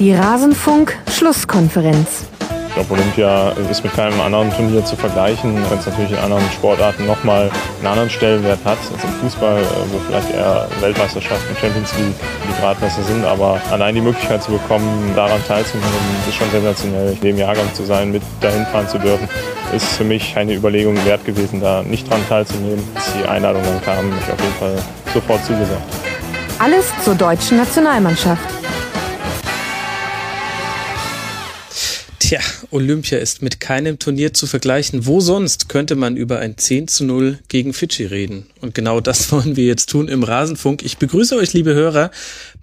Die 0.00 0.12
Rasenfunk-Schlusskonferenz. 0.14 2.24
Ich 2.68 2.74
glaube, 2.74 2.94
Olympia 2.94 3.50
ist 3.70 3.84
mit 3.84 3.92
keinem 3.92 4.18
anderen 4.22 4.50
Turnier 4.50 4.82
zu 4.82 4.96
vergleichen, 4.96 5.54
weil 5.68 5.76
es 5.76 5.84
natürlich 5.84 6.12
in 6.12 6.16
anderen 6.16 6.50
Sportarten 6.52 7.06
nochmal 7.06 7.50
einen 7.80 7.86
anderen 7.86 8.08
Stellenwert 8.08 8.60
hat 8.64 8.78
als 8.94 9.04
im 9.04 9.10
Fußball, 9.20 9.60
äh, 9.60 9.64
wo 9.92 9.98
vielleicht 10.08 10.32
eher 10.32 10.66
Weltmeisterschaften, 10.80 11.54
Champions 11.60 11.92
League 11.98 12.14
die 12.48 12.54
Gradmesser 12.62 13.02
sind. 13.02 13.26
Aber 13.26 13.60
allein 13.70 13.94
die 13.94 14.00
Möglichkeit 14.00 14.42
zu 14.42 14.52
bekommen, 14.52 15.12
daran 15.14 15.44
teilzunehmen, 15.46 15.90
ist 16.26 16.36
schon 16.36 16.50
sensationell. 16.50 17.12
In 17.12 17.20
dem 17.20 17.36
Jahrgang 17.36 17.68
zu 17.74 17.84
sein, 17.84 18.10
mit 18.10 18.22
dahin 18.40 18.64
fahren 18.72 18.88
zu 18.88 18.98
dürfen, 18.98 19.28
ist 19.74 19.84
für 19.84 20.04
mich 20.04 20.34
eine 20.34 20.54
Überlegung 20.54 20.96
wert 21.04 21.26
gewesen, 21.26 21.60
da 21.60 21.82
nicht 21.82 22.08
dran 22.08 22.26
teilzunehmen. 22.26 22.82
Als 22.94 23.12
die 23.12 23.28
Einladung 23.28 23.62
dann 23.64 23.82
kam, 23.82 24.08
mich 24.08 24.24
auf 24.32 24.40
jeden 24.40 24.54
Fall 24.54 24.76
sofort 25.12 25.44
zugesagt. 25.44 25.82
Alles 26.58 26.86
zur 27.04 27.16
deutschen 27.16 27.58
Nationalmannschaft. 27.58 28.59
Tja, 32.30 32.38
Olympia 32.70 33.18
ist 33.18 33.42
mit 33.42 33.58
keinem 33.58 33.98
Turnier 33.98 34.32
zu 34.32 34.46
vergleichen. 34.46 35.04
Wo 35.04 35.18
sonst 35.18 35.68
könnte 35.68 35.96
man 35.96 36.16
über 36.16 36.38
ein 36.38 36.56
10 36.56 36.86
zu 36.86 37.04
0 37.04 37.40
gegen 37.48 37.72
Fidschi 37.72 38.04
reden? 38.04 38.46
Und 38.60 38.72
genau 38.72 39.00
das 39.00 39.32
wollen 39.32 39.56
wir 39.56 39.64
jetzt 39.64 39.90
tun 39.90 40.06
im 40.06 40.22
Rasenfunk. 40.22 40.84
Ich 40.84 40.98
begrüße 40.98 41.34
euch, 41.34 41.54
liebe 41.54 41.74
Hörer. 41.74 42.12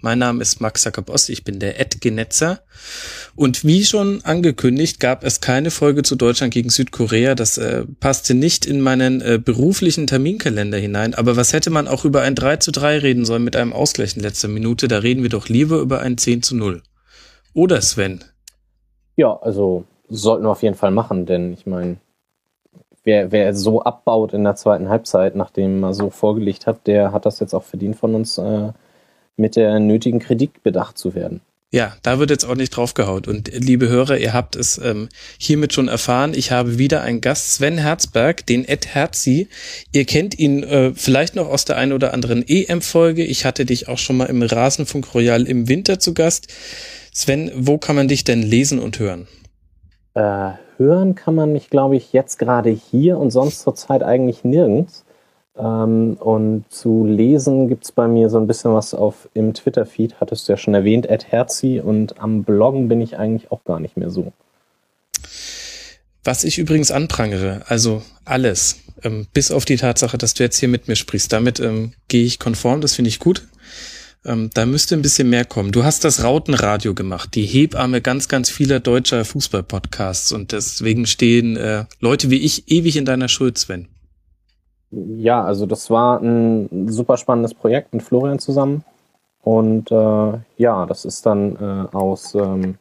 Mein 0.00 0.20
Name 0.20 0.40
ist 0.40 0.62
Max 0.62 0.84
Sakabos, 0.84 1.28
ich 1.28 1.44
bin 1.44 1.60
der 1.60 1.78
Ed-Genetzer. 1.78 2.62
Und 3.34 3.62
wie 3.62 3.84
schon 3.84 4.24
angekündigt, 4.24 5.00
gab 5.00 5.22
es 5.22 5.42
keine 5.42 5.70
Folge 5.70 6.02
zu 6.02 6.16
Deutschland 6.16 6.54
gegen 6.54 6.70
Südkorea. 6.70 7.34
Das 7.34 7.58
äh, 7.58 7.84
passte 8.00 8.32
nicht 8.32 8.64
in 8.64 8.80
meinen 8.80 9.20
äh, 9.20 9.38
beruflichen 9.38 10.06
Terminkalender 10.06 10.78
hinein. 10.78 11.12
Aber 11.12 11.36
was 11.36 11.52
hätte 11.52 11.68
man 11.68 11.88
auch 11.88 12.06
über 12.06 12.22
ein 12.22 12.34
3 12.34 12.56
zu 12.56 12.72
3 12.72 13.00
reden 13.00 13.26
sollen 13.26 13.44
mit 13.44 13.54
einem 13.54 13.74
Ausgleich 13.74 14.16
in 14.16 14.22
letzter 14.22 14.48
Minute? 14.48 14.88
Da 14.88 15.00
reden 15.00 15.22
wir 15.22 15.28
doch 15.28 15.50
lieber 15.50 15.78
über 15.80 16.00
ein 16.00 16.16
10 16.16 16.42
zu 16.42 16.56
0. 16.56 16.82
Oder 17.52 17.82
Sven? 17.82 18.24
Ja, 19.18 19.36
also 19.42 19.84
sollten 20.08 20.44
wir 20.44 20.50
auf 20.50 20.62
jeden 20.62 20.76
Fall 20.76 20.92
machen, 20.92 21.26
denn 21.26 21.52
ich 21.52 21.66
meine, 21.66 21.96
wer, 23.02 23.32
wer 23.32 23.52
so 23.52 23.82
abbaut 23.82 24.32
in 24.32 24.44
der 24.44 24.54
zweiten 24.54 24.88
Halbzeit, 24.88 25.34
nachdem 25.34 25.82
er 25.82 25.92
so 25.92 26.08
vorgelegt 26.08 26.68
hat, 26.68 26.86
der 26.86 27.10
hat 27.12 27.26
das 27.26 27.40
jetzt 27.40 27.52
auch 27.52 27.64
verdient 27.64 27.96
von 27.96 28.14
uns, 28.14 28.38
äh, 28.38 28.72
mit 29.36 29.56
der 29.56 29.80
nötigen 29.80 30.20
Kritik 30.20 30.62
bedacht 30.62 30.98
zu 30.98 31.16
werden. 31.16 31.40
Ja, 31.70 31.92
da 32.02 32.18
wird 32.18 32.30
jetzt 32.30 32.46
auch 32.46 32.54
nicht 32.54 32.70
draufgehaut. 32.70 33.28
Und 33.28 33.50
liebe 33.52 33.90
Hörer, 33.90 34.16
ihr 34.16 34.32
habt 34.32 34.56
es 34.56 34.78
ähm, 34.78 35.10
hiermit 35.38 35.74
schon 35.74 35.88
erfahren. 35.88 36.32
Ich 36.34 36.50
habe 36.50 36.78
wieder 36.78 37.02
einen 37.02 37.20
Gast, 37.20 37.52
Sven 37.52 37.76
Herzberg, 37.76 38.46
den 38.46 38.66
Ed 38.66 38.86
Herzi. 38.94 39.48
Ihr 39.92 40.06
kennt 40.06 40.38
ihn 40.38 40.62
äh, 40.62 40.94
vielleicht 40.94 41.36
noch 41.36 41.46
aus 41.46 41.66
der 41.66 41.76
einen 41.76 41.92
oder 41.92 42.14
anderen 42.14 42.42
EM-Folge. 42.46 43.22
Ich 43.22 43.44
hatte 43.44 43.66
dich 43.66 43.86
auch 43.86 43.98
schon 43.98 44.16
mal 44.16 44.26
im 44.26 44.40
Rasenfunk 44.40 45.14
Royal 45.14 45.46
im 45.46 45.68
Winter 45.68 45.98
zu 45.98 46.14
Gast. 46.14 46.48
Sven, 47.12 47.52
wo 47.54 47.76
kann 47.76 47.96
man 47.96 48.08
dich 48.08 48.24
denn 48.24 48.42
lesen 48.42 48.78
und 48.78 48.98
hören? 48.98 49.28
Äh, 50.14 50.52
hören 50.78 51.14
kann 51.16 51.34
man 51.34 51.52
mich, 51.52 51.68
glaube 51.68 51.96
ich, 51.96 52.14
jetzt 52.14 52.38
gerade 52.38 52.70
hier 52.70 53.18
und 53.18 53.30
sonst 53.30 53.60
zurzeit 53.60 54.02
eigentlich 54.02 54.42
nirgends. 54.42 55.04
Ähm, 55.58 56.16
und 56.20 56.64
zu 56.70 57.04
lesen 57.04 57.68
gibt 57.68 57.84
es 57.84 57.92
bei 57.92 58.06
mir 58.06 58.30
so 58.30 58.38
ein 58.38 58.46
bisschen 58.46 58.74
was 58.74 58.94
auf 58.94 59.28
im 59.34 59.54
Twitter-Feed, 59.54 60.20
hattest 60.20 60.48
du 60.48 60.52
ja 60.52 60.56
schon 60.56 60.74
erwähnt, 60.74 61.06
Ed 61.06 61.30
Herzi, 61.30 61.80
und 61.80 62.20
am 62.20 62.44
Bloggen 62.44 62.88
bin 62.88 63.00
ich 63.00 63.18
eigentlich 63.18 63.50
auch 63.50 63.64
gar 63.64 63.80
nicht 63.80 63.96
mehr 63.96 64.10
so. 64.10 64.32
Was 66.24 66.44
ich 66.44 66.58
übrigens 66.58 66.90
anprangere, 66.90 67.62
also 67.66 68.02
alles, 68.24 68.80
ähm, 69.02 69.26
bis 69.32 69.50
auf 69.50 69.64
die 69.64 69.76
Tatsache, 69.76 70.18
dass 70.18 70.34
du 70.34 70.42
jetzt 70.42 70.58
hier 70.58 70.68
mit 70.68 70.86
mir 70.86 70.96
sprichst, 70.96 71.32
damit 71.32 71.58
ähm, 71.60 71.92
gehe 72.08 72.24
ich 72.24 72.38
konform, 72.38 72.80
das 72.80 72.94
finde 72.94 73.08
ich 73.08 73.18
gut. 73.18 73.48
Ähm, 74.24 74.50
da 74.52 74.66
müsste 74.66 74.94
ein 74.94 75.02
bisschen 75.02 75.30
mehr 75.30 75.44
kommen. 75.44 75.72
Du 75.72 75.84
hast 75.84 76.04
das 76.04 76.22
Rautenradio 76.24 76.92
gemacht, 76.92 77.34
die 77.34 77.46
Hebamme 77.46 78.02
ganz, 78.02 78.28
ganz 78.28 78.50
vieler 78.50 78.80
deutscher 78.80 79.24
Fußballpodcasts 79.24 80.32
und 80.32 80.52
deswegen 80.52 81.06
stehen 81.06 81.56
äh, 81.56 81.84
Leute 82.00 82.30
wie 82.30 82.38
ich 82.38 82.70
ewig 82.70 82.96
in 82.96 83.04
deiner 83.04 83.28
Schuld, 83.28 83.58
Sven. 83.58 83.88
Ja, 84.90 85.44
also 85.44 85.66
das 85.66 85.90
war 85.90 86.20
ein 86.20 86.88
super 86.88 87.16
spannendes 87.16 87.54
Projekt 87.54 87.92
mit 87.92 88.02
Florian 88.02 88.38
zusammen. 88.38 88.84
Und 89.42 89.90
äh, 89.90 90.38
ja, 90.56 90.86
das 90.86 91.04
ist 91.04 91.26
dann 91.26 91.56
äh, 91.56 91.96
aus 91.96 92.34
ähm, 92.34 92.78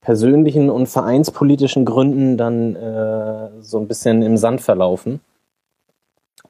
persönlichen 0.00 0.70
und 0.70 0.88
vereinspolitischen 0.88 1.84
Gründen 1.84 2.36
dann 2.36 2.74
äh, 2.76 3.50
so 3.60 3.78
ein 3.78 3.88
bisschen 3.88 4.22
im 4.22 4.36
Sand 4.36 4.60
verlaufen. 4.60 5.20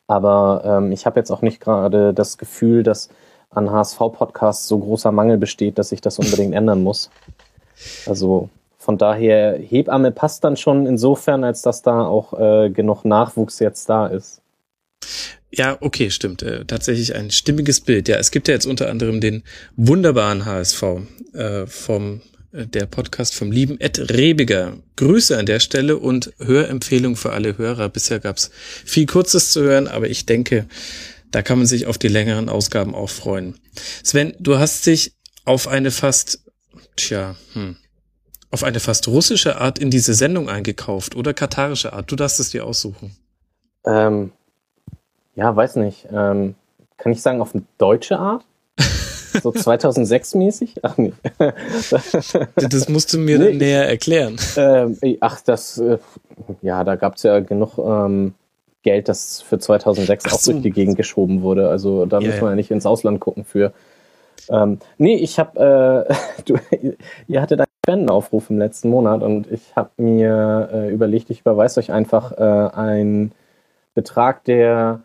Aber 0.07 0.63
ähm, 0.65 0.93
ich 0.93 1.07
habe 1.07 1.21
jetzt 1.21 1.31
auch 1.31 1.43
nicht 1.43 1.61
gerade 1.61 2.15
das 2.15 2.39
Gefühl, 2.39 2.83
dass 2.83 3.11
an 3.51 3.71
HSV-Podcasts 3.71 4.67
so 4.67 4.79
großer 4.79 5.13
Mangel 5.13 5.39
besteht, 5.39 5.79
dass 5.79 5.91
sich 5.91 6.01
das 6.01 6.19
unbedingt 6.19 6.55
ändern 6.55 6.83
muss. 6.83 7.11
Also 8.07 8.49
von 8.79 8.99
daher, 8.99 9.59
Hebamme 9.59 10.11
passt 10.11 10.43
dann 10.45 10.57
schon 10.57 10.87
insofern, 10.87 11.45
als 11.45 11.63
dass 11.63 11.83
da 11.83 12.07
auch 12.07 12.39
äh, 12.39 12.71
genug 12.71 13.05
Nachwuchs 13.05 13.59
jetzt 13.59 13.89
da 13.89 14.07
ist. 14.07 14.40
Ja, 15.53 15.77
okay, 15.81 16.11
stimmt. 16.11 16.43
Äh, 16.43 16.65
tatsächlich 16.65 17.15
ein 17.15 17.31
stimmiges 17.31 17.81
Bild. 17.81 18.09
Ja, 18.09 18.17
es 18.17 18.31
gibt 18.31 18.49
ja 18.49 18.55
jetzt 18.55 18.67
unter 18.67 18.89
anderem 18.89 19.21
den 19.21 19.43
wunderbaren 19.77 20.45
HSV 20.45 20.83
äh, 21.33 21.67
vom 21.67 22.21
äh, 22.53 22.67
der 22.67 22.87
Podcast 22.87 23.35
vom 23.35 23.51
lieben 23.51 23.81
Ed 23.81 23.99
Rebiger. 24.13 24.77
Grüße 24.97 25.37
an 25.37 25.47
der 25.47 25.61
Stelle 25.61 25.97
und 25.97 26.33
Hörempfehlung 26.39 27.17
für 27.17 27.33
alle 27.33 27.59
Hörer. 27.59 27.89
Bisher 27.89 28.21
gab's 28.21 28.51
viel 28.85 29.07
Kurzes 29.07 29.51
zu 29.51 29.63
hören, 29.63 29.89
aber 29.89 30.09
ich 30.09 30.25
denke, 30.25 30.67
da 31.33 31.43
kann 31.43 31.59
man 31.59 31.67
sich 31.67 31.87
auf 31.87 31.99
die 31.99 32.09
längeren 32.09 32.49
Ausgaben 32.49 32.95
auch 32.95 33.11
freuen. 33.11 33.59
Sven, 34.03 34.35
du 34.39 34.59
hast 34.59 34.87
dich 34.87 35.15
auf 35.45 35.69
eine 35.69 35.91
fast, 35.91 36.45
tja, 36.97 37.37
hm, 37.55 37.77
auf 38.51 38.65
eine 38.65 38.81
fast 38.81 39.09
russische 39.09 39.57
Art 39.57 39.79
in 39.79 39.91
diese 39.91 40.15
Sendung 40.15 40.49
eingekauft 40.49 41.15
oder 41.15 41.35
katarische 41.35 41.93
Art. 41.93 42.11
Du 42.11 42.17
darfst 42.17 42.41
es 42.41 42.51
dir 42.51 42.65
aussuchen. 42.65 43.17
Ähm, 43.87 44.33
ja, 45.41 45.57
weiß 45.57 45.77
nicht. 45.77 46.07
Ähm, 46.13 46.55
kann 46.99 47.13
ich 47.13 47.23
sagen, 47.23 47.41
auf 47.41 47.55
eine 47.55 47.65
deutsche 47.79 48.19
Art? 48.19 48.45
So 49.43 49.51
2006 49.53 50.35
mäßig? 50.35 50.75
Ach 50.83 50.99
nee. 50.99 51.15
das 52.57 52.89
musst 52.91 53.15
du 53.15 53.19
mir 53.19 53.39
nee, 53.39 53.55
näher 53.55 53.89
erklären. 53.89 54.37
Ähm, 54.59 54.99
ach, 55.21 55.41
das, 55.41 55.79
äh, 55.79 55.97
ja, 56.61 56.85
da 56.85 56.97
gab's 56.97 57.23
ja 57.23 57.41
genug 57.41 57.79
ähm, 57.79 58.35
Geld, 58.83 59.09
das 59.09 59.41
für 59.41 59.59
2006 59.59 60.25
Ach 60.27 60.33
auch 60.35 60.39
so. 60.39 60.53
durch 60.53 60.63
die 60.63 60.73
Gegend 60.73 60.99
geschoben 60.99 61.41
wurde. 61.41 61.71
Also 61.71 62.05
da 62.05 62.19
yeah, 62.19 62.31
muss 62.31 62.41
man 62.43 62.51
ja 62.51 62.57
nicht 62.57 62.71
ins 62.71 62.85
Ausland 62.85 63.19
gucken 63.21 63.45
für. 63.45 63.73
Ähm, 64.51 64.79
nee, 64.99 65.17
ich 65.17 65.39
habe, 65.39 66.07
äh, 66.07 66.15
du, 66.45 66.59
ihr 67.29 67.41
hattet 67.41 67.61
einen 67.61 67.67
Spendenaufruf 67.87 68.51
im 68.51 68.59
letzten 68.59 68.91
Monat 68.91 69.23
und 69.23 69.51
ich 69.51 69.75
habe 69.75 69.91
mir 69.97 70.69
äh, 70.71 70.93
überlegt, 70.93 71.31
ich 71.31 71.41
überweise 71.41 71.81
euch 71.81 71.93
einfach 71.93 72.33
äh, 72.33 72.75
einen 72.75 73.33
Betrag, 73.95 74.45
der 74.45 75.01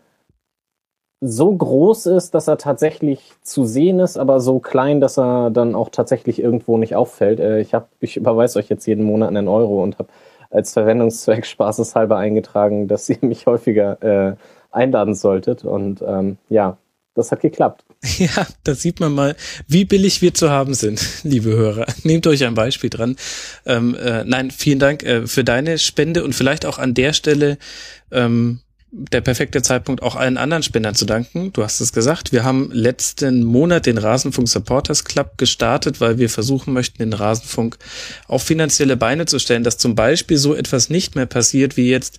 so 1.20 1.54
groß 1.54 2.06
ist, 2.06 2.34
dass 2.34 2.48
er 2.48 2.58
tatsächlich 2.58 3.32
zu 3.42 3.64
sehen 3.64 4.00
ist, 4.00 4.18
aber 4.18 4.40
so 4.40 4.58
klein, 4.58 5.00
dass 5.00 5.18
er 5.18 5.50
dann 5.50 5.74
auch 5.74 5.88
tatsächlich 5.88 6.40
irgendwo 6.40 6.76
nicht 6.76 6.94
auffällt. 6.94 7.40
Äh, 7.40 7.60
ich, 7.60 7.74
hab, 7.74 7.88
ich 8.00 8.16
überweise 8.16 8.58
euch 8.58 8.68
jetzt 8.68 8.86
jeden 8.86 9.04
Monat 9.04 9.30
einen 9.30 9.48
Euro 9.48 9.82
und 9.82 9.98
habe 9.98 10.08
als 10.50 10.72
Verwendungszweck 10.72 11.46
spaßeshalber 11.46 12.16
eingetragen, 12.16 12.88
dass 12.88 13.08
ihr 13.08 13.18
mich 13.22 13.46
häufiger 13.46 14.02
äh, 14.02 14.36
einladen 14.70 15.14
solltet. 15.14 15.64
Und 15.64 16.02
ähm, 16.06 16.36
ja, 16.48 16.76
das 17.14 17.32
hat 17.32 17.40
geklappt. 17.40 17.84
Ja, 18.18 18.46
da 18.62 18.74
sieht 18.74 19.00
man 19.00 19.12
mal, 19.12 19.34
wie 19.66 19.84
billig 19.84 20.22
wir 20.22 20.32
zu 20.32 20.50
haben 20.50 20.74
sind, 20.74 21.02
liebe 21.24 21.50
Hörer. 21.50 21.86
Nehmt 22.04 22.26
euch 22.26 22.44
ein 22.44 22.54
Beispiel 22.54 22.90
dran. 22.90 23.16
Ähm, 23.64 23.96
äh, 23.96 24.22
nein, 24.24 24.50
vielen 24.50 24.78
Dank 24.78 25.02
äh, 25.02 25.26
für 25.26 25.42
deine 25.42 25.78
Spende 25.78 26.22
und 26.22 26.34
vielleicht 26.34 26.66
auch 26.66 26.78
an 26.78 26.94
der 26.94 27.14
Stelle 27.14 27.58
ähm, 28.12 28.60
der 28.92 29.20
perfekte 29.20 29.62
Zeitpunkt, 29.62 30.02
auch 30.02 30.14
allen 30.14 30.36
anderen 30.36 30.62
Spendern 30.62 30.94
zu 30.94 31.06
danken. 31.06 31.52
Du 31.52 31.64
hast 31.64 31.80
es 31.80 31.92
gesagt. 31.92 32.32
Wir 32.32 32.44
haben 32.44 32.70
letzten 32.72 33.42
Monat 33.42 33.86
den 33.86 33.98
Rasenfunk 33.98 34.48
Supporters 34.48 35.04
Club 35.04 35.38
gestartet, 35.38 36.00
weil 36.00 36.18
wir 36.18 36.30
versuchen 36.30 36.72
möchten, 36.72 36.98
den 36.98 37.12
Rasenfunk 37.12 37.78
auf 38.28 38.44
finanzielle 38.44 38.96
Beine 38.96 39.26
zu 39.26 39.38
stellen, 39.38 39.64
dass 39.64 39.76
zum 39.78 39.96
Beispiel 39.96 40.38
so 40.38 40.54
etwas 40.54 40.88
nicht 40.88 41.16
mehr 41.16 41.26
passiert 41.26 41.76
wie 41.76 41.90
jetzt 41.90 42.18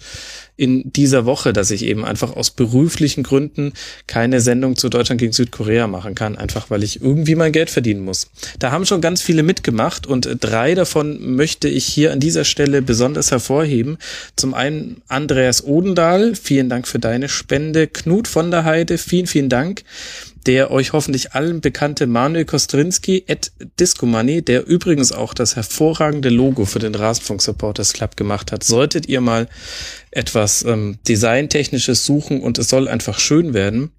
in 0.57 0.91
dieser 0.91 1.25
Woche, 1.25 1.53
dass 1.53 1.71
ich 1.71 1.85
eben 1.85 2.03
einfach 2.03 2.35
aus 2.35 2.49
beruflichen 2.49 3.23
Gründen 3.23 3.73
keine 4.07 4.41
Sendung 4.41 4.75
zu 4.75 4.89
Deutschland 4.89 5.21
gegen 5.21 5.31
Südkorea 5.31 5.87
machen 5.87 6.15
kann, 6.15 6.35
einfach 6.35 6.71
weil 6.71 6.83
ich 6.83 6.99
irgendwie 6.99 7.35
mein 7.35 7.51
Geld 7.51 7.69
verdienen 7.69 8.03
muss. 8.03 8.29
Da 8.57 8.71
haben 8.71 8.85
schon 8.85 8.99
ganz 8.99 9.21
viele 9.21 9.43
mitgemacht 9.43 10.07
und 10.07 10.27
drei 10.41 10.73
davon 10.73 11.35
möchte 11.35 11.69
ich 11.69 11.85
hier 11.85 12.11
an 12.11 12.19
dieser 12.19 12.43
Stelle 12.43 12.81
besonders 12.81 13.29
hervorheben. 13.29 13.99
Zum 14.35 14.55
einen 14.55 15.01
Andreas 15.07 15.63
Odendahl, 15.63 16.33
vielen 16.35 16.66
Dank 16.69 16.87
für 16.87 16.99
deine 16.99 17.29
Spende. 17.29 17.87
Knut 17.87 18.27
von 18.27 18.51
der 18.51 18.63
Heide, 18.63 18.97
vielen, 18.97 19.27
vielen 19.27 19.49
Dank. 19.49 19.83
der 20.47 20.71
euch 20.71 20.93
hoffentlich 20.93 21.33
allen 21.33 21.59
bekannte 21.59 22.07
Manuel 22.07 22.45
Kostrinski 22.45 23.25
at 23.27 23.51
Discomoney, 23.79 24.41
der 24.41 24.65
übrigens 24.65 25.11
auch 25.11 25.33
das 25.33 25.57
hervorragende 25.57 26.29
Logo 26.29 26.63
für 26.63 26.79
den 26.79 26.95
Rasenfunk 26.95 27.41
Supporters 27.41 27.91
Club 27.91 28.15
gemacht 28.15 28.53
hat. 28.53 28.63
Solltet 28.63 29.09
ihr 29.09 29.19
mal 29.19 29.49
etwas 30.09 30.63
ähm, 30.63 30.99
Designtechnisches 31.05 32.05
suchen 32.05 32.41
und 32.41 32.57
es 32.57 32.69
soll 32.69 32.87
einfach 32.87 33.19
schön 33.19 33.53
werden, 33.53 33.91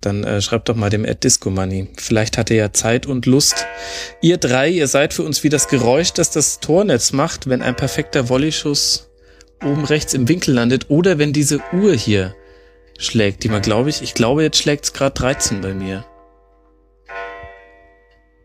dann 0.00 0.22
äh, 0.22 0.40
schreibt 0.40 0.68
doch 0.68 0.76
mal 0.76 0.88
dem 0.88 1.04
Ad 1.04 1.18
Disco 1.24 1.50
Money. 1.50 1.88
Vielleicht 1.96 2.38
hat 2.38 2.50
er 2.52 2.56
ja 2.56 2.72
Zeit 2.72 3.06
und 3.06 3.26
Lust. 3.26 3.66
Ihr 4.22 4.36
drei, 4.36 4.68
ihr 4.68 4.86
seid 4.86 5.12
für 5.12 5.24
uns 5.24 5.42
wie 5.42 5.48
das 5.48 5.66
Geräusch, 5.66 6.12
das 6.12 6.30
das 6.30 6.60
Tornetz 6.60 7.12
macht, 7.12 7.48
wenn 7.48 7.60
ein 7.60 7.74
perfekter 7.74 8.28
Volleyschuss 8.28 9.07
oben 9.64 9.84
rechts 9.84 10.14
im 10.14 10.28
Winkel 10.28 10.54
landet 10.54 10.90
oder 10.90 11.18
wenn 11.18 11.32
diese 11.32 11.60
Uhr 11.72 11.94
hier 11.94 12.34
schlägt, 12.98 13.44
die 13.44 13.48
man 13.48 13.62
glaube 13.62 13.90
ich, 13.90 14.02
ich 14.02 14.14
glaube 14.14 14.42
jetzt 14.42 14.58
schlägt 14.58 14.84
es 14.84 14.92
gerade 14.92 15.14
13 15.14 15.60
bei 15.60 15.74
mir. 15.74 16.04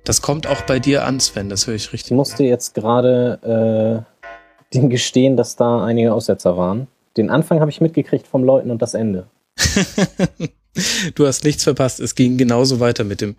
Das 0.03 0.21
kommt 0.21 0.47
auch 0.47 0.61
bei 0.63 0.79
dir 0.79 1.05
an, 1.05 1.19
Sven, 1.19 1.49
das 1.49 1.67
höre 1.67 1.75
ich 1.75 1.93
richtig. 1.93 2.11
Ich 2.11 2.15
musste 2.15 2.43
jetzt 2.43 2.73
gerade 2.73 4.03
äh, 4.03 4.73
dem 4.73 4.89
gestehen, 4.89 5.37
dass 5.37 5.55
da 5.55 5.83
einige 5.83 6.13
Aussetzer 6.13 6.57
waren. 6.57 6.87
Den 7.15 7.29
Anfang 7.29 7.59
habe 7.59 7.71
ich 7.71 7.79
mitgekriegt 7.79 8.27
vom 8.27 8.43
Leuten 8.43 8.69
und 8.69 8.81
das 8.81 8.95
Ende. 8.95 9.27
du 11.15 11.27
hast 11.27 11.43
nichts 11.43 11.63
verpasst. 11.63 11.99
Es 11.99 12.15
ging 12.15 12.37
genauso 12.37 12.79
weiter 12.79 13.03
mit 13.03 13.21
dem, 13.21 13.35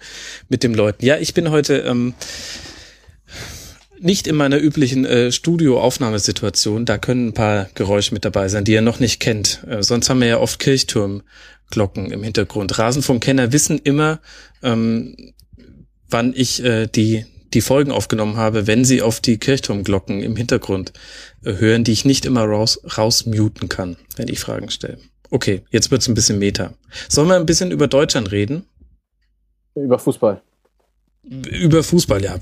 mit 0.49 0.63
dem 0.63 0.75
Leuten. 0.75 1.05
Ja, 1.05 1.19
ich 1.19 1.35
bin 1.35 1.51
heute 1.51 1.79
ähm, 1.79 2.15
nicht 4.05 4.27
in 4.27 4.37
meiner 4.37 4.59
üblichen 4.59 5.05
äh, 5.07 5.33
Studioaufnahmesituation. 5.33 6.85
Da 6.85 6.99
können 6.99 7.29
ein 7.29 7.35
paar 7.35 7.69
Geräusche 7.75 8.13
mit 8.13 8.25
dabei 8.25 8.49
sein, 8.49 8.65
die 8.65 8.73
ihr 8.73 8.83
noch 8.83 9.01
nicht 9.01 9.19
kennt. 9.19 9.65
Äh, 9.67 9.83
sonst 9.83 10.11
haben 10.11 10.21
wir 10.21 10.29
ja 10.29 10.39
oft 10.39 10.59
Kirchturmglocken 10.59 12.11
im 12.11 12.23
Hintergrund. 12.23 12.79
Rasenfunkkenner 12.79 13.53
wissen 13.53 13.79
immer, 13.79 14.21
ähm, 14.63 15.33
wann 16.09 16.35
ich 16.37 16.63
äh, 16.63 16.87
die 16.87 17.25
die 17.55 17.61
Folgen 17.61 17.93
aufgenommen 17.93 18.37
habe, 18.37 18.67
wenn 18.67 18.85
sie 18.85 19.01
auf 19.01 19.21
die 19.21 19.39
Kirchturmglocken 19.39 20.23
im 20.23 20.37
Hintergrund 20.37 20.93
äh, 21.45 21.55
hören, 21.55 21.85
die 21.85 21.93
ich 21.93 22.05
nicht 22.05 22.27
immer 22.27 22.45
raus, 22.45 22.81
rausmuten 22.99 23.69
kann, 23.69 23.97
wenn 24.17 24.29
ich 24.29 24.41
Fragen 24.41 24.71
stelle. 24.71 24.99
Okay, 25.31 25.63
jetzt 25.71 25.91
wird's 25.91 26.09
ein 26.09 26.15
bisschen 26.15 26.39
Meta. 26.39 26.75
Sollen 27.09 27.29
wir 27.29 27.37
ein 27.37 27.47
bisschen 27.47 27.71
über 27.71 27.87
Deutschland 27.87 28.33
reden? 28.33 28.67
Über 29.75 29.99
Fußball. 29.99 30.43
Über 31.29 31.83
Fußball, 31.83 32.23
ja. 32.23 32.37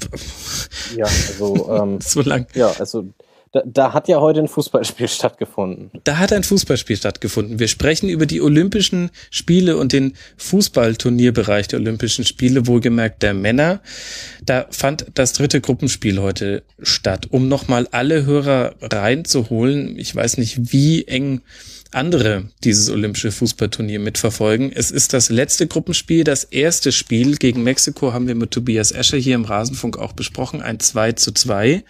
Ja, 0.97 1.05
also 1.05 1.71
ähm, 1.71 2.01
so 2.03 2.23
lang. 2.23 2.47
Ja, 2.55 2.73
also 2.79 3.05
da, 3.53 3.63
da 3.67 3.93
hat 3.93 4.09
ja 4.09 4.19
heute 4.19 4.41
ein 4.41 4.49
Fußballspiel 4.49 5.09
stattgefunden. 5.09 5.91
Da 6.05 6.19
hat 6.19 6.33
ein 6.33 6.43
Fußballspiel 6.43 6.97
stattgefunden. 6.97 7.59
Wir 7.59 7.69
sprechen 7.69 8.09
über 8.09 8.25
die 8.25 8.41
Olympischen 8.41 9.11
Spiele 9.31 9.77
und 9.77 9.93
den 9.93 10.15
Fußballturnierbereich 10.39 11.69
der 11.69 11.79
Olympischen 11.79 12.25
Spiele, 12.25 12.67
wohlgemerkt 12.67 13.23
der 13.23 13.35
Männer. 13.35 13.81
Da 14.45 14.67
fand 14.71 15.07
das 15.15 15.35
dritte 15.35 15.61
Gruppenspiel 15.61 16.21
heute 16.21 16.63
statt, 16.81 17.29
um 17.31 17.49
nochmal 17.49 17.87
alle 17.93 18.25
Hörer 18.25 18.75
reinzuholen. 18.81 19.99
Ich 19.99 20.17
weiß 20.17 20.39
nicht, 20.39 20.73
wie 20.73 21.05
eng 21.05 21.43
andere 21.95 22.45
dieses 22.65 22.91
olympische 22.91 23.33
Fußballturnier 23.33 23.99
mitverfolgen. 23.99 24.73
Es 24.73 24.91
ist 24.91 25.13
das 25.13 25.31
letzte 25.31 25.67
Gruppenspiel. 25.67 26.25
Das 26.25 26.45
erste 26.45 26.93
Spiel 26.93 27.37
gegen 27.37 27.63
Mexiko 27.63 28.13
haben 28.13 28.27
wir 28.27 28.35
mit 28.35 28.51
Tobias 28.51 28.93
Escher 28.93 29.19
hier 29.19 29.35
im 29.35 29.45
Rasenfunk 29.45 29.99
auch 29.99 30.13
besprochen. 30.13 30.63
Ein 30.63 30.81
2 30.81 31.13
zu 31.13 31.33
2. 31.33 31.85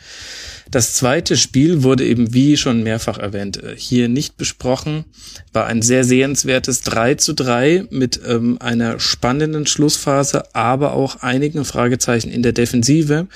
Das 0.70 0.94
zweite 0.94 1.36
Spiel 1.36 1.82
wurde 1.82 2.06
eben, 2.06 2.32
wie 2.32 2.56
schon 2.56 2.82
mehrfach 2.82 3.18
erwähnt, 3.18 3.62
äh, 3.62 3.74
hier 3.76 4.08
nicht 4.08 4.36
besprochen. 4.36 5.04
War 5.52 5.66
ein 5.66 5.82
sehr 5.82 6.04
sehenswertes 6.04 6.80
3 6.80 7.16
zu 7.16 7.34
3 7.34 7.86
mit 7.90 8.20
ähm, 8.26 8.58
einer 8.60 8.98
spannenden 8.98 9.66
Schlussphase, 9.66 10.54
aber 10.54 10.94
auch 10.94 11.16
einigen 11.16 11.64
Fragezeichen 11.64 12.30
in 12.30 12.42
der 12.42 12.52
Defensive. 12.52 13.28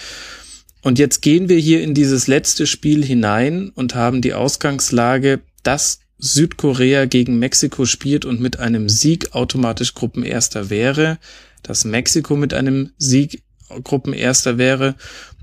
Und 0.83 0.99
jetzt 0.99 1.21
gehen 1.21 1.49
wir 1.49 1.59
hier 1.59 1.83
in 1.83 1.95
dieses 1.95 2.27
letzte 2.27 2.67
Spiel 2.67 3.05
hinein 3.05 3.71
und 3.75 3.95
haben 3.95 4.23
die 4.23 4.35
Ausgangslage, 4.35 5.41
dass 5.63 5.99
Südkorea 6.19 7.05
gegen 7.05 7.39
Mexiko 7.39 7.85
spielt 7.85 8.25
und 8.25 8.41
mit 8.41 8.59
einem 8.59 8.89
Sieg 8.89 9.35
automatisch 9.35 9.95
Gruppenerster 9.95 10.71
wäre, 10.71 11.19
dass 11.63 11.85
Mexiko 11.85 12.37
mit 12.37 12.55
einem 12.55 12.91
Sieg 12.99 13.43
Gruppenerster 13.83 14.59
wäre 14.59 14.95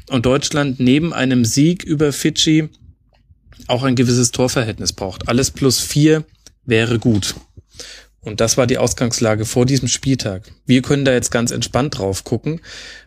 und 0.10 0.26
Deutschland 0.26 0.80
neben 0.80 1.14
einem 1.14 1.46
Sieg 1.46 1.84
über 1.84 2.12
Fidschi 2.12 2.70
auch 3.68 3.84
ein 3.84 3.96
gewisses 3.96 4.32
Torverhältnis 4.32 4.94
braucht. 4.94 5.28
Alles 5.28 5.52
plus 5.52 5.80
vier 5.80 6.26
wäre 6.66 7.00
gut. 7.00 7.36
Und 8.22 8.40
das 8.40 8.58
war 8.58 8.68
die 8.68 8.78
Ausgangslage 8.78 9.46
vor 9.46 9.66
diesem 9.66 9.90
Spieltag. 9.90 10.52
Wir 10.66 10.82
können 10.82 11.04
da 11.04 11.12
jetzt 11.12 11.32
ganz 11.32 11.52
entspannt 11.52 11.98
drauf 11.98 12.24
gucken. 12.24 12.62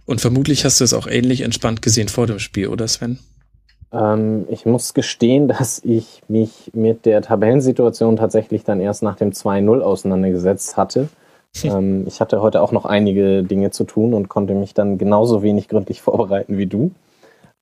Und 0.05 0.21
vermutlich 0.21 0.65
hast 0.65 0.81
du 0.81 0.85
es 0.85 0.93
auch 0.93 1.07
ähnlich 1.07 1.41
entspannt 1.41 1.81
gesehen 1.81 2.09
vor 2.09 2.27
dem 2.27 2.39
Spiel, 2.39 2.69
oder 2.69 2.87
Sven? 2.87 3.19
Ähm, 3.93 4.47
ich 4.49 4.67
muss 4.67 4.95
gestehen, 4.95 5.49
dass 5.49 5.81
ich 5.85 6.23
mich 6.29 6.71
mit 6.75 7.07
der 7.07 7.23
Tabellensituation 7.23 8.17
tatsächlich 8.17 8.65
dann 8.65 8.81
erst 8.81 9.03
nach 9.03 9.17
dem 9.17 9.31
2-0 9.33 9.81
auseinandergesetzt 9.81 10.77
hatte. 10.77 11.01
Hm. 11.03 11.09
Ähm, 11.65 12.05
ich 12.07 12.21
hatte 12.21 12.43
heute 12.43 12.61
auch 12.61 12.73
noch 12.73 12.85
einige 12.85 13.43
Dinge 13.43 13.71
zu 13.71 13.85
tun 13.85 14.13
und 14.13 14.29
konnte 14.29 14.55
mich 14.55 14.75
dann 14.75 14.99
genauso 14.99 15.43
wenig 15.43 15.69
gründlich 15.69 16.03
vorbereiten 16.03 16.59
wie 16.59 16.67
du. 16.67 16.91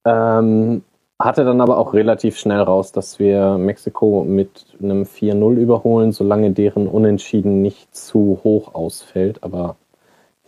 Ähm, 0.04 0.82
hatte 1.18 1.44
dann 1.44 1.60
aber 1.60 1.78
auch 1.78 1.94
relativ 1.94 2.36
schnell 2.36 2.60
raus, 2.60 2.90
dass 2.90 3.20
wir 3.20 3.56
Mexiko 3.56 4.24
mit 4.24 4.66
einem 4.82 5.04
4-0 5.04 5.54
überholen, 5.54 6.10
solange 6.10 6.50
deren 6.50 6.88
Unentschieden 6.88 7.62
nicht 7.62 7.94
zu 7.94 8.40
hoch 8.42 8.74
ausfällt. 8.74 9.42
Aber 9.44 9.76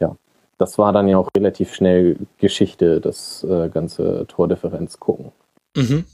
ja, 0.00 0.16
das 0.58 0.76
war 0.76 0.92
dann 0.92 1.06
ja 1.06 1.18
auch 1.18 1.28
relativ 1.36 1.72
schnell 1.72 2.16
Geschichte, 2.38 3.00
das 3.00 3.44
äh, 3.44 3.68
ganze 3.68 4.26
Tordifferenz 4.26 4.98
gucken. 4.98 5.30
Mhm. 5.76 6.04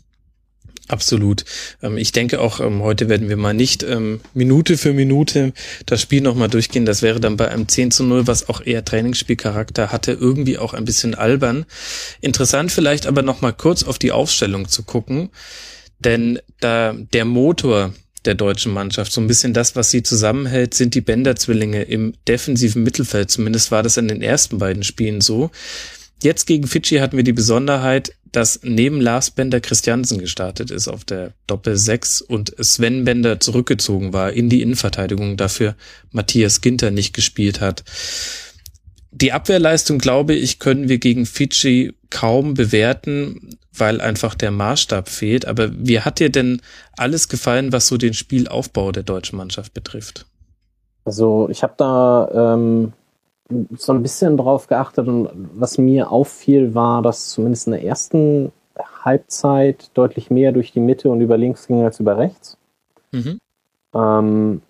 Absolut. 0.89 1.45
Ähm, 1.83 1.97
ich 1.97 2.13
denke 2.13 2.41
auch, 2.41 2.61
ähm, 2.61 2.83
heute 2.83 3.09
werden 3.09 3.29
wir 3.29 3.37
mal 3.37 3.55
nicht 3.55 3.83
ähm, 3.83 4.21
Minute 4.35 4.77
für 4.77 4.93
Minute 4.93 5.53
das 5.87 6.03
Spiel 6.03 6.21
nochmal 6.21 6.49
durchgehen. 6.49 6.85
Das 6.85 7.03
wäre 7.03 7.21
dann 7.21 7.37
bei 7.37 7.49
einem 7.51 7.69
10 7.69 7.93
zu 7.93 8.05
0, 8.05 8.27
was 8.27 8.49
auch 8.49 8.61
eher 8.61 8.85
Trainingsspielcharakter 8.85 9.93
hatte, 9.93 10.13
irgendwie 10.13 10.59
auch 10.59 10.75
ein 10.75 10.85
bisschen 10.85 11.15
albern. 11.15 11.65
Interessant 12.21 12.73
vielleicht 12.73 13.07
aber 13.07 13.23
nochmal 13.23 13.55
kurz 13.55 13.85
auf 13.85 13.99
die 13.99 14.13
Aufstellung 14.13 14.69
zu 14.69 14.83
gucken, 14.83 15.31
denn 16.01 16.41
da 16.61 16.95
der 16.95 17.25
Motor 17.25 17.95
der 18.25 18.35
deutschen 18.35 18.73
Mannschaft, 18.73 19.13
so 19.13 19.21
ein 19.21 19.27
bisschen 19.27 19.55
das, 19.55 19.75
was 19.75 19.91
sie 19.91 20.03
zusammenhält, 20.03 20.75
sind 20.75 20.95
die 20.95 21.01
Bender-Zwillinge 21.01 21.83
im 21.83 22.15
defensiven 22.29 22.83
Mittelfeld. 22.83 23.31
Zumindest 23.31 23.71
war 23.71 23.83
das 23.83 23.97
in 23.97 24.09
den 24.09 24.23
ersten 24.23 24.59
beiden 24.59 24.83
Spielen 24.83 25.21
so. 25.21 25.51
Jetzt 26.23 26.47
gegen 26.47 26.69
Fidschi 26.69 26.99
hatten 26.99 27.17
wir 27.17 27.25
die 27.25 27.33
Besonderheit, 27.33 28.13
dass 28.33 28.61
neben 28.63 29.01
Lars 29.01 29.31
Bender 29.31 29.61
Christiansen 29.61 30.19
gestartet 30.19 30.71
ist 30.71 30.89
auf 30.89 31.05
der 31.05 31.33
Doppel 31.47 31.77
6 31.77 32.23
und 32.23 32.55
Sven 32.59 33.05
Bender 33.05 33.41
zurückgezogen 33.41 34.13
war 34.13 34.33
in 34.33 34.49
die 34.49 34.63
Innenverteidigung, 34.63 35.37
dafür 35.37 35.77
Matthias 36.11 36.63
Ginter 36.63 36.91
nicht 36.91 37.15
gespielt 37.15 37.61
hat. 37.61 37.85
Die 39.11 39.33
Abwehrleistung, 39.33 39.99
glaube 39.99 40.33
ich, 40.35 40.59
können 40.59 40.89
wir 40.89 40.99
gegen 40.99 41.27
Fidschi 41.27 41.93
kaum 42.09 42.55
bewerten, 42.55 43.59
weil 43.77 44.01
einfach 44.01 44.35
der 44.35 44.51
Maßstab 44.51 45.11
fehlt. 45.11 45.47
Aber 45.47 45.71
wie 45.75 46.01
hat 46.01 46.19
dir 46.19 46.31
denn 46.31 46.63
alles 46.97 47.29
gefallen, 47.29 47.73
was 47.73 47.89
so 47.89 47.99
den 47.99 48.15
Spielaufbau 48.15 48.91
der 48.91 49.03
deutschen 49.03 49.37
Mannschaft 49.37 49.75
betrifft? 49.75 50.25
Also 51.05 51.49
ich 51.51 51.63
habe 51.63 51.75
da 51.77 52.55
ähm, 52.55 52.95
so 53.77 53.93
ein 53.93 54.03
bisschen 54.03 54.37
drauf 54.37 54.67
geachtet 54.67 55.09
und 55.09 55.29
was 55.55 55.79
mir 55.79 56.11
auffiel, 56.11 56.75
war, 56.75 57.03
dass 57.03 57.31
zumindest 57.31 57.67
in 57.67 57.73
der 57.73 57.85
ersten 57.85 58.53
Halbzeit 59.05 59.91
deutlich 59.95 60.31
mehr 60.31 60.53
durch 60.53 60.73
die 60.73 60.81
Mitte 60.81 61.11
und 61.11 61.21
über 61.21 61.37
links 61.37 61.67
ging 61.67 61.83
als 61.83 62.01
über 62.01 62.17
rechts. 62.17 62.57
Mhm. 63.13 63.39
Ähm, 63.95 64.63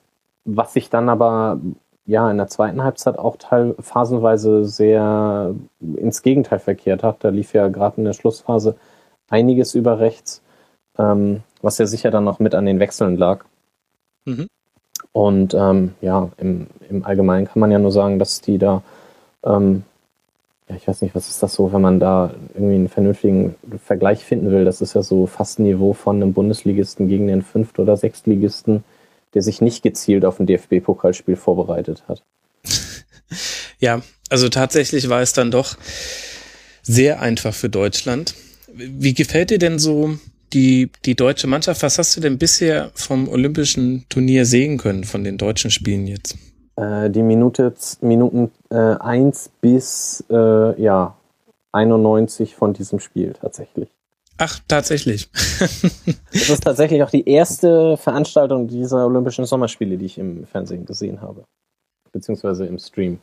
was 0.44 0.72
sich 0.72 0.90
dann 0.90 1.08
aber 1.08 1.60
ja 2.06 2.30
in 2.30 2.36
der 2.36 2.48
zweiten 2.48 2.82
Halbzeit 2.82 3.18
auch 3.18 3.36
teil 3.36 3.74
phasenweise 3.78 4.64
sehr 4.64 5.54
ins 5.80 6.22
Gegenteil 6.22 6.58
verkehrt 6.58 7.02
hat. 7.02 7.22
Da 7.24 7.28
lief 7.28 7.52
ja 7.54 7.68
gerade 7.68 7.98
in 7.98 8.04
der 8.04 8.12
Schlussphase 8.12 8.76
einiges 9.28 9.74
über 9.74 9.98
rechts, 9.98 10.42
ähm, 10.98 11.42
was 11.60 11.78
ja 11.78 11.86
sicher 11.86 12.10
dann 12.10 12.24
noch 12.24 12.38
mit 12.38 12.54
an 12.54 12.66
den 12.66 12.80
Wechseln 12.80 13.16
lag. 13.16 13.44
Mhm. 14.24 14.48
Und 15.12 15.54
ähm, 15.54 15.94
ja, 16.00 16.30
im, 16.38 16.66
im 16.88 17.04
Allgemeinen 17.04 17.46
kann 17.46 17.60
man 17.60 17.70
ja 17.70 17.78
nur 17.78 17.92
sagen, 17.92 18.18
dass 18.18 18.40
die 18.40 18.58
da, 18.58 18.82
ähm, 19.44 19.84
ja, 20.68 20.76
ich 20.76 20.88
weiß 20.88 21.02
nicht, 21.02 21.14
was 21.14 21.28
ist 21.28 21.42
das 21.42 21.54
so, 21.54 21.72
wenn 21.72 21.82
man 21.82 22.00
da 22.00 22.32
irgendwie 22.54 22.76
einen 22.76 22.88
vernünftigen 22.88 23.54
Vergleich 23.84 24.24
finden 24.24 24.50
will. 24.50 24.64
Das 24.64 24.80
ist 24.80 24.94
ja 24.94 25.02
so 25.02 25.26
fast 25.26 25.58
Niveau 25.58 25.92
von 25.92 26.16
einem 26.16 26.32
Bundesligisten 26.32 27.08
gegen 27.08 27.26
den 27.26 27.42
Fünft- 27.42 27.78
oder 27.78 27.96
Sechstligisten, 27.96 28.84
der 29.34 29.42
sich 29.42 29.60
nicht 29.60 29.82
gezielt 29.82 30.24
auf 30.24 30.40
ein 30.40 30.46
DFB-Pokalspiel 30.46 31.36
vorbereitet 31.36 32.04
hat. 32.08 32.22
Ja, 33.78 34.00
also 34.30 34.48
tatsächlich 34.48 35.08
war 35.08 35.22
es 35.22 35.32
dann 35.32 35.50
doch 35.50 35.76
sehr 36.82 37.20
einfach 37.20 37.52
für 37.52 37.68
Deutschland. 37.68 38.34
Wie 38.72 39.12
gefällt 39.12 39.50
dir 39.50 39.58
denn 39.58 39.80
so 39.80 40.16
die, 40.52 40.90
die 41.04 41.14
deutsche 41.14 41.46
Mannschaft, 41.46 41.82
was 41.82 41.98
hast 41.98 42.16
du 42.16 42.20
denn 42.20 42.38
bisher 42.38 42.90
vom 42.94 43.28
Olympischen 43.28 44.06
Turnier 44.08 44.46
sehen 44.46 44.78
können, 44.78 45.04
von 45.04 45.24
den 45.24 45.38
deutschen 45.38 45.70
Spielen 45.70 46.06
jetzt? 46.06 46.36
Äh, 46.76 47.10
die 47.10 47.22
Minute, 47.22 47.74
Minuten 48.00 48.50
äh, 48.70 48.76
1 48.76 49.50
bis 49.60 50.24
äh, 50.30 50.82
ja, 50.82 51.16
91 51.72 52.54
von 52.54 52.72
diesem 52.72 53.00
Spiel 53.00 53.34
tatsächlich. 53.40 53.88
Ach, 54.38 54.58
tatsächlich. 54.66 55.30
das 56.32 56.48
ist 56.48 56.64
tatsächlich 56.64 57.02
auch 57.02 57.10
die 57.10 57.28
erste 57.28 57.96
Veranstaltung 57.96 58.66
dieser 58.66 59.06
Olympischen 59.06 59.44
Sommerspiele, 59.44 59.96
die 59.96 60.06
ich 60.06 60.18
im 60.18 60.46
Fernsehen 60.46 60.84
gesehen 60.84 61.20
habe. 61.20 61.44
Beziehungsweise 62.12 62.66
im 62.66 62.78
Stream. 62.78 63.20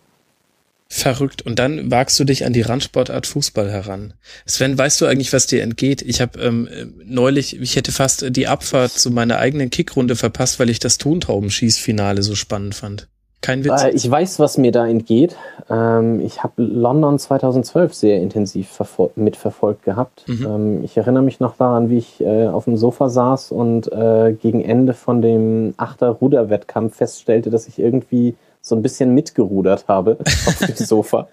Verrückt. 0.92 1.44
Und 1.44 1.60
dann 1.60 1.92
wagst 1.92 2.20
du 2.20 2.24
dich 2.24 2.46
an 2.46 2.54
die 2.54 2.62
Randsportart 2.62 3.28
Fußball 3.28 3.70
heran. 3.70 4.16
Sven, 4.48 4.76
weißt 4.76 5.00
du 5.00 5.06
eigentlich, 5.06 5.32
was 5.34 5.46
dir 5.46 5.62
entgeht? 5.62 6.02
Ich 6.02 6.20
habe 6.20 6.40
ähm, 6.40 6.68
neulich, 7.06 7.62
ich 7.62 7.76
hätte 7.76 7.92
fast 7.92 8.36
die 8.36 8.48
Abfahrt 8.48 8.92
zu 8.92 9.12
meiner 9.12 9.38
eigenen 9.38 9.70
Kickrunde 9.70 10.16
verpasst, 10.16 10.60
weil 10.60 10.70
ich 10.70 10.80
das 10.80 10.98
Tontaubenschießfinale 10.98 12.24
so 12.24 12.34
spannend 12.34 12.74
fand. 12.74 13.08
Kein 13.42 13.64
Witz. 13.64 13.84
Äh, 13.84 13.92
ich 13.92 14.10
weiß, 14.10 14.40
was 14.40 14.58
mir 14.58 14.72
da 14.72 14.88
entgeht. 14.88 15.38
Ähm, 15.70 16.20
ich 16.22 16.44
habe 16.44 16.62
London 16.64 17.20
2012 17.20 17.94
sehr 17.94 18.20
intensiv 18.20 18.68
mitverfolgt 19.16 19.84
gehabt. 19.84 20.26
Mhm. 20.28 20.46
Ähm, 20.46 20.84
ich 20.84 20.98
erinnere 20.98 21.24
mich 21.24 21.40
noch 21.40 21.56
daran, 21.56 21.90
wie 21.90 22.00
ich 22.00 22.20
äh, 22.20 22.48
auf 22.48 22.66
dem 22.66 22.78
Sofa 22.78 23.10
saß 23.10 23.52
und 23.52 23.92
äh, 23.92 24.34
gegen 24.34 24.62
Ende 24.62 24.94
von 24.94 25.22
dem 25.22 25.76
Achter-Ruder-Wettkampf 25.78 26.98
feststellte, 26.98 27.50
dass 27.50 27.68
ich 27.68 27.80
irgendwie 27.80 28.36
so 28.70 28.76
ein 28.76 28.82
bisschen 28.82 29.14
mitgerudert 29.14 29.88
habe 29.88 30.18
auf 30.20 30.60
dem 30.60 30.76
Sofa. 30.76 31.28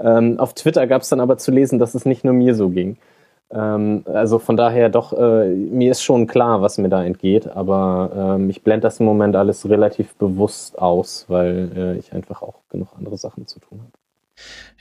ähm, 0.00 0.38
auf 0.38 0.54
Twitter 0.54 0.86
gab 0.86 1.02
es 1.02 1.08
dann 1.08 1.20
aber 1.20 1.38
zu 1.38 1.50
lesen, 1.50 1.78
dass 1.78 1.94
es 1.94 2.04
nicht 2.04 2.24
nur 2.24 2.34
mir 2.34 2.54
so 2.54 2.70
ging. 2.70 2.96
Ähm, 3.52 4.04
also 4.06 4.38
von 4.38 4.56
daher 4.56 4.88
doch, 4.88 5.12
äh, 5.12 5.48
mir 5.48 5.90
ist 5.90 6.02
schon 6.02 6.26
klar, 6.26 6.62
was 6.62 6.78
mir 6.78 6.88
da 6.88 7.04
entgeht, 7.04 7.48
aber 7.48 8.36
ähm, 8.36 8.50
ich 8.50 8.62
blende 8.62 8.82
das 8.82 8.98
im 9.00 9.06
Moment 9.06 9.36
alles 9.36 9.68
relativ 9.68 10.14
bewusst 10.16 10.78
aus, 10.78 11.26
weil 11.28 11.70
äh, 11.76 11.98
ich 11.98 12.12
einfach 12.12 12.42
auch 12.42 12.60
genug 12.70 12.88
andere 12.96 13.18
Sachen 13.18 13.46
zu 13.46 13.60
tun 13.60 13.80
habe. 13.80 14.01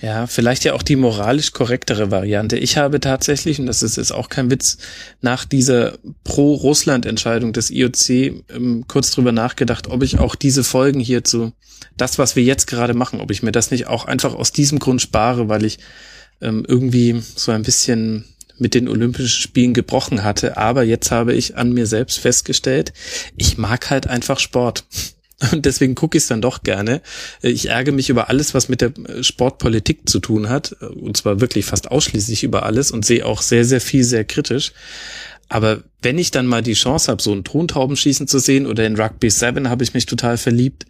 Ja, 0.01 0.25
vielleicht 0.25 0.63
ja 0.63 0.73
auch 0.73 0.81
die 0.81 0.95
moralisch 0.95 1.51
korrektere 1.51 2.09
Variante. 2.09 2.57
Ich 2.57 2.77
habe 2.77 2.99
tatsächlich, 2.99 3.59
und 3.59 3.67
das 3.67 3.83
ist 3.83 3.97
jetzt 3.97 4.11
auch 4.11 4.29
kein 4.29 4.49
Witz, 4.49 4.77
nach 5.21 5.45
dieser 5.45 5.99
Pro-Russland-Entscheidung 6.23 7.53
des 7.53 7.69
IOC 7.69 8.09
ähm, 8.09 8.85
kurz 8.87 9.11
drüber 9.11 9.31
nachgedacht, 9.31 9.87
ob 9.87 10.01
ich 10.01 10.17
auch 10.17 10.33
diese 10.33 10.63
Folgen 10.63 10.99
hierzu, 10.99 11.51
das, 11.97 12.17
was 12.17 12.35
wir 12.35 12.43
jetzt 12.43 12.65
gerade 12.65 12.95
machen, 12.95 13.21
ob 13.21 13.29
ich 13.29 13.43
mir 13.43 13.51
das 13.51 13.69
nicht 13.69 13.87
auch 13.87 14.05
einfach 14.05 14.33
aus 14.33 14.51
diesem 14.51 14.79
Grund 14.79 15.01
spare, 15.01 15.49
weil 15.49 15.65
ich 15.65 15.77
ähm, 16.41 16.65
irgendwie 16.67 17.21
so 17.35 17.51
ein 17.51 17.61
bisschen 17.61 18.25
mit 18.57 18.73
den 18.73 18.87
Olympischen 18.87 19.41
Spielen 19.41 19.73
gebrochen 19.73 20.23
hatte. 20.23 20.57
Aber 20.57 20.83
jetzt 20.83 21.11
habe 21.11 21.33
ich 21.33 21.57
an 21.57 21.73
mir 21.73 21.85
selbst 21.85 22.19
festgestellt, 22.19 22.93
ich 23.37 23.57
mag 23.57 23.89
halt 23.89 24.07
einfach 24.07 24.39
Sport. 24.39 24.83
Und 25.51 25.65
deswegen 25.65 25.95
gucke 25.95 26.17
ich 26.17 26.23
es 26.23 26.27
dann 26.27 26.41
doch 26.41 26.63
gerne. 26.63 27.01
Ich 27.41 27.69
ärgere 27.69 27.93
mich 27.93 28.09
über 28.09 28.29
alles, 28.29 28.53
was 28.53 28.69
mit 28.69 28.81
der 28.81 28.93
Sportpolitik 29.21 30.07
zu 30.07 30.19
tun 30.19 30.49
hat. 30.49 30.73
Und 30.73 31.17
zwar 31.17 31.41
wirklich 31.41 31.65
fast 31.65 31.89
ausschließlich 31.89 32.43
über 32.43 32.63
alles 32.63 32.91
und 32.91 33.05
sehe 33.05 33.25
auch 33.25 33.41
sehr, 33.41 33.65
sehr 33.65 33.81
viel 33.81 34.03
sehr 34.03 34.23
kritisch. 34.23 34.73
Aber 35.49 35.83
wenn 36.01 36.17
ich 36.17 36.31
dann 36.31 36.47
mal 36.47 36.61
die 36.61 36.73
Chance 36.73 37.11
habe, 37.11 37.21
so 37.21 37.33
ein 37.33 37.43
Tontaubenschießen 37.43 38.27
zu 38.27 38.39
sehen 38.39 38.65
oder 38.65 38.85
in 38.85 38.99
Rugby 38.99 39.29
7 39.29 39.69
habe 39.69 39.83
ich 39.83 39.93
mich 39.93 40.05
total 40.05 40.37
verliebt. 40.37 40.85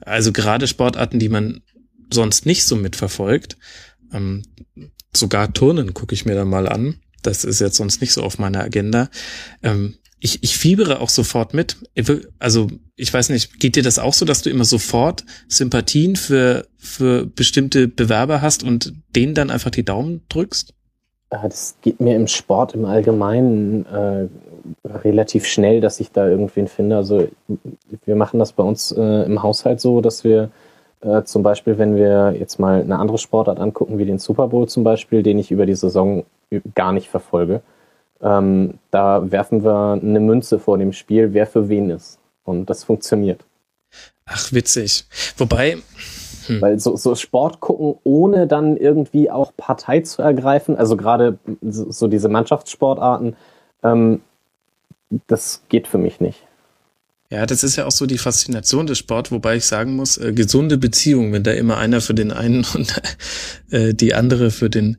Also 0.00 0.30
gerade 0.30 0.68
Sportarten, 0.68 1.18
die 1.18 1.28
man 1.28 1.62
sonst 2.12 2.46
nicht 2.46 2.64
so 2.64 2.76
mitverfolgt. 2.76 3.56
Ähm, 4.12 4.42
sogar 5.12 5.52
Turnen 5.52 5.94
gucke 5.94 6.14
ich 6.14 6.26
mir 6.26 6.34
dann 6.34 6.48
mal 6.48 6.68
an. 6.68 7.00
Das 7.22 7.44
ist 7.44 7.60
jetzt 7.60 7.76
sonst 7.76 8.00
nicht 8.00 8.12
so 8.12 8.22
auf 8.22 8.38
meiner 8.38 8.62
Agenda. 8.62 9.08
Ähm, 9.62 9.96
ich, 10.24 10.42
ich 10.42 10.56
fiebere 10.56 11.00
auch 11.00 11.10
sofort 11.10 11.52
mit. 11.52 11.76
Also 12.38 12.68
ich 12.96 13.12
weiß 13.12 13.28
nicht, 13.28 13.60
geht 13.60 13.76
dir 13.76 13.82
das 13.82 13.98
auch 13.98 14.14
so, 14.14 14.24
dass 14.24 14.40
du 14.40 14.48
immer 14.48 14.64
sofort 14.64 15.22
Sympathien 15.48 16.16
für, 16.16 16.66
für 16.78 17.26
bestimmte 17.26 17.88
Bewerber 17.88 18.40
hast 18.40 18.62
und 18.62 18.94
denen 19.14 19.34
dann 19.34 19.50
einfach 19.50 19.70
die 19.70 19.84
Daumen 19.84 20.22
drückst? 20.30 20.72
Das 21.28 21.76
geht 21.82 22.00
mir 22.00 22.16
im 22.16 22.26
Sport 22.26 22.74
im 22.74 22.86
Allgemeinen 22.86 23.84
äh, 23.84 24.28
relativ 24.88 25.44
schnell, 25.44 25.82
dass 25.82 26.00
ich 26.00 26.10
da 26.10 26.26
irgendwen 26.26 26.68
finde. 26.68 26.96
Also 26.96 27.28
wir 28.06 28.16
machen 28.16 28.38
das 28.38 28.52
bei 28.52 28.62
uns 28.62 28.92
äh, 28.92 29.26
im 29.26 29.42
Haushalt 29.42 29.78
so, 29.78 30.00
dass 30.00 30.24
wir 30.24 30.50
äh, 31.02 31.24
zum 31.24 31.42
Beispiel, 31.42 31.76
wenn 31.76 31.96
wir 31.96 32.34
jetzt 32.38 32.58
mal 32.58 32.80
eine 32.80 32.98
andere 32.98 33.18
Sportart 33.18 33.60
angucken, 33.60 33.98
wie 33.98 34.06
den 34.06 34.18
Super 34.18 34.48
Bowl 34.48 34.68
zum 34.68 34.84
Beispiel, 34.84 35.22
den 35.22 35.38
ich 35.38 35.50
über 35.50 35.66
die 35.66 35.74
Saison 35.74 36.24
gar 36.74 36.92
nicht 36.92 37.10
verfolge, 37.10 37.60
ähm, 38.24 38.78
da 38.90 39.30
werfen 39.30 39.62
wir 39.62 40.00
eine 40.02 40.20
Münze 40.20 40.58
vor 40.58 40.78
dem 40.78 40.92
Spiel, 40.92 41.34
wer 41.34 41.46
für 41.46 41.68
wen 41.68 41.90
ist. 41.90 42.18
Und 42.42 42.70
das 42.70 42.82
funktioniert. 42.82 43.44
Ach, 44.24 44.52
witzig. 44.52 45.04
Wobei. 45.36 45.76
Hm. 46.46 46.60
Weil 46.60 46.80
so, 46.80 46.96
so 46.96 47.14
Sport 47.14 47.60
gucken, 47.60 47.94
ohne 48.02 48.46
dann 48.46 48.76
irgendwie 48.76 49.30
auch 49.30 49.52
Partei 49.56 50.00
zu 50.00 50.22
ergreifen, 50.22 50.76
also 50.76 50.96
gerade 50.96 51.38
so, 51.62 52.08
diese 52.08 52.28
Mannschaftssportarten, 52.28 53.36
ähm, 53.82 54.20
das 55.26 55.62
geht 55.68 55.86
für 55.86 55.98
mich 55.98 56.20
nicht. 56.20 56.42
Ja, 57.30 57.46
das 57.46 57.64
ist 57.64 57.76
ja 57.76 57.86
auch 57.86 57.90
so 57.90 58.06
die 58.06 58.18
Faszination 58.18 58.86
des 58.86 58.98
Sport, 58.98 59.32
wobei 59.32 59.56
ich 59.56 59.64
sagen 59.64 59.96
muss, 59.96 60.18
äh, 60.18 60.32
gesunde 60.32 60.78
Beziehungen, 60.78 61.32
wenn 61.32 61.42
da 61.42 61.52
immer 61.52 61.78
einer 61.78 62.00
für 62.00 62.14
den 62.14 62.32
einen 62.32 62.64
und 62.74 63.00
äh, 63.70 63.92
die 63.92 64.14
andere 64.14 64.50
für 64.50 64.70
den 64.70 64.98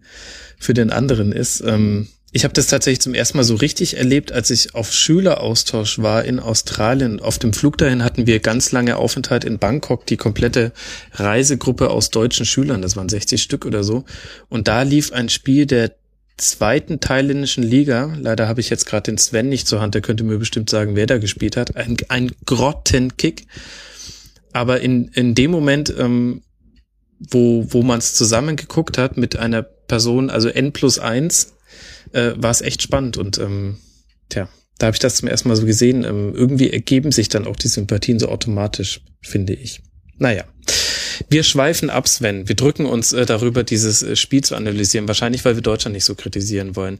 für 0.57 0.73
den 0.73 0.89
anderen 0.89 1.31
ist. 1.31 1.61
Ähm, 1.61 2.07
ich 2.35 2.43
habe 2.43 2.53
das 2.53 2.67
tatsächlich 2.67 2.99
zum 2.99 3.13
ersten 3.13 3.37
Mal 3.37 3.45
so 3.45 3.55
richtig 3.55 3.95
erlebt, 3.95 4.33
als 4.33 4.49
ich 4.49 4.75
auf 4.75 4.91
Schüleraustausch 4.91 5.99
war 5.99 6.25
in 6.25 6.41
Australien. 6.41 7.21
Auf 7.21 7.39
dem 7.39 7.53
Flug 7.53 7.77
dahin 7.77 8.03
hatten 8.03 8.27
wir 8.27 8.41
ganz 8.41 8.73
lange 8.73 8.97
Aufenthalt 8.97 9.45
in 9.45 9.57
Bangkok, 9.57 10.05
die 10.05 10.17
komplette 10.17 10.73
Reisegruppe 11.13 11.89
aus 11.89 12.09
deutschen 12.09 12.45
Schülern, 12.45 12.81
das 12.81 12.97
waren 12.97 13.07
60 13.07 13.41
Stück 13.41 13.65
oder 13.65 13.85
so. 13.85 14.03
Und 14.49 14.67
da 14.67 14.81
lief 14.81 15.13
ein 15.13 15.29
Spiel 15.29 15.65
der 15.65 15.95
zweiten 16.35 16.99
thailändischen 16.99 17.63
Liga. 17.63 18.13
Leider 18.19 18.49
habe 18.49 18.59
ich 18.59 18.69
jetzt 18.69 18.85
gerade 18.85 19.03
den 19.03 19.17
Sven 19.17 19.47
nicht 19.47 19.65
zur 19.65 19.79
Hand, 19.79 19.95
der 19.95 20.01
könnte 20.01 20.25
mir 20.25 20.37
bestimmt 20.37 20.69
sagen, 20.69 20.97
wer 20.97 21.05
da 21.05 21.19
gespielt 21.19 21.55
hat. 21.55 21.77
Ein, 21.77 21.95
ein 22.09 22.33
Grottenkick. 22.45 23.47
Aber 24.51 24.81
in, 24.81 25.07
in 25.13 25.35
dem 25.35 25.51
Moment, 25.51 25.93
ähm, 25.97 26.41
wo, 27.17 27.65
wo 27.69 27.81
man 27.81 27.99
es 27.99 28.13
zusammen 28.13 28.57
hat 28.97 29.15
mit 29.15 29.37
einer 29.37 29.63
Person, 29.63 30.29
also 30.29 30.49
N 30.49 30.73
plus 30.73 30.99
eins, 30.99 31.54
äh, 32.15 32.33
war 32.37 32.51
es 32.51 32.61
echt 32.61 32.81
spannend 32.81 33.17
und 33.17 33.37
ähm, 33.37 33.77
tja, 34.29 34.49
da 34.77 34.87
habe 34.87 34.95
ich 34.95 34.99
das 34.99 35.15
zum 35.15 35.27
ersten 35.27 35.49
Mal 35.49 35.55
so 35.55 35.65
gesehen. 35.65 36.03
Ähm, 36.03 36.33
irgendwie 36.33 36.71
ergeben 36.71 37.11
sich 37.11 37.29
dann 37.29 37.47
auch 37.47 37.55
die 37.55 37.67
Sympathien 37.67 38.19
so 38.19 38.29
automatisch, 38.29 39.01
finde 39.21 39.53
ich. 39.53 39.81
Naja. 40.17 40.45
Wir 41.29 41.43
schweifen 41.43 41.89
ab, 41.89 42.09
Sven. 42.09 42.49
Wir 42.49 42.55
drücken 42.55 42.85
uns 42.85 43.13
äh, 43.13 43.25
darüber, 43.25 43.63
dieses 43.63 44.03
äh, 44.03 44.17
Spiel 44.17 44.43
zu 44.43 44.55
analysieren. 44.55 45.07
Wahrscheinlich, 45.07 45.45
weil 45.45 45.55
wir 45.55 45.61
Deutschland 45.61 45.93
nicht 45.93 46.03
so 46.03 46.13
kritisieren 46.13 46.75
wollen. 46.75 46.99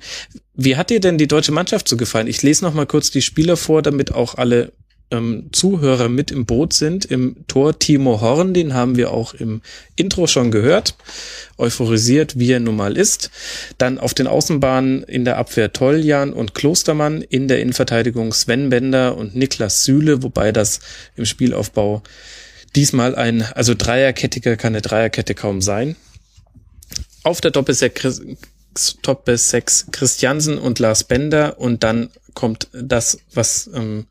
Wie 0.54 0.78
hat 0.78 0.90
dir 0.90 1.02
denn 1.02 1.18
die 1.18 1.28
deutsche 1.28 1.52
Mannschaft 1.52 1.90
so 1.90 1.98
gefallen? 1.98 2.28
Ich 2.28 2.42
lese 2.42 2.64
noch 2.64 2.74
mal 2.74 2.86
kurz 2.86 3.12
die 3.12 3.22
Spieler 3.22 3.58
vor, 3.58 3.82
damit 3.82 4.14
auch 4.14 4.36
alle 4.36 4.72
ähm, 5.12 5.50
Zuhörer 5.52 6.10
mit 6.10 6.32
im 6.32 6.46
Boot 6.46 6.74
sind. 6.74 7.06
Im 7.06 7.46
Tor 7.48 7.78
Timo 7.80 8.22
Horn, 8.22 8.54
den 8.54 8.74
haben 8.74 8.96
wir 8.96 9.12
auch 9.12 9.34
im 9.34 9.62
Intro 9.96 10.28
schon 10.28 10.52
gehört. 10.52 10.96
Euphorisiert, 11.58 12.38
wie 12.38 12.52
er 12.52 12.60
nun 12.60 12.76
mal 12.76 12.98
ist. 12.98 13.32
Dann 13.78 13.98
auf 13.98 14.14
den 14.14 14.28
Außenbahnen 14.28 15.04
in 15.04 15.26
der 15.26 15.38
Abwehr 15.38 15.72
Toljan 15.72 16.34
und 16.34 16.54
Klostermann, 16.54 17.22
in 17.22 17.48
der 17.48 17.62
Innenverteidigung 17.62 18.34
Sven 18.34 18.70
Bender 18.70 19.18
und 19.18 19.36
Niklas 19.36 19.84
Süle, 19.84 20.24
wobei 20.24 20.52
das 20.52 20.80
im 21.16 21.26
Spielaufbau 21.26 22.04
diesmal 22.76 23.16
ein, 23.16 23.42
also 23.42 23.74
Dreierkettiger 23.74 24.58
kann 24.58 24.74
eine 24.74 24.82
Dreierkette 24.82 25.34
kaum 25.34 25.62
sein. 25.62 25.96
Auf 27.24 27.42
der 27.42 27.52
Doppelsechs 27.52 28.22
Doppelsechs 29.02 29.88
Christiansen 29.92 30.58
und 30.58 30.80
Lars 30.80 31.06
Bender 31.06 31.60
und 31.60 31.84
dann 31.84 32.10
kommt 32.36 32.68
das, 32.74 33.18
was 33.34 33.70
ähm, 33.74 34.06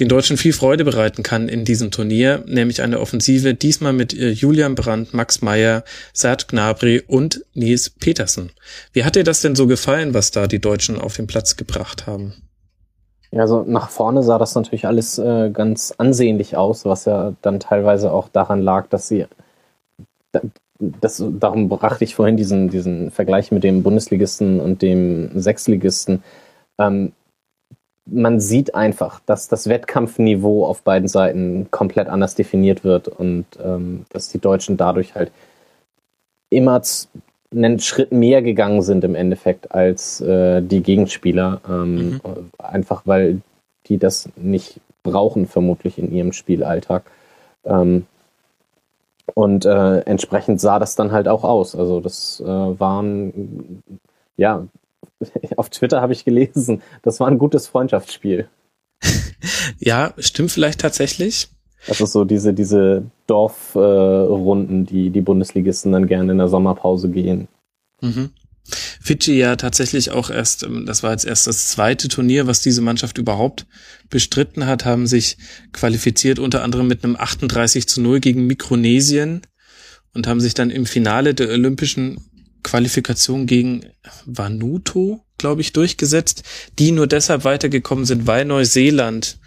den 0.00 0.08
Deutschen 0.08 0.36
viel 0.36 0.52
Freude 0.52 0.84
bereiten 0.84 1.22
kann 1.22 1.48
in 1.48 1.64
diesem 1.64 1.90
Turnier, 1.90 2.42
nämlich 2.46 2.80
eine 2.82 3.00
Offensive, 3.00 3.54
diesmal 3.54 3.92
mit 3.92 4.14
äh, 4.14 4.30
Julian 4.30 4.74
Brandt, 4.74 5.12
Max 5.12 5.42
Meyer, 5.42 5.84
Sert 6.12 6.48
Gnabry 6.48 7.02
und 7.06 7.44
Nils 7.52 7.90
Petersen. 7.90 8.50
Wie 8.92 9.04
hat 9.04 9.16
dir 9.16 9.24
das 9.24 9.42
denn 9.42 9.54
so 9.54 9.66
gefallen, 9.66 10.14
was 10.14 10.30
da 10.30 10.46
die 10.46 10.60
Deutschen 10.60 10.98
auf 10.98 11.16
den 11.16 11.26
Platz 11.26 11.56
gebracht 11.56 12.06
haben? 12.06 12.34
Also 13.32 13.64
nach 13.66 13.90
vorne 13.90 14.22
sah 14.22 14.38
das 14.38 14.54
natürlich 14.54 14.86
alles 14.86 15.18
äh, 15.18 15.50
ganz 15.50 15.92
ansehnlich 15.98 16.56
aus, 16.56 16.84
was 16.84 17.04
ja 17.04 17.34
dann 17.42 17.58
teilweise 17.58 18.12
auch 18.12 18.28
daran 18.28 18.62
lag, 18.62 18.86
dass 18.88 19.08
sie 19.08 19.26
das, 20.78 21.22
darum 21.38 21.68
brachte 21.68 22.04
ich 22.04 22.14
vorhin 22.14 22.36
diesen, 22.36 22.68
diesen 22.68 23.10
Vergleich 23.10 23.52
mit 23.52 23.64
dem 23.64 23.82
Bundesligisten 23.82 24.60
und 24.60 24.82
dem 24.82 25.30
Sechsligisten. 25.38 26.22
Ähm, 26.78 27.12
man 28.06 28.40
sieht 28.40 28.74
einfach, 28.74 29.20
dass 29.26 29.48
das 29.48 29.68
Wettkampfniveau 29.68 30.66
auf 30.66 30.82
beiden 30.82 31.08
Seiten 31.08 31.68
komplett 31.70 32.08
anders 32.08 32.34
definiert 32.34 32.84
wird 32.84 33.08
und 33.08 33.46
ähm, 33.64 34.04
dass 34.10 34.28
die 34.28 34.38
Deutschen 34.38 34.76
dadurch 34.76 35.14
halt 35.14 35.32
immer 36.50 36.82
einen 37.54 37.78
Schritt 37.80 38.12
mehr 38.12 38.42
gegangen 38.42 38.82
sind 38.82 39.04
im 39.04 39.14
Endeffekt 39.14 39.72
als 39.72 40.20
äh, 40.20 40.60
die 40.62 40.82
Gegenspieler. 40.82 41.60
Ähm, 41.68 42.10
mhm. 42.10 42.20
Einfach 42.58 43.02
weil 43.04 43.40
die 43.86 43.98
das 43.98 44.28
nicht 44.36 44.80
brauchen, 45.02 45.46
vermutlich 45.46 45.98
in 45.98 46.12
ihrem 46.12 46.32
Spielalltag. 46.32 47.04
Ähm, 47.64 48.06
Und 49.34 49.64
äh, 49.64 50.00
entsprechend 50.00 50.60
sah 50.60 50.78
das 50.78 50.96
dann 50.96 51.10
halt 51.10 51.28
auch 51.28 51.44
aus. 51.44 51.74
Also 51.74 52.00
das 52.00 52.40
äh, 52.40 52.46
waren, 52.46 53.82
ja, 54.36 54.66
auf 55.56 55.70
Twitter 55.70 56.00
habe 56.00 56.12
ich 56.12 56.24
gelesen, 56.24 56.82
das 57.02 57.20
war 57.20 57.28
ein 57.28 57.38
gutes 57.38 57.66
Freundschaftsspiel. 57.66 58.48
ja, 59.78 60.14
stimmt 60.18 60.50
vielleicht 60.50 60.80
tatsächlich. 60.80 61.48
Also 61.86 62.06
so 62.06 62.24
diese, 62.24 62.54
diese 62.54 63.10
Dorfrunden, 63.26 64.82
äh, 64.82 64.86
die 64.86 65.10
die 65.10 65.20
Bundesligisten 65.20 65.92
dann 65.92 66.06
gerne 66.06 66.32
in 66.32 66.38
der 66.38 66.48
Sommerpause 66.48 67.10
gehen. 67.10 67.48
Mhm. 68.00 68.30
Fidschi 68.66 69.38
ja 69.38 69.56
tatsächlich 69.56 70.10
auch 70.10 70.30
erst, 70.30 70.62
ähm, 70.62 70.86
das 70.86 71.02
war 71.02 71.10
jetzt 71.10 71.26
erst 71.26 71.46
das 71.46 71.68
zweite 71.68 72.08
Turnier, 72.08 72.46
was 72.46 72.62
diese 72.62 72.80
Mannschaft 72.80 73.18
überhaupt 73.18 73.66
bestritten 74.08 74.66
hat, 74.66 74.86
haben 74.86 75.06
sich 75.06 75.36
qualifiziert 75.72 76.38
unter 76.38 76.62
anderem 76.62 76.88
mit 76.88 77.04
einem 77.04 77.16
38 77.16 77.86
zu 77.86 78.00
0 78.00 78.20
gegen 78.20 78.46
Mikronesien 78.46 79.42
und 80.14 80.26
haben 80.26 80.40
sich 80.40 80.54
dann 80.54 80.70
im 80.70 80.86
Finale 80.86 81.34
der 81.34 81.50
olympischen 81.50 82.18
Qualifikation 82.64 83.46
gegen 83.46 83.86
Vanuatu, 84.26 85.20
glaube 85.38 85.60
ich, 85.60 85.72
durchgesetzt, 85.72 86.42
die 86.80 86.90
nur 86.90 87.06
deshalb 87.06 87.44
weitergekommen 87.44 88.04
sind, 88.04 88.26
weil 88.26 88.44
Neuseeland 88.44 89.38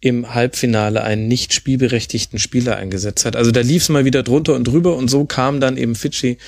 im 0.00 0.32
Halbfinale 0.32 1.02
einen 1.02 1.26
nicht 1.26 1.52
spielberechtigten 1.52 2.38
Spieler 2.38 2.76
eingesetzt 2.76 3.24
hat. 3.24 3.34
Also 3.34 3.50
da 3.50 3.60
lief 3.60 3.82
es 3.82 3.88
mal 3.88 4.04
wieder 4.04 4.22
drunter 4.22 4.54
und 4.54 4.64
drüber 4.64 4.96
und 4.96 5.08
so 5.08 5.24
kam 5.24 5.58
dann 5.60 5.76
eben 5.76 5.96
Fidschi 5.96 6.38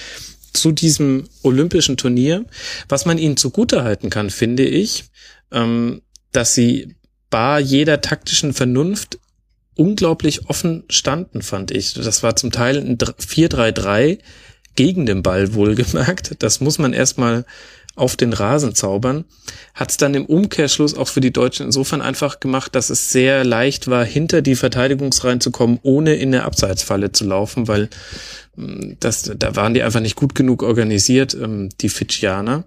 zu 0.52 0.70
diesem 0.70 1.28
olympischen 1.42 1.96
Turnier. 1.96 2.44
Was 2.88 3.06
man 3.06 3.18
ihnen 3.18 3.36
zugutehalten 3.36 4.10
kann, 4.10 4.30
finde 4.30 4.64
ich, 4.64 5.04
ähm, 5.50 6.02
dass 6.30 6.54
sie 6.54 6.94
bar 7.28 7.58
jeder 7.58 8.00
taktischen 8.00 8.52
Vernunft 8.52 9.18
unglaublich 9.74 10.48
offen 10.48 10.84
standen, 10.90 11.42
fand 11.42 11.70
ich. 11.70 11.94
Das 11.94 12.22
war 12.22 12.36
zum 12.36 12.50
Teil 12.50 12.76
ein 12.78 12.98
4-3-3 12.98 14.18
gegen 14.76 15.06
den 15.06 15.22
Ball 15.22 15.54
wohlgemerkt. 15.54 16.42
Das 16.42 16.60
muss 16.60 16.78
man 16.78 16.92
erstmal 16.92 17.44
auf 17.96 18.16
den 18.16 18.32
Rasen 18.32 18.74
zaubern, 18.74 19.24
hat 19.74 19.90
es 19.90 19.96
dann 19.96 20.14
im 20.14 20.24
Umkehrschluss 20.24 20.96
auch 20.96 21.08
für 21.08 21.20
die 21.20 21.32
Deutschen 21.32 21.66
insofern 21.66 22.00
einfach 22.00 22.40
gemacht, 22.40 22.74
dass 22.74 22.88
es 22.88 23.10
sehr 23.10 23.44
leicht 23.44 23.88
war, 23.88 24.04
hinter 24.04 24.42
die 24.42 24.54
Verteidigungsreihen 24.54 25.40
zu 25.40 25.50
kommen, 25.50 25.78
ohne 25.82 26.14
in 26.14 26.32
der 26.32 26.44
Abseitsfalle 26.44 27.12
zu 27.12 27.26
laufen, 27.26 27.68
weil 27.68 27.90
hm, 28.56 28.96
das, 29.00 29.30
da 29.36 29.56
waren 29.56 29.74
die 29.74 29.82
einfach 29.82 30.00
nicht 30.00 30.16
gut 30.16 30.34
genug 30.34 30.62
organisiert, 30.62 31.34
ähm, 31.34 31.68
die 31.80 31.88
Fidschianer. 31.88 32.64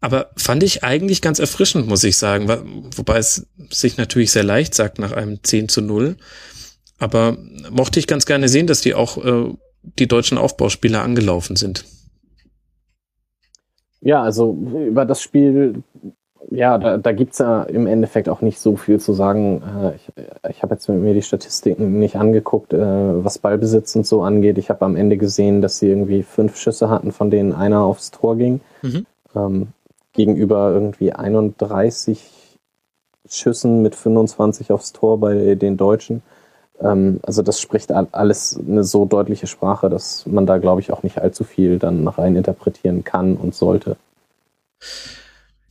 Aber 0.00 0.30
fand 0.36 0.62
ich 0.62 0.82
eigentlich 0.82 1.22
ganz 1.22 1.38
erfrischend, 1.38 1.86
muss 1.86 2.02
ich 2.02 2.16
sagen, 2.16 2.48
wobei 2.96 3.18
es 3.18 3.46
sich 3.70 3.98
natürlich 3.98 4.32
sehr 4.32 4.42
leicht 4.42 4.74
sagt 4.74 4.98
nach 4.98 5.12
einem 5.12 5.44
10 5.44 5.68
zu 5.68 5.80
0. 5.80 6.16
Aber 6.98 7.36
mochte 7.70 8.00
ich 8.00 8.08
ganz 8.08 8.26
gerne 8.26 8.48
sehen, 8.48 8.66
dass 8.66 8.80
die 8.80 8.94
auch 8.94 9.24
äh, 9.24 9.54
die 9.82 10.08
deutschen 10.08 10.38
Aufbauspieler 10.38 11.02
angelaufen 11.02 11.56
sind. 11.56 11.84
Ja, 14.00 14.22
also 14.22 14.52
über 14.52 15.04
das 15.04 15.22
Spiel, 15.22 15.82
ja, 16.50 16.76
da, 16.76 16.98
da 16.98 17.12
gibt 17.12 17.38
ja 17.38 17.62
im 17.62 17.86
Endeffekt 17.86 18.28
auch 18.28 18.40
nicht 18.40 18.58
so 18.58 18.76
viel 18.76 18.98
zu 18.98 19.12
sagen. 19.12 19.62
Äh, 19.62 19.94
ich 19.94 20.12
ich 20.50 20.62
habe 20.62 20.74
jetzt 20.74 20.88
mir 20.88 21.14
die 21.14 21.22
Statistiken 21.22 21.98
nicht 21.98 22.16
angeguckt, 22.16 22.72
äh, 22.72 23.24
was 23.24 23.38
Ballbesitz 23.38 23.94
und 23.94 24.06
so 24.06 24.22
angeht. 24.22 24.58
Ich 24.58 24.70
habe 24.70 24.84
am 24.84 24.96
Ende 24.96 25.16
gesehen, 25.16 25.62
dass 25.62 25.78
sie 25.78 25.88
irgendwie 25.88 26.24
fünf 26.24 26.56
Schüsse 26.56 26.90
hatten, 26.90 27.12
von 27.12 27.30
denen 27.30 27.52
einer 27.52 27.82
aufs 27.82 28.10
Tor 28.10 28.36
ging. 28.36 28.60
Mhm. 28.82 29.06
Ähm, 29.34 29.68
gegenüber 30.12 30.72
irgendwie 30.72 31.12
31 31.12 32.58
Schüssen 33.28 33.82
mit 33.82 33.94
25 33.94 34.72
aufs 34.72 34.92
Tor 34.92 35.18
bei 35.18 35.54
den 35.54 35.76
Deutschen. 35.76 36.22
Ähm, 36.82 37.20
also 37.22 37.42
das 37.42 37.60
spricht 37.60 37.92
alles 37.92 38.58
eine 38.58 38.84
so 38.84 39.04
deutliche 39.04 39.46
Sprache, 39.46 39.88
dass 39.88 40.26
man 40.26 40.46
da, 40.46 40.58
glaube 40.58 40.80
ich, 40.80 40.92
auch 40.92 41.02
nicht 41.02 41.18
allzu 41.18 41.44
viel 41.44 41.78
dann 41.78 42.06
rein 42.08 42.36
interpretieren 42.36 43.04
kann 43.04 43.36
und 43.36 43.54
sollte. 43.54 43.96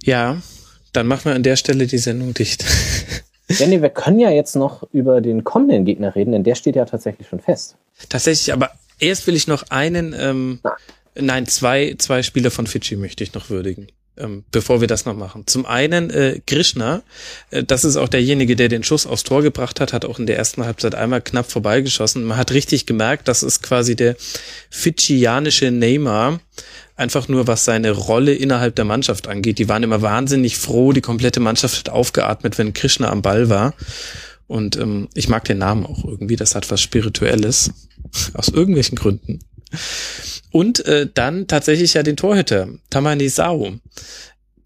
Ja, 0.04 0.38
dann 0.94 1.08
machen 1.08 1.26
wir 1.26 1.36
an 1.36 1.44
der 1.44 1.56
Stelle 1.56 1.88
die 1.88 1.98
Sendung 1.98 2.34
dicht. 2.34 2.66
Ja, 3.60 3.68
nee, 3.68 3.82
wir 3.82 3.90
können 3.90 4.18
ja 4.18 4.30
jetzt 4.30 4.56
noch 4.56 4.88
über 4.94 5.20
den 5.20 5.44
kommenden 5.44 5.84
Gegner 5.84 6.16
reden, 6.16 6.32
denn 6.32 6.46
der 6.46 6.56
steht 6.56 6.78
ja 6.78 6.86
tatsächlich 6.86 7.28
schon 7.28 7.42
fest. 7.42 7.76
Tatsächlich, 8.08 8.54
aber 8.54 8.70
erst 8.98 9.28
will 9.28 9.36
ich 9.36 9.46
noch 9.46 9.64
einen, 9.70 10.16
ähm, 10.18 10.62
nein, 11.16 11.46
zwei, 11.48 11.96
zwei 11.98 12.24
Spieler 12.24 12.50
von 12.50 12.66
Fidschi 12.66 12.96
möchte 12.96 13.26
ich 13.26 13.34
noch 13.34 13.50
würdigen 13.50 13.88
ähm, 14.18 14.44
bevor 14.52 14.82
wir 14.82 14.88
das 14.88 15.06
noch 15.06 15.16
machen. 15.16 15.48
Zum 15.48 15.66
einen 15.66 16.10
äh, 16.10 16.42
Krishna, 16.46 17.02
äh, 17.50 17.64
das 17.64 17.84
ist 17.84 17.96
auch 17.96 18.10
derjenige, 18.10 18.56
der 18.56 18.68
den 18.68 18.84
Schuss 18.84 19.08
aufs 19.08 19.24
Tor 19.24 19.42
gebracht 19.42 19.80
hat, 19.80 19.94
hat 19.94 20.06
auch 20.06 20.20
in 20.20 20.26
der 20.26 20.38
ersten 20.38 20.66
Halbzeit 20.66 20.96
einmal 20.96 21.22
knapp 21.22 21.50
vorbeigeschossen. 21.50 22.24
Man 22.24 22.38
hat 22.38 22.52
richtig 22.52 22.86
gemerkt, 22.86 23.28
das 23.28 23.44
ist 23.44 23.64
quasi 23.64 23.96
der 23.96 24.16
fidschianische 24.70 25.72
Neymar, 25.72 26.40
einfach 26.96 27.28
nur 27.28 27.48
was 27.48 27.66
seine 27.66 27.92
Rolle 27.92 28.34
innerhalb 28.34 28.76
der 28.76 28.86
Mannschaft 28.86 29.28
angeht. 29.28 29.60
Die 29.60 29.70
waren 29.70 29.84
immer 29.84 30.02
wahnsinnig 30.02 30.58
froh, 30.58 30.92
die 30.92 31.02
komplette 31.02 31.40
Mannschaft 31.40 31.80
hat 31.80 31.90
aufgeatmet, 31.90 32.58
wenn 32.58 32.74
Krishna 32.74 33.10
am 33.10 33.22
Ball 33.22 33.50
war. 33.50 33.74
Und 34.48 34.76
ähm, 34.76 35.08
ich 35.14 35.30
mag 35.30 35.46
den 35.46 35.60
Namen 35.60 35.86
auch 35.86 36.04
irgendwie, 36.04 36.36
das 36.36 36.56
hat 36.56 36.70
was 36.70 36.82
Spirituelles. 36.82 37.72
Aus 38.34 38.50
irgendwelchen 38.50 38.98
Gründen. 38.98 39.40
Und 40.52 40.86
äh, 40.86 41.08
dann 41.14 41.48
tatsächlich 41.48 41.94
ja 41.94 42.04
den 42.04 42.18
Torhüter, 42.18 42.68
Tamani 42.90 43.30
Sao, 43.30 43.74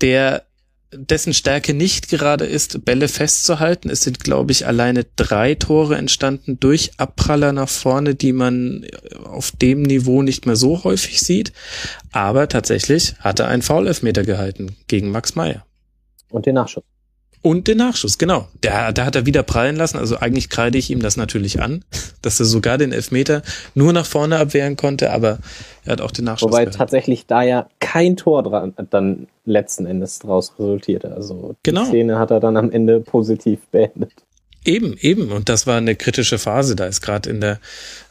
der 0.01 0.45
dessen 0.91 1.33
Stärke 1.33 1.73
nicht 1.73 2.09
gerade 2.09 2.45
ist, 2.45 2.85
Bälle 2.85 3.07
festzuhalten. 3.07 3.89
Es 3.89 4.01
sind, 4.01 4.23
glaube 4.23 4.51
ich, 4.51 4.65
alleine 4.65 5.05
drei 5.15 5.55
Tore 5.55 5.95
entstanden 5.95 6.59
durch 6.59 6.91
Abpraller 6.97 7.51
nach 7.51 7.69
vorne, 7.69 8.15
die 8.15 8.33
man 8.33 8.85
auf 9.23 9.51
dem 9.51 9.81
Niveau 9.81 10.21
nicht 10.21 10.45
mehr 10.45 10.55
so 10.55 10.83
häufig 10.83 11.19
sieht. 11.19 11.53
Aber 12.11 12.47
tatsächlich 12.47 13.15
hat 13.19 13.39
er 13.39 13.47
einen 13.47 13.61
Foul-Elfmeter 13.61 14.23
gehalten 14.23 14.75
gegen 14.87 15.11
Max 15.11 15.35
Meyer. 15.35 15.65
Und 16.29 16.45
den 16.45 16.55
Nachschuss. 16.55 16.83
Und 17.45 17.67
den 17.67 17.77
Nachschuss, 17.77 18.17
genau. 18.17 18.47
Der, 18.63 18.91
da 18.91 19.05
hat 19.05 19.15
er 19.15 19.27
wieder 19.27 19.43
prallen 19.43 19.75
lassen. 19.75 19.99
Also 19.99 20.17
eigentlich 20.17 20.49
kreide 20.49 20.79
ich 20.79 20.89
ihm 20.89 20.99
das 20.99 21.15
natürlich 21.15 21.61
an, 21.61 21.85
dass 22.23 22.39
er 22.39 22.47
sogar 22.47 22.79
den 22.79 22.91
Elfmeter 22.91 23.43
nur 23.75 23.93
nach 23.93 24.07
vorne 24.07 24.39
abwehren 24.39 24.77
konnte, 24.77 25.11
aber 25.11 25.37
er 25.85 25.91
hat 25.91 26.01
auch 26.01 26.09
den 26.09 26.25
Nachschuss. 26.25 26.49
Wobei 26.49 26.61
gehalten. 26.61 26.79
tatsächlich 26.79 27.27
da 27.27 27.43
ja 27.43 27.69
kein 27.79 28.17
Tor 28.17 28.41
dran, 28.41 28.73
dann 28.89 29.27
letzten 29.45 29.85
Endes 29.85 30.17
draus 30.17 30.55
resultierte. 30.57 31.13
Also 31.13 31.53
genau. 31.61 31.83
die 31.83 31.89
Szene 31.89 32.17
hat 32.17 32.31
er 32.31 32.39
dann 32.39 32.57
am 32.57 32.71
Ende 32.71 32.99
positiv 32.99 33.59
beendet. 33.67 34.24
Eben, 34.65 34.97
eben. 34.97 35.31
Und 35.31 35.47
das 35.47 35.67
war 35.67 35.77
eine 35.77 35.95
kritische 35.95 36.39
Phase. 36.39 36.75
Da 36.75 36.87
ist 36.87 37.01
gerade 37.01 37.29
in 37.29 37.39
der, 37.39 37.59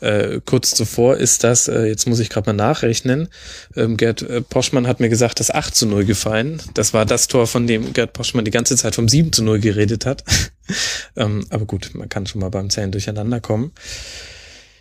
äh, 0.00 0.40
kurz 0.44 0.70
zuvor 0.70 1.16
ist 1.16 1.42
das, 1.42 1.66
äh, 1.66 1.86
jetzt 1.86 2.06
muss 2.06 2.20
ich 2.20 2.30
gerade 2.30 2.48
mal 2.48 2.52
nachrechnen, 2.52 3.28
ähm, 3.74 3.96
Gerd 3.96 4.22
äh, 4.22 4.40
Poschmann 4.40 4.86
hat 4.86 5.00
mir 5.00 5.08
gesagt, 5.08 5.40
das 5.40 5.50
8 5.50 5.74
zu 5.74 5.86
0 5.86 6.04
gefallen. 6.04 6.62
Das 6.74 6.94
war 6.94 7.06
das 7.06 7.26
Tor, 7.26 7.48
von 7.48 7.66
dem 7.66 7.92
Gerd 7.92 8.12
Poschmann 8.12 8.44
die 8.44 8.52
ganze 8.52 8.76
Zeit 8.76 8.94
vom 8.94 9.08
7 9.08 9.32
zu 9.32 9.42
0 9.42 9.58
geredet 9.58 10.06
hat. 10.06 10.22
ähm, 11.16 11.44
aber 11.50 11.66
gut, 11.66 11.90
man 11.94 12.08
kann 12.08 12.26
schon 12.26 12.40
mal 12.40 12.50
beim 12.50 12.70
Zählen 12.70 12.92
durcheinander 12.92 13.40
kommen. 13.40 13.72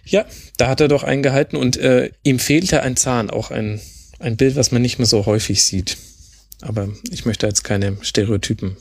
Ja, 0.05 0.25
da 0.57 0.67
hat 0.67 0.79
er 0.79 0.89
doch 0.89 1.03
einen 1.03 1.23
gehalten 1.23 1.55
und 1.55 1.77
äh, 1.77 2.12
ihm 2.21 2.38
fehlte 2.38 2.83
ein 2.83 2.95
Zahn, 2.97 3.31
auch 3.31 3.49
ein, 3.49 3.81
ein 4.19 4.38
Bild, 4.38 4.55
was 4.55 4.71
man 4.71 4.83
nicht 4.83 4.99
mehr 4.99 5.07
so 5.07 5.25
häufig 5.25 5.63
sieht. 5.63 5.97
Aber 6.62 6.89
ich 7.09 7.25
möchte 7.25 7.47
jetzt 7.47 7.63
keine 7.63 7.97
Stereotypen 8.01 8.77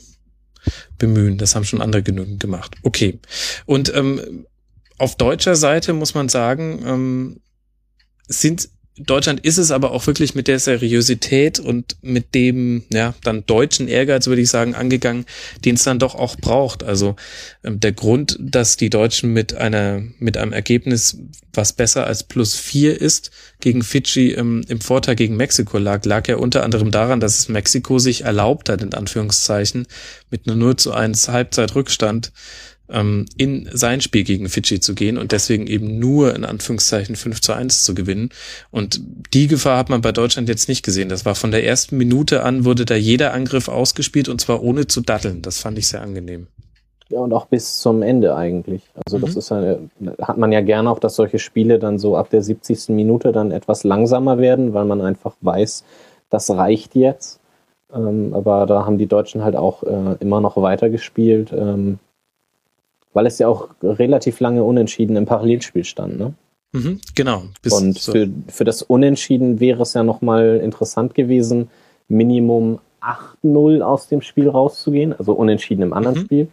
bemühen. 0.97 1.37
Das 1.37 1.55
haben 1.55 1.65
schon 1.65 1.81
andere 1.81 2.03
genügend 2.03 2.39
gemacht. 2.39 2.75
Okay. 2.83 3.19
Und 3.65 3.93
ähm, 3.95 4.45
auf 4.97 5.15
deutscher 5.15 5.55
Seite 5.55 5.93
muss 5.93 6.13
man 6.13 6.29
sagen, 6.29 6.83
ähm, 6.85 7.41
sind 8.27 8.69
Deutschland 8.97 9.39
ist 9.39 9.57
es 9.57 9.71
aber 9.71 9.91
auch 9.91 10.05
wirklich 10.05 10.35
mit 10.35 10.47
der 10.47 10.59
Seriosität 10.59 11.59
und 11.59 11.97
mit 12.03 12.35
dem, 12.35 12.83
ja, 12.91 13.15
dann 13.23 13.43
deutschen 13.43 13.87
Ehrgeiz, 13.87 14.27
würde 14.27 14.43
ich 14.43 14.49
sagen, 14.49 14.75
angegangen, 14.75 15.25
den 15.65 15.75
es 15.75 15.83
dann 15.83 15.97
doch 15.97 16.13
auch 16.13 16.35
braucht. 16.35 16.83
Also 16.83 17.15
ähm, 17.63 17.79
der 17.79 17.93
Grund, 17.93 18.37
dass 18.39 18.77
die 18.77 18.91
Deutschen 18.91 19.33
mit 19.33 19.55
einer, 19.55 20.03
mit 20.19 20.37
einem 20.37 20.53
Ergebnis, 20.53 21.17
was 21.53 21.73
besser 21.73 22.05
als 22.05 22.23
plus 22.23 22.55
vier 22.55 23.01
ist, 23.01 23.31
gegen 23.61 23.81
Fidschi 23.81 24.33
ähm, 24.33 24.63
im 24.67 24.79
Vorteil 24.79 25.15
gegen 25.15 25.37
Mexiko 25.37 25.79
lag, 25.79 26.05
lag 26.05 26.27
ja 26.27 26.35
unter 26.35 26.63
anderem 26.63 26.91
daran, 26.91 27.19
dass 27.19 27.39
es 27.39 27.49
Mexiko 27.49 27.97
sich 27.97 28.25
erlaubt 28.25 28.69
hat, 28.69 28.83
in 28.83 28.93
Anführungszeichen, 28.93 29.87
mit 30.29 30.47
einer 30.47 30.55
0 30.55 30.75
zu 30.75 30.93
1 30.93 31.29
Halbzeitrückstand 31.29 32.31
ähm, 32.93 33.25
in 33.37 33.69
sein 33.73 34.01
Spiel 34.01 34.23
gegen 34.23 34.47
Fidschi 34.47 34.79
zu 34.79 34.95
gehen 34.95 35.17
und 35.17 35.31
deswegen 35.31 35.67
eben 35.67 35.99
nur 35.99 36.35
in 36.35 36.45
Anführungszeichen 36.45 37.15
5 37.15 37.41
zu 37.41 37.53
1 37.53 37.83
zu 37.83 37.95
gewinnen. 37.95 38.29
Und 38.71 39.01
die 39.33 39.47
Gefahr 39.47 39.77
hat 39.77 39.89
man 39.89 40.01
bei 40.01 40.11
Deutschland 40.11 40.47
jetzt 40.47 40.69
nicht 40.69 40.83
gesehen. 40.83 41.09
Das 41.09 41.25
war 41.25 41.35
von 41.35 41.51
der 41.51 41.65
ersten 41.65 41.97
Minute 41.97 42.43
an, 42.43 42.65
wurde 42.65 42.85
da 42.85 42.95
jeder 42.95 43.33
Angriff 43.33 43.67
ausgespielt 43.67 44.29
und 44.29 44.39
zwar 44.39 44.63
ohne 44.63 44.87
zu 44.87 45.01
datteln. 45.01 45.41
Das 45.41 45.59
fand 45.59 45.77
ich 45.77 45.87
sehr 45.87 46.01
angenehm. 46.01 46.47
Ja, 47.09 47.19
und 47.19 47.33
auch 47.33 47.45
bis 47.45 47.79
zum 47.79 48.01
Ende 48.01 48.35
eigentlich. 48.35 48.81
Also 49.05 49.19
das 49.19 49.33
mhm. 49.33 49.37
ist 49.37 49.51
eine, 49.51 49.79
hat 50.21 50.37
man 50.37 50.51
ja 50.51 50.61
gerne 50.61 50.89
auch, 50.89 50.99
dass 50.99 51.15
solche 51.15 51.39
Spiele 51.39 51.77
dann 51.77 51.99
so 51.99 52.15
ab 52.15 52.29
der 52.29 52.41
70. 52.41 52.89
Minute 52.89 53.31
dann 53.31 53.51
etwas 53.51 53.83
langsamer 53.83 54.37
werden, 54.37 54.73
weil 54.73 54.85
man 54.85 55.01
einfach 55.01 55.35
weiß, 55.41 55.83
das 56.29 56.49
reicht 56.49 56.95
jetzt. 56.95 57.39
Ähm, 57.93 58.33
aber 58.33 58.65
da 58.65 58.85
haben 58.85 58.97
die 58.97 59.05
Deutschen 59.05 59.43
halt 59.43 59.55
auch 59.55 59.83
äh, 59.83 60.15
immer 60.19 60.41
noch 60.41 60.57
weitergespielt. 60.57 61.51
Ähm, 61.53 61.99
weil 63.13 63.25
es 63.25 63.39
ja 63.39 63.47
auch 63.47 63.69
relativ 63.81 64.39
lange 64.39 64.63
unentschieden 64.63 65.15
im 65.15 65.25
Parallelspiel 65.25 65.83
stand, 65.83 66.17
ne? 66.17 66.33
Mhm, 66.73 66.99
genau. 67.13 67.43
Und 67.69 67.99
so. 67.99 68.11
für, 68.11 68.29
für 68.47 68.63
das 68.63 68.81
Unentschieden 68.81 69.59
wäre 69.59 69.83
es 69.83 69.93
ja 69.93 70.03
nochmal 70.03 70.59
interessant 70.63 71.13
gewesen, 71.13 71.69
Minimum 72.07 72.79
8-0 73.01 73.81
aus 73.81 74.07
dem 74.07 74.21
Spiel 74.21 74.49
rauszugehen, 74.49 75.13
also 75.13 75.33
unentschieden 75.33 75.83
im 75.83 75.93
anderen 75.93 76.17
mhm. 76.17 76.25
Spiel. 76.25 76.47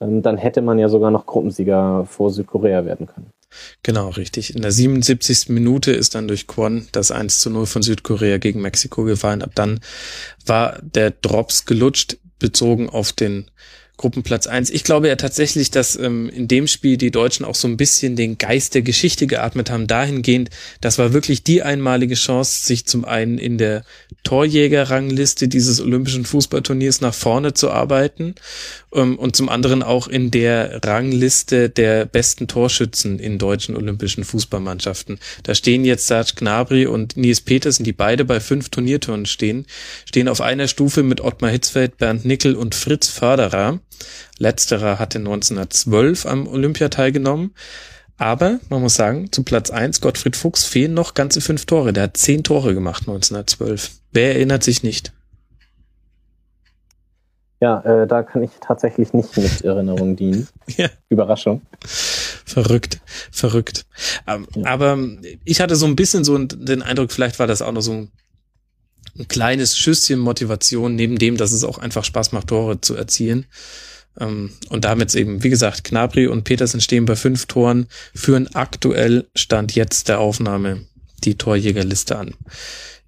Ähm, 0.00 0.22
dann 0.22 0.38
hätte 0.38 0.62
man 0.62 0.78
ja 0.78 0.88
sogar 0.88 1.10
noch 1.10 1.26
Gruppensieger 1.26 2.06
vor 2.06 2.30
Südkorea 2.30 2.84
werden 2.84 3.06
können. 3.06 3.30
Genau, 3.82 4.10
richtig. 4.10 4.54
In 4.54 4.62
der 4.62 4.72
77. 4.72 5.48
Minute 5.48 5.92
ist 5.92 6.14
dann 6.14 6.28
durch 6.28 6.46
Kwon 6.46 6.86
das 6.92 7.10
1 7.10 7.40
zu 7.40 7.50
0 7.50 7.66
von 7.66 7.82
Südkorea 7.82 8.38
gegen 8.38 8.60
Mexiko 8.60 9.04
gefallen. 9.04 9.42
Ab 9.42 9.52
dann 9.54 9.80
war 10.46 10.78
der 10.82 11.10
Drops 11.10 11.64
gelutscht, 11.64 12.18
bezogen 12.38 12.88
auf 12.88 13.12
den 13.12 13.50
Gruppenplatz 13.98 14.46
eins. 14.46 14.70
Ich 14.70 14.84
glaube 14.84 15.08
ja 15.08 15.16
tatsächlich, 15.16 15.70
dass 15.70 15.96
ähm, 15.96 16.30
in 16.30 16.48
dem 16.48 16.66
Spiel 16.66 16.96
die 16.96 17.10
Deutschen 17.10 17.44
auch 17.44 17.56
so 17.56 17.68
ein 17.68 17.76
bisschen 17.76 18.16
den 18.16 18.38
Geist 18.38 18.74
der 18.74 18.82
Geschichte 18.82 19.26
geatmet 19.26 19.70
haben, 19.70 19.86
dahingehend, 19.86 20.50
das 20.80 20.98
war 20.98 21.12
wirklich 21.12 21.42
die 21.42 21.62
einmalige 21.62 22.14
Chance, 22.14 22.64
sich 22.64 22.86
zum 22.86 23.04
einen 23.04 23.38
in 23.38 23.58
der 23.58 23.84
Torjägerrangliste 24.22 25.48
dieses 25.48 25.80
olympischen 25.80 26.24
Fußballturniers 26.24 27.00
nach 27.00 27.12
vorne 27.12 27.54
zu 27.54 27.70
arbeiten 27.70 28.36
ähm, 28.94 29.18
und 29.18 29.36
zum 29.36 29.48
anderen 29.48 29.82
auch 29.82 30.06
in 30.06 30.30
der 30.30 30.84
Rangliste 30.84 31.68
der 31.68 32.06
besten 32.06 32.46
Torschützen 32.46 33.18
in 33.18 33.38
deutschen 33.38 33.76
olympischen 33.76 34.24
Fußballmannschaften. 34.24 35.18
Da 35.42 35.54
stehen 35.54 35.84
jetzt 35.84 36.06
Serge 36.06 36.32
Gnabry 36.36 36.86
und 36.86 37.16
Nils 37.16 37.40
Petersen, 37.40 37.82
die 37.84 37.92
beide 37.92 38.24
bei 38.24 38.38
fünf 38.38 38.68
Turniertouren 38.68 39.26
stehen, 39.26 39.66
stehen 40.04 40.28
auf 40.28 40.40
einer 40.40 40.68
Stufe 40.68 41.02
mit 41.02 41.20
Ottmar 41.20 41.50
Hitzfeld, 41.50 41.98
Bernd 41.98 42.24
Nickel 42.24 42.54
und 42.54 42.76
Fritz 42.76 43.08
Förderer. 43.08 43.80
Letzterer 44.38 44.98
hatte 44.98 45.18
1912 45.18 46.26
am 46.26 46.46
Olympia 46.46 46.88
teilgenommen. 46.88 47.54
Aber 48.16 48.58
man 48.68 48.82
muss 48.82 48.96
sagen, 48.96 49.30
zu 49.30 49.44
Platz 49.44 49.70
eins 49.70 50.00
Gottfried 50.00 50.36
Fuchs 50.36 50.64
fehlen 50.64 50.92
noch 50.92 51.14
ganze 51.14 51.40
fünf 51.40 51.66
Tore. 51.66 51.92
Der 51.92 52.04
hat 52.04 52.16
zehn 52.16 52.42
Tore 52.42 52.74
gemacht 52.74 53.02
1912. 53.02 53.92
Wer 54.12 54.34
erinnert 54.34 54.64
sich 54.64 54.82
nicht? 54.82 55.12
Ja, 57.60 57.80
äh, 57.80 58.06
da 58.06 58.22
kann 58.22 58.42
ich 58.42 58.50
tatsächlich 58.60 59.12
nicht 59.12 59.36
mit 59.36 59.62
Erinnerung 59.62 60.16
dienen. 60.16 60.48
ja. 60.76 60.88
Überraschung. 61.08 61.62
Verrückt, 61.84 63.00
verrückt. 63.30 63.84
Ähm, 64.26 64.46
ja. 64.54 64.66
Aber 64.66 64.98
ich 65.44 65.60
hatte 65.60 65.76
so 65.76 65.86
ein 65.86 65.96
bisschen 65.96 66.24
so 66.24 66.38
den 66.38 66.82
Eindruck, 66.82 67.12
vielleicht 67.12 67.38
war 67.38 67.46
das 67.46 67.62
auch 67.62 67.72
noch 67.72 67.80
so 67.80 67.92
ein, 67.92 68.12
ein 69.18 69.28
kleines 69.28 69.76
Schüsschen 69.76 70.18
Motivation, 70.18 70.94
neben 70.94 71.18
dem, 71.18 71.36
dass 71.36 71.52
es 71.52 71.64
auch 71.64 71.78
einfach 71.78 72.04
Spaß 72.04 72.32
macht, 72.32 72.48
Tore 72.48 72.80
zu 72.80 72.94
erzielen. 72.94 73.46
Ähm, 74.18 74.52
und 74.68 74.84
damit 74.84 75.14
eben, 75.14 75.42
wie 75.42 75.50
gesagt, 75.50 75.84
Knabri 75.84 76.26
und 76.26 76.44
Petersen 76.44 76.80
stehen 76.80 77.04
bei 77.04 77.16
fünf 77.16 77.46
Toren, 77.46 77.86
führen 78.14 78.48
aktuell 78.54 79.28
Stand 79.34 79.74
jetzt 79.74 80.08
der 80.08 80.20
Aufnahme 80.20 80.86
die 81.24 81.36
Torjägerliste 81.36 82.16
an. 82.16 82.34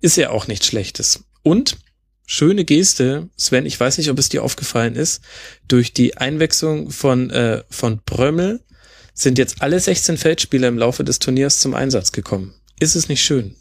Ist 0.01 0.17
ja 0.17 0.31
auch 0.31 0.49
nichts 0.49 0.67
Schlechtes. 0.67 1.25
Und 1.43 1.79
schöne 2.27 2.65
Geste, 2.65 3.29
Sven, 3.37 3.67
ich 3.67 3.79
weiß 3.79 3.99
nicht, 3.99 4.11
ob 4.11 4.19
es 4.19 4.29
dir 4.29 4.43
aufgefallen 4.43 4.97
ist, 4.97 5.23
durch 5.69 5.93
die 5.93 6.17
Einwechslung 6.17 6.91
von, 6.91 7.31
äh, 7.31 7.63
von 7.71 8.01
Brömmel 8.05 8.61
sind 9.15 9.39
jetzt 9.39 9.63
alle 9.63 9.79
16 9.79 10.17
Feldspieler 10.17 10.69
im 10.69 10.79
Laufe 10.79 11.05
des 11.05 11.19
Turniers 11.19 11.61
zum 11.61 11.75
Einsatz 11.75 12.13
gekommen. 12.13 12.55
Ist 12.79 12.97
es 12.97 13.09
nicht 13.09 13.23
schön? 13.23 13.57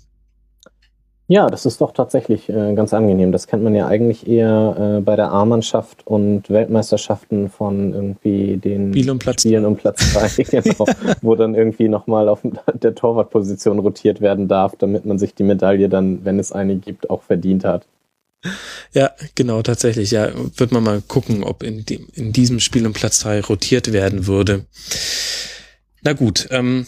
Ja, 1.31 1.47
das 1.47 1.67
ist 1.67 1.79
doch 1.79 1.91
tatsächlich 1.91 2.49
äh, 2.49 2.73
ganz 2.73 2.91
angenehm. 2.91 3.31
Das 3.31 3.45
kennt 3.45 3.63
man 3.63 3.75
ja 3.75 3.85
eigentlich 3.85 4.27
eher 4.27 4.97
äh, 4.97 5.01
bei 5.01 5.15
der 5.15 5.31
A-Mannschaft 5.31 6.05
und 6.07 6.49
Weltmeisterschaften 6.49 7.49
von 7.49 7.93
irgendwie 7.93 8.57
den 8.57 8.91
Spiel 8.91 9.11
um 9.11 9.19
Platz 9.19 9.41
Spielen 9.41 9.63
um 9.63 9.75
Platz 9.75 10.11
3, 10.11 10.43
genau, 10.61 10.85
wo 11.21 11.35
dann 11.35 11.53
irgendwie 11.53 11.87
nochmal 11.87 12.29
auf 12.29 12.39
der 12.73 12.95
Torwartposition 12.95 13.77
rotiert 13.77 14.21
werden 14.21 14.47
darf, 14.47 14.75
damit 14.75 15.05
man 15.05 15.19
sich 15.19 15.35
die 15.35 15.43
Medaille 15.43 15.87
dann, 15.87 16.25
wenn 16.25 16.39
es 16.39 16.51
eine 16.51 16.77
gibt, 16.77 17.11
auch 17.11 17.21
verdient 17.21 17.63
hat. 17.63 17.85
Ja, 18.93 19.11
genau, 19.35 19.61
tatsächlich. 19.61 20.09
Ja, 20.09 20.29
wird 20.55 20.71
man 20.71 20.83
mal 20.83 21.03
gucken, 21.07 21.43
ob 21.43 21.61
in, 21.61 21.85
dem, 21.85 22.07
in 22.15 22.33
diesem 22.33 22.59
Spiel 22.59 22.87
um 22.87 22.93
Platz 22.93 23.19
3 23.19 23.41
rotiert 23.41 23.93
werden 23.93 24.25
würde. 24.25 24.65
Na 26.01 26.13
gut, 26.13 26.47
ähm, 26.49 26.87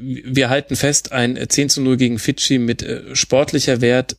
wir 0.00 0.48
halten 0.48 0.76
fest, 0.76 1.12
ein 1.12 1.38
10 1.48 1.68
zu 1.68 1.80
0 1.80 1.96
gegen 1.96 2.18
Fidschi 2.18 2.58
mit 2.58 2.82
äh, 2.82 3.14
sportlicher 3.14 3.80
Wert 3.80 4.16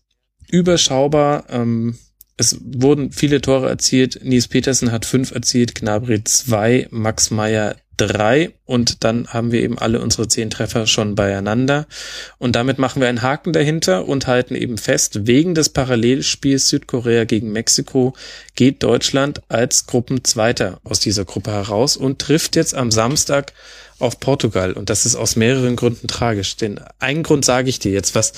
überschaubar. 0.49 1.45
Ähm, 1.49 1.97
es 2.37 2.59
wurden 2.61 3.11
viele 3.11 3.41
Tore 3.41 3.67
erzielt. 3.67 4.19
Nies 4.23 4.47
Petersen 4.47 4.91
hat 4.91 5.05
fünf 5.05 5.31
erzielt, 5.31 5.75
Gnabry 5.75 6.23
zwei, 6.23 6.87
Max 6.91 7.31
Meyer 7.31 7.75
drei 7.97 8.53
und 8.65 9.03
dann 9.03 9.27
haben 9.27 9.51
wir 9.51 9.61
eben 9.61 9.77
alle 9.79 9.99
unsere 9.99 10.27
zehn 10.27 10.51
Treffer 10.51 10.85
schon 10.85 11.15
beieinander. 11.15 11.87
Und 12.37 12.55
damit 12.55 12.77
machen 12.77 13.01
wir 13.01 13.09
einen 13.09 13.23
Haken 13.23 13.53
dahinter 13.53 14.07
und 14.07 14.27
halten 14.27 14.55
eben 14.55 14.77
fest, 14.77 15.25
wegen 15.25 15.55
des 15.55 15.69
Parallelspiels 15.69 16.69
Südkorea 16.69 17.25
gegen 17.25 17.51
Mexiko 17.51 18.13
geht 18.55 18.83
Deutschland 18.83 19.41
als 19.49 19.87
Gruppenzweiter 19.87 20.79
aus 20.83 20.99
dieser 20.99 21.25
Gruppe 21.25 21.51
heraus 21.51 21.97
und 21.97 22.19
trifft 22.19 22.55
jetzt 22.55 22.75
am 22.75 22.91
Samstag 22.91 23.53
auf 23.99 24.19
Portugal. 24.19 24.73
Und 24.73 24.89
das 24.89 25.05
ist 25.05 25.15
aus 25.15 25.35
mehreren 25.35 25.75
Gründen 25.75 26.07
tragisch. 26.07 26.55
Denn 26.57 26.79
einen 26.99 27.23
Grund 27.23 27.45
sage 27.45 27.69
ich 27.69 27.79
dir 27.79 27.91
jetzt. 27.91 28.15
Was, 28.15 28.33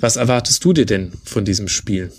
was 0.00 0.16
erwartest 0.16 0.64
du 0.64 0.72
dir 0.72 0.86
denn 0.86 1.12
von 1.24 1.44
diesem 1.44 1.68
Spiel? 1.68 2.12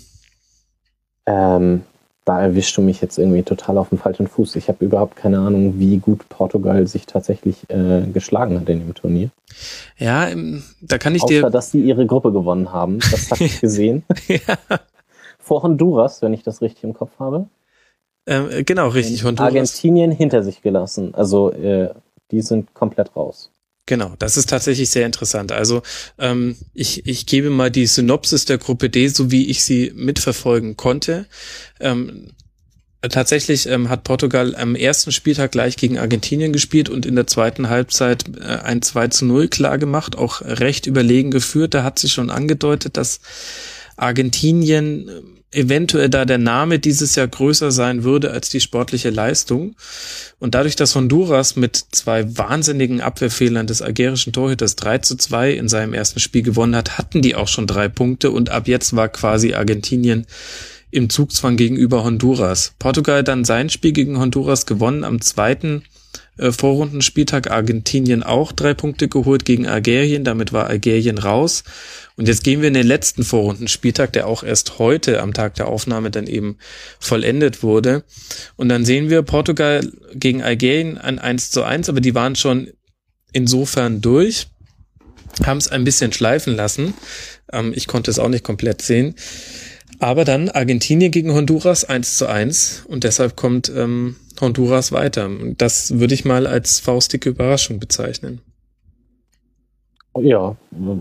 Ähm, 1.26 1.82
da 2.26 2.40
erwischst 2.40 2.76
du 2.76 2.82
mich 2.82 3.00
jetzt 3.00 3.18
irgendwie 3.18 3.44
total 3.44 3.78
auf 3.78 3.90
dem 3.90 3.98
falschen 3.98 4.26
Fuß. 4.26 4.56
Ich 4.56 4.68
habe 4.68 4.84
überhaupt 4.84 5.14
keine 5.16 5.38
Ahnung, 5.38 5.78
wie 5.78 5.98
gut 5.98 6.28
Portugal 6.28 6.86
sich 6.88 7.06
tatsächlich 7.06 7.70
äh, 7.70 8.02
geschlagen 8.12 8.60
hat 8.60 8.68
in 8.68 8.80
dem 8.80 8.94
Turnier. 8.94 9.30
Ja, 9.96 10.28
ähm, 10.28 10.64
da 10.80 10.98
kann 10.98 11.14
ich 11.14 11.22
Außer, 11.22 11.32
dir. 11.32 11.50
dass 11.50 11.70
sie 11.70 11.82
ihre 11.82 12.04
Gruppe 12.04 12.32
gewonnen 12.32 12.72
haben. 12.72 12.98
Das 12.98 13.30
habe 13.30 13.44
ich 13.44 13.60
gesehen. 13.60 14.04
ja. 14.26 14.56
Vor 15.38 15.62
Honduras, 15.62 16.20
wenn 16.22 16.32
ich 16.32 16.42
das 16.42 16.60
richtig 16.62 16.82
im 16.82 16.94
Kopf 16.94 17.12
habe. 17.20 17.46
Ähm, 18.26 18.64
genau, 18.64 18.88
richtig. 18.88 19.22
Honduras. 19.22 19.46
Argentinien 19.46 20.10
hinter 20.10 20.42
sich 20.42 20.62
gelassen. 20.62 21.14
Also 21.14 21.52
äh, 21.52 21.90
die 22.30 22.42
sind 22.42 22.74
komplett 22.74 23.14
raus. 23.16 23.50
Genau, 23.86 24.14
das 24.18 24.36
ist 24.36 24.50
tatsächlich 24.50 24.90
sehr 24.90 25.06
interessant. 25.06 25.52
Also 25.52 25.82
ähm, 26.18 26.56
ich, 26.74 27.06
ich 27.06 27.24
gebe 27.26 27.50
mal 27.50 27.70
die 27.70 27.86
Synopsis 27.86 28.44
der 28.44 28.58
Gruppe 28.58 28.90
D, 28.90 29.06
so 29.06 29.30
wie 29.30 29.48
ich 29.48 29.64
sie 29.64 29.92
mitverfolgen 29.94 30.76
konnte. 30.76 31.26
Ähm, 31.78 32.32
tatsächlich 33.08 33.68
ähm, 33.68 33.88
hat 33.88 34.02
Portugal 34.02 34.56
am 34.56 34.74
ersten 34.74 35.12
Spieltag 35.12 35.52
gleich 35.52 35.76
gegen 35.76 35.98
Argentinien 35.98 36.52
gespielt 36.52 36.88
und 36.88 37.06
in 37.06 37.14
der 37.14 37.28
zweiten 37.28 37.68
Halbzeit 37.68 38.24
äh, 38.36 38.42
ein 38.42 38.82
2 38.82 39.06
zu 39.08 39.24
0 39.24 39.46
klar 39.46 39.78
gemacht, 39.78 40.16
auch 40.18 40.40
recht 40.40 40.86
überlegen 40.86 41.30
geführt. 41.30 41.72
Da 41.72 41.84
hat 41.84 42.00
sich 42.00 42.12
schon 42.12 42.30
angedeutet, 42.30 42.96
dass 42.96 43.20
Argentinien 43.96 45.35
eventuell 45.52 46.08
da 46.08 46.24
der 46.24 46.38
Name 46.38 46.78
dieses 46.78 47.14
Jahr 47.14 47.28
größer 47.28 47.70
sein 47.70 48.04
würde 48.04 48.30
als 48.30 48.50
die 48.50 48.60
sportliche 48.60 49.10
Leistung. 49.10 49.76
Und 50.38 50.54
dadurch, 50.54 50.76
dass 50.76 50.94
Honduras 50.94 51.56
mit 51.56 51.76
zwei 51.92 52.36
wahnsinnigen 52.36 53.00
Abwehrfehlern 53.00 53.66
des 53.66 53.82
algerischen 53.82 54.32
Torhüters 54.32 54.76
3 54.76 54.98
zu 54.98 55.16
2 55.16 55.52
in 55.52 55.68
seinem 55.68 55.94
ersten 55.94 56.20
Spiel 56.20 56.42
gewonnen 56.42 56.76
hat, 56.76 56.98
hatten 56.98 57.22
die 57.22 57.34
auch 57.34 57.48
schon 57.48 57.66
drei 57.66 57.88
Punkte 57.88 58.30
und 58.30 58.50
ab 58.50 58.68
jetzt 58.68 58.94
war 58.96 59.08
quasi 59.08 59.54
Argentinien 59.54 60.26
im 60.90 61.10
Zugzwang 61.10 61.56
gegenüber 61.56 62.04
Honduras. 62.04 62.74
Portugal 62.78 63.22
dann 63.22 63.44
sein 63.44 63.70
Spiel 63.70 63.92
gegen 63.92 64.18
Honduras 64.18 64.66
gewonnen 64.66 65.04
am 65.04 65.20
zweiten 65.20 65.82
äh, 66.38 66.52
Vorrundenspieltag 66.52 67.50
Argentinien 67.50 68.22
auch 68.22 68.52
drei 68.52 68.74
Punkte 68.74 69.08
geholt 69.08 69.44
gegen 69.44 69.66
Algerien, 69.66 70.24
damit 70.24 70.52
war 70.52 70.66
Algerien 70.66 71.18
raus. 71.18 71.64
Und 72.16 72.28
jetzt 72.28 72.44
gehen 72.44 72.60
wir 72.60 72.68
in 72.68 72.74
den 72.74 72.86
letzten 72.86 73.24
Vorrundenspieltag, 73.24 74.12
der 74.12 74.26
auch 74.26 74.42
erst 74.42 74.78
heute 74.78 75.20
am 75.20 75.34
Tag 75.34 75.54
der 75.54 75.68
Aufnahme 75.68 76.10
dann 76.10 76.26
eben 76.26 76.58
vollendet 76.98 77.62
wurde. 77.62 78.04
Und 78.56 78.68
dann 78.68 78.84
sehen 78.84 79.10
wir 79.10 79.22
Portugal 79.22 79.90
gegen 80.14 80.42
Algerien 80.42 80.98
ein 80.98 81.18
1 81.18 81.50
zu 81.50 81.62
1, 81.62 81.88
aber 81.88 82.00
die 82.00 82.14
waren 82.14 82.36
schon 82.36 82.70
insofern 83.32 84.00
durch, 84.00 84.48
haben 85.44 85.58
es 85.58 85.68
ein 85.68 85.84
bisschen 85.84 86.12
schleifen 86.12 86.54
lassen. 86.54 86.94
Ähm, 87.52 87.72
ich 87.74 87.86
konnte 87.86 88.10
es 88.10 88.18
auch 88.18 88.28
nicht 88.28 88.44
komplett 88.44 88.82
sehen. 88.82 89.14
Aber 89.98 90.24
dann 90.24 90.50
Argentinien 90.50 91.10
gegen 91.10 91.32
Honduras 91.32 91.84
1 91.84 92.18
zu 92.18 92.26
1 92.26 92.84
und 92.86 93.04
deshalb 93.04 93.36
kommt 93.36 93.70
ähm, 93.74 94.16
Honduras 94.40 94.92
weiter. 94.92 95.30
Das 95.56 95.98
würde 95.98 96.14
ich 96.14 96.24
mal 96.24 96.46
als 96.46 96.80
faustige 96.80 97.30
Überraschung 97.30 97.78
bezeichnen. 97.78 98.40
Ja, 100.18 100.56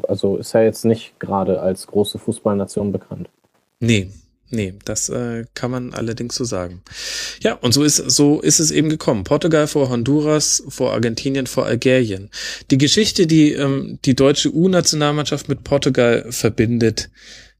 also 0.07 0.37
ist 0.37 0.53
ja 0.53 0.61
jetzt 0.61 0.85
nicht 0.85 1.19
gerade 1.19 1.61
als 1.61 1.87
große 1.87 2.19
Fußballnation 2.19 2.91
bekannt. 2.91 3.29
Nee, 3.79 4.09
nee, 4.49 4.73
das 4.83 5.09
äh, 5.09 5.45
kann 5.53 5.71
man 5.71 5.93
allerdings 5.93 6.35
so 6.35 6.43
sagen. 6.43 6.81
Ja, 7.41 7.53
und 7.53 7.73
so 7.73 7.83
ist 7.83 7.97
so 7.97 8.41
ist 8.41 8.59
es 8.59 8.71
eben 8.71 8.89
gekommen. 8.89 9.23
Portugal 9.23 9.67
vor 9.67 9.89
Honduras, 9.89 10.63
vor 10.67 10.93
Argentinien, 10.93 11.47
vor 11.47 11.65
Algerien. 11.65 12.29
Die 12.71 12.77
Geschichte, 12.77 13.27
die 13.27 13.53
ähm, 13.53 13.99
die 14.05 14.15
deutsche 14.15 14.53
U-Nationalmannschaft 14.53 15.47
mit 15.47 15.63
Portugal 15.63 16.25
verbindet, 16.29 17.09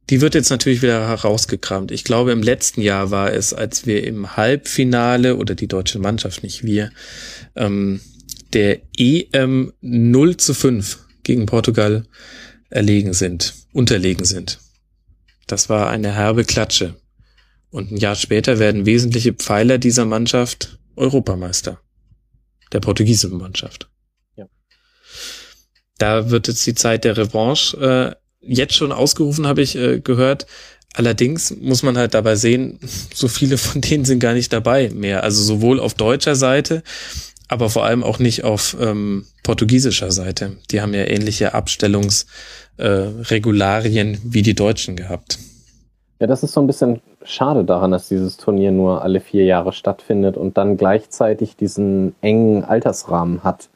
die 0.09 0.21
wird 0.21 0.35
jetzt 0.35 0.49
natürlich 0.49 0.81
wieder 0.81 1.07
herausgekramt. 1.07 1.91
Ich 1.91 2.03
glaube, 2.03 2.31
im 2.31 2.43
letzten 2.43 2.81
Jahr 2.81 3.11
war 3.11 3.33
es, 3.33 3.53
als 3.53 3.85
wir 3.85 4.03
im 4.03 4.37
Halbfinale 4.37 5.35
oder 5.35 5.55
die 5.55 5.67
deutsche 5.67 5.99
Mannschaft, 5.99 6.43
nicht 6.43 6.63
wir, 6.63 6.91
ähm, 7.55 8.01
der 8.53 8.81
EM 8.97 9.73
0 9.81 10.37
zu 10.37 10.53
5 10.53 10.99
gegen 11.23 11.45
Portugal 11.47 12.05
erlegen 12.69 13.13
sind, 13.13 13.53
unterlegen 13.73 14.25
sind. 14.25 14.59
Das 15.47 15.69
war 15.69 15.89
eine 15.89 16.13
herbe 16.13 16.45
Klatsche. 16.45 16.95
Und 17.69 17.91
ein 17.91 17.97
Jahr 17.97 18.15
später 18.15 18.59
werden 18.59 18.85
wesentliche 18.85 19.33
Pfeiler 19.33 19.77
dieser 19.77 20.05
Mannschaft 20.05 20.79
Europameister. 20.95 21.79
Der 22.71 22.79
portugiesischen 22.79 23.37
Mannschaft. 23.37 23.89
Ja. 24.35 24.47
Da 25.97 26.29
wird 26.29 26.47
jetzt 26.47 26.65
die 26.65 26.73
Zeit 26.73 27.03
der 27.03 27.17
Revanche 27.17 27.77
äh, 27.77 28.24
jetzt 28.47 28.75
schon 28.75 28.91
ausgerufen, 28.91 29.47
habe 29.47 29.62
ich 29.62 29.75
äh, 29.75 29.99
gehört. 29.99 30.47
Allerdings 30.95 31.55
muss 31.60 31.84
man 31.84 31.97
halt 31.97 32.13
dabei 32.13 32.36
sehen, 32.36 32.79
so 33.13 33.27
viele 33.27 33.58
von 33.58 33.81
denen 33.81 34.05
sind 34.05 34.19
gar 34.19 34.34
nicht 34.34 34.53
dabei 34.53 34.89
mehr. 34.89 35.23
Also 35.23 35.43
sowohl 35.43 35.79
auf 35.79 35.93
deutscher 35.93 36.36
Seite, 36.36 36.84
aber 37.47 37.69
vor 37.69 37.86
allem 37.86 38.03
auch 38.03 38.19
nicht 38.19 38.43
auf 38.43 38.75
ähm, 38.79 39.25
portugiesischer 39.43 40.12
Seite. 40.12 40.58
Die 40.71 40.81
haben 40.81 40.93
ja 40.93 41.05
ähnliche 41.05 41.53
Abstellungsregularien 41.53 44.13
äh, 44.13 44.19
wie 44.23 44.41
die 44.41 44.55
Deutschen 44.55 44.95
gehabt. 44.95 45.38
Ja, 46.19 46.27
das 46.27 46.43
ist 46.43 46.53
so 46.53 46.62
ein 46.62 46.67
bisschen 46.67 47.01
schade 47.25 47.65
daran, 47.65 47.91
dass 47.91 48.08
dieses 48.08 48.38
Turnier 48.38 48.71
nur 48.71 49.01
alle 49.01 49.19
vier 49.19 49.43
Jahre 49.43 49.73
stattfindet 49.73 50.38
und 50.38 50.58
dann 50.58 50.77
gleichzeitig 50.77 51.58
diesen 51.58 52.15
engen 52.21 52.63
Altersrahmen 52.63 53.43
hat 53.43 53.67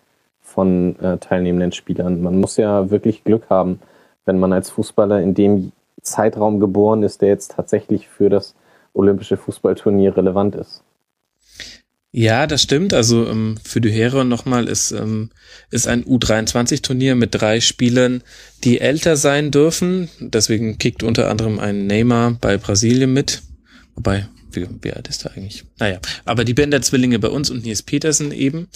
von 0.41 0.97
äh, 0.99 1.17
teilnehmenden 1.17 1.73
Spielern. 1.73 2.21
Man 2.21 2.39
muss 2.39 2.55
ja 2.57 2.89
wirklich 2.89 3.25
Glück 3.25 3.49
haben, 3.49 3.81
wenn 4.25 4.39
man 4.39 4.53
als 4.53 4.69
Fußballer 4.69 5.21
in 5.21 5.33
dem 5.33 5.71
Zeitraum 6.01 6.59
geboren 6.59 7.03
ist, 7.03 7.21
der 7.21 7.29
jetzt 7.29 7.51
tatsächlich 7.51 8.07
für 8.07 8.29
das 8.29 8.55
olympische 8.93 9.37
Fußballturnier 9.37 10.15
relevant 10.15 10.55
ist. 10.55 10.83
Ja, 12.11 12.47
das 12.47 12.63
stimmt. 12.63 12.93
Also 12.93 13.27
ähm, 13.27 13.57
für 13.63 13.81
die 13.81 13.91
Heron 13.91 14.29
nochmal 14.29 14.67
ist, 14.67 14.91
ähm, 14.91 15.29
ist 15.69 15.87
ein 15.87 16.03
U23-Turnier 16.05 17.13
mit 17.13 17.35
drei 17.35 17.61
Spielern, 17.61 18.23
die 18.63 18.81
älter 18.81 19.15
sein 19.15 19.51
dürfen. 19.51 20.09
Deswegen 20.19 20.79
kickt 20.79 21.03
unter 21.03 21.29
anderem 21.29 21.59
ein 21.59 21.85
Neymar 21.85 22.37
bei 22.41 22.57
Brasilien 22.57 23.13
mit. 23.13 23.43
Wobei, 23.93 24.27
wie, 24.51 24.67
wie 24.81 24.93
alt 24.93 25.07
ist 25.07 25.25
er 25.25 25.37
eigentlich? 25.37 25.65
Naja, 25.77 25.99
aber 26.25 26.45
die 26.45 26.55
Bender-Zwillinge 26.55 27.19
bei 27.19 27.27
uns 27.27 27.51
und 27.51 27.63
Nils 27.63 27.83
Petersen 27.83 28.31
eben. 28.31 28.69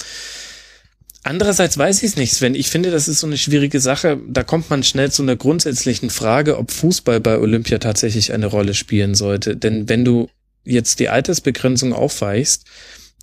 Andererseits 1.24 1.78
weiß 1.78 2.04
ich 2.04 2.12
es 2.12 2.18
nicht, 2.18 2.34
Sven. 2.34 2.54
Ich 2.54 2.70
finde, 2.70 2.92
das 2.92 3.08
ist 3.08 3.20
so 3.20 3.28
eine 3.28 3.38
schwierige 3.38 3.80
Sache. 3.80 4.20
Da 4.28 4.44
kommt 4.44 4.70
man 4.70 4.84
schnell 4.84 5.12
zu 5.12 5.24
einer 5.24 5.38
grundsätzlichen 5.38 6.10
Frage, 6.10 6.58
ob 6.58 6.72
Fußball 6.72 7.22
bei 7.22 7.40
Olympia 7.40 7.78
tatsächlich 7.78 8.34
eine 8.34 8.48
Rolle 8.48 8.74
spielen 8.74 9.16
sollte. 9.16 9.56
Denn 9.56 9.88
wenn 9.88 10.04
du 10.04 10.28
jetzt 10.66 11.00
die 11.00 11.10
Altersbegrenzung 11.10 11.94
aufweichst, 11.94 12.66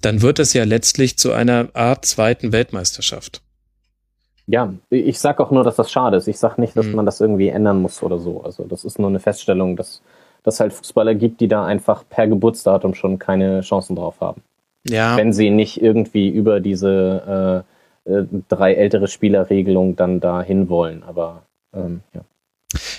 dann 0.00 0.22
wird 0.22 0.38
es 0.38 0.54
ja 0.54 0.64
letztlich 0.64 1.18
zu 1.18 1.32
einer 1.32 1.68
Art 1.74 2.06
zweiten 2.06 2.52
Weltmeisterschaft. 2.52 3.42
Ja, 4.46 4.72
ich 4.88 5.18
sag 5.18 5.38
auch 5.38 5.50
nur, 5.50 5.62
dass 5.62 5.76
das 5.76 5.92
schade 5.92 6.16
ist. 6.16 6.26
Ich 6.26 6.38
sag 6.38 6.56
nicht, 6.56 6.76
dass 6.76 6.86
mhm. 6.86 6.94
man 6.94 7.06
das 7.06 7.20
irgendwie 7.20 7.48
ändern 7.48 7.82
muss 7.82 8.02
oder 8.02 8.18
so. 8.18 8.42
Also 8.42 8.64
das 8.64 8.84
ist 8.84 8.98
nur 8.98 9.08
eine 9.08 9.20
Feststellung, 9.20 9.76
dass 9.76 10.00
dass 10.42 10.60
halt 10.60 10.72
Fußballer 10.72 11.14
gibt, 11.14 11.40
die 11.40 11.48
da 11.48 11.64
einfach 11.64 12.04
per 12.08 12.26
Geburtsdatum 12.26 12.94
schon 12.94 13.18
keine 13.18 13.60
Chancen 13.60 13.96
drauf 13.96 14.20
haben. 14.20 14.42
Ja. 14.88 15.16
Wenn 15.16 15.32
sie 15.32 15.50
nicht 15.50 15.82
irgendwie 15.82 16.28
über 16.28 16.60
diese 16.60 17.64
äh, 17.66 17.70
äh, 18.10 18.26
drei 18.48 18.74
ältere 18.74 19.08
Spielerregelung 19.08 19.96
dann 19.96 20.20
da 20.20 20.42
hinwollen. 20.42 21.02
Aber 21.02 21.42
ähm, 21.74 22.00
ja. 22.14 22.22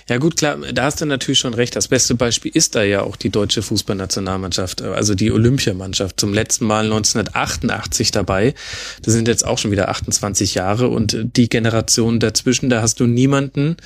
Ja 0.10 0.18
gut, 0.18 0.36
klar, 0.36 0.58
da 0.74 0.84
hast 0.84 1.00
du 1.00 1.06
natürlich 1.06 1.40
schon 1.40 1.54
recht. 1.54 1.76
Das 1.76 1.88
beste 1.88 2.16
Beispiel 2.16 2.52
ist 2.54 2.76
da 2.76 2.84
ja 2.84 3.04
auch 3.04 3.16
die 3.16 3.30
deutsche 3.30 3.62
Fußballnationalmannschaft, 3.62 4.82
also 4.82 5.16
die 5.16 5.32
Olympiamannschaft, 5.32 6.20
zum 6.20 6.34
letzten 6.34 6.66
Mal 6.66 6.84
1988 6.86 8.12
dabei. 8.12 8.54
Das 9.02 9.14
sind 9.14 9.30
jetzt 9.30 9.46
auch 9.46 9.58
schon 9.58 9.72
wieder 9.72 9.88
28 9.88 10.56
Jahre 10.56 10.90
und 10.90 11.18
die 11.38 11.48
Generation 11.48 12.20
dazwischen, 12.20 12.70
da 12.70 12.82
hast 12.82 13.00
du 13.00 13.08
niemanden 13.08 13.78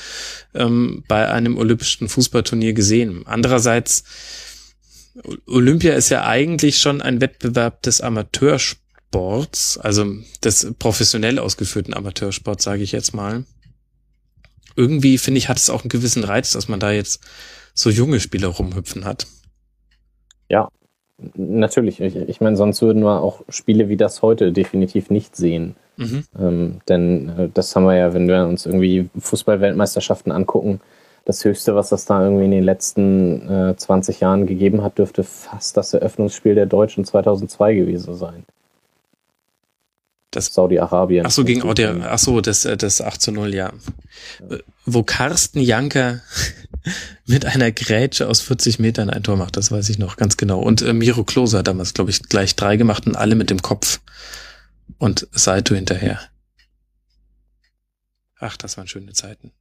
ähm, 0.56 1.04
bei 1.08 1.30
einem 1.30 1.58
olympischen 1.58 2.10
Fußballturnier 2.10 2.74
gesehen. 2.74 3.22
Andererseits, 3.26 4.04
Olympia 5.46 5.94
ist 5.94 6.10
ja 6.10 6.26
eigentlich 6.26 6.80
schon 6.80 7.04
ein 7.04 7.22
Wettbewerb 7.22 7.84
des 7.84 8.02
Amateursports, 8.02 8.85
also 9.82 10.06
des 10.44 10.74
professionell 10.80 11.40
ausgeführten 11.40 11.94
Amateursports, 11.94 12.64
sage 12.64 12.84
ich 12.84 12.92
jetzt 12.92 13.14
mal 13.14 13.46
irgendwie, 14.76 15.18
finde 15.18 15.38
ich, 15.38 15.50
hat 15.50 15.58
es 15.58 15.70
auch 15.70 15.82
einen 15.82 15.90
gewissen 15.90 16.24
Reiz, 16.24 16.52
dass 16.52 16.68
man 16.68 16.80
da 16.80 16.92
jetzt 16.92 17.24
so 17.74 17.90
junge 17.90 18.20
Spieler 18.20 18.50
rumhüpfen 18.50 19.06
hat. 19.06 19.28
Ja, 20.50 20.70
natürlich. 21.36 22.00
Ich, 22.02 22.16
ich 22.16 22.42
meine, 22.42 22.58
sonst 22.58 22.82
würden 22.82 23.04
wir 23.04 23.22
auch 23.22 23.42
Spiele 23.50 23.90
wie 23.90 23.98
das 23.98 24.22
heute 24.22 24.52
definitiv 24.52 25.10
nicht 25.10 25.36
sehen. 25.36 25.76
Mhm. 25.98 26.24
Ähm, 26.38 26.82
denn 26.90 27.30
äh, 27.30 27.50
das 27.54 27.76
haben 27.76 27.86
wir 27.86 27.96
ja, 27.96 28.14
wenn 28.14 28.28
wir 28.28 28.46
uns 28.46 28.66
irgendwie 28.66 29.10
Fußball-Weltmeisterschaften 29.18 30.32
angucken, 30.32 30.82
das 31.24 31.44
Höchste, 31.44 31.74
was 31.74 31.90
das 31.90 32.06
da 32.06 32.22
irgendwie 32.22 32.46
in 32.46 32.52
den 32.52 32.64
letzten 32.64 33.50
äh, 33.50 33.76
20 33.76 34.20
Jahren 34.20 34.46
gegeben 34.46 34.84
hat, 34.84 35.00
dürfte 35.00 35.24
fast 35.24 35.76
das 35.76 35.94
Eröffnungsspiel 35.94 36.54
der 36.54 36.68
Deutschen 36.68 37.06
2002 37.06 37.76
gewesen 37.76 38.14
sein. 38.14 38.46
Das 40.36 40.54
Saudi-Arabien. 40.54 41.26
Ach 41.26 41.32
so, 41.32 41.46
gegen 41.46 41.64
Audi, 41.64 41.86
ach 41.86 42.20
so, 42.20 42.42
das, 42.42 42.66
äh, 42.66 42.76
das 42.76 43.00
8 43.00 43.22
zu 43.22 43.32
0, 43.32 43.54
ja. 43.54 43.72
ja. 44.50 44.58
Wo 44.86 45.02
Carsten 45.02 45.62
Janker 45.62 46.22
mit 47.26 47.46
einer 47.46 47.72
Grätsche 47.72 48.28
aus 48.28 48.42
40 48.42 48.80
Metern 48.80 49.10
ein 49.10 49.24
Tor 49.24 49.38
macht, 49.38 49.56
das 49.56 49.72
weiß 49.72 49.88
ich 49.88 49.98
noch 49.98 50.18
ganz 50.18 50.36
genau. 50.36 50.60
Und 50.60 50.82
äh, 50.82 50.92
Miro 50.92 51.24
Klose 51.24 51.60
hat 51.60 51.68
damals, 51.68 51.94
glaube 51.94 52.12
ich, 52.12 52.24
gleich 52.24 52.58
drei 52.58 52.76
gemacht 52.76 53.08
und 53.08 53.16
alle 53.16 53.36
mit 53.36 53.50
dem 53.50 53.62
Kopf. 53.62 54.02
Und 54.98 55.28
Saito 55.32 55.74
hinterher. 55.74 56.20
Ach, 58.38 58.58
das 58.58 58.76
waren 58.76 58.88
schöne 58.88 59.14
Zeiten. 59.14 59.52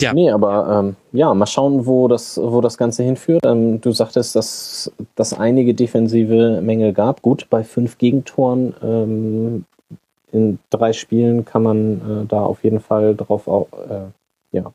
Ja. 0.00 0.12
Nee, 0.12 0.30
aber 0.30 0.80
ähm, 0.80 0.96
ja, 1.12 1.32
mal 1.34 1.46
schauen, 1.46 1.86
wo 1.86 2.08
das, 2.08 2.36
wo 2.42 2.60
das 2.60 2.76
Ganze 2.76 3.04
hinführt. 3.04 3.44
Ähm, 3.46 3.80
du 3.80 3.92
sagtest, 3.92 4.34
dass 4.34 4.92
dass 5.14 5.32
einige 5.32 5.74
defensive 5.74 6.60
Mängel 6.62 6.92
gab. 6.92 7.22
Gut, 7.22 7.46
bei 7.48 7.62
fünf 7.62 7.98
Gegentoren 7.98 8.74
ähm, 8.82 9.64
in 10.32 10.58
drei 10.70 10.92
Spielen 10.92 11.44
kann 11.44 11.62
man 11.62 12.24
äh, 12.24 12.26
da 12.26 12.42
auf 12.42 12.64
jeden 12.64 12.80
Fall 12.80 13.14
drauf 13.14 13.46
auch, 13.46 13.68
äh, 13.88 14.08
ja, 14.50 14.72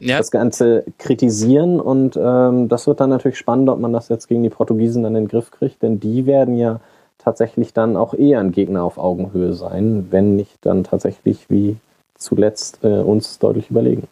ja. 0.00 0.18
das 0.18 0.30
Ganze 0.30 0.84
kritisieren 0.96 1.78
und 1.78 2.18
ähm, 2.20 2.68
das 2.68 2.86
wird 2.86 3.00
dann 3.00 3.10
natürlich 3.10 3.36
spannend, 3.36 3.68
ob 3.68 3.78
man 3.78 3.92
das 3.92 4.08
jetzt 4.08 4.26
gegen 4.26 4.42
die 4.42 4.48
Portugiesen 4.48 5.02
dann 5.02 5.14
in 5.14 5.24
den 5.24 5.28
Griff 5.28 5.50
kriegt, 5.50 5.82
denn 5.82 6.00
die 6.00 6.24
werden 6.24 6.56
ja 6.56 6.80
tatsächlich 7.18 7.74
dann 7.74 7.96
auch 7.96 8.14
eher 8.14 8.40
ein 8.40 8.52
Gegner 8.52 8.84
auf 8.84 8.96
Augenhöhe 8.96 9.52
sein, 9.52 10.06
wenn 10.10 10.36
nicht 10.36 10.56
dann 10.62 10.82
tatsächlich 10.82 11.50
wie 11.50 11.76
zuletzt 12.18 12.80
äh, 12.82 12.88
uns 12.88 13.38
deutlich 13.38 13.70
überlegen. 13.70 14.08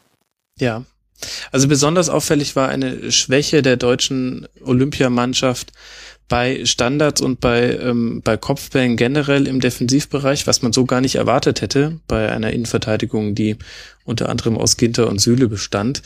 Ja. 0.58 0.84
Also 1.50 1.68
besonders 1.68 2.08
auffällig 2.08 2.56
war 2.56 2.68
eine 2.68 3.10
Schwäche 3.10 3.62
der 3.62 3.76
deutschen 3.76 4.46
Olympiamannschaft 4.62 5.72
bei 6.28 6.64
Standards 6.64 7.20
und 7.20 7.40
bei, 7.40 7.76
ähm, 7.76 8.20
bei 8.22 8.36
Kopfbällen 8.36 8.96
generell 8.96 9.46
im 9.46 9.60
Defensivbereich, 9.60 10.46
was 10.46 10.62
man 10.62 10.72
so 10.72 10.84
gar 10.84 11.00
nicht 11.00 11.14
erwartet 11.14 11.62
hätte 11.62 12.00
bei 12.08 12.30
einer 12.32 12.52
Innenverteidigung, 12.52 13.34
die 13.34 13.56
unter 14.04 14.28
anderem 14.28 14.58
aus 14.58 14.76
Ginter 14.76 15.08
und 15.08 15.20
Süle 15.20 15.48
bestand. 15.48 16.02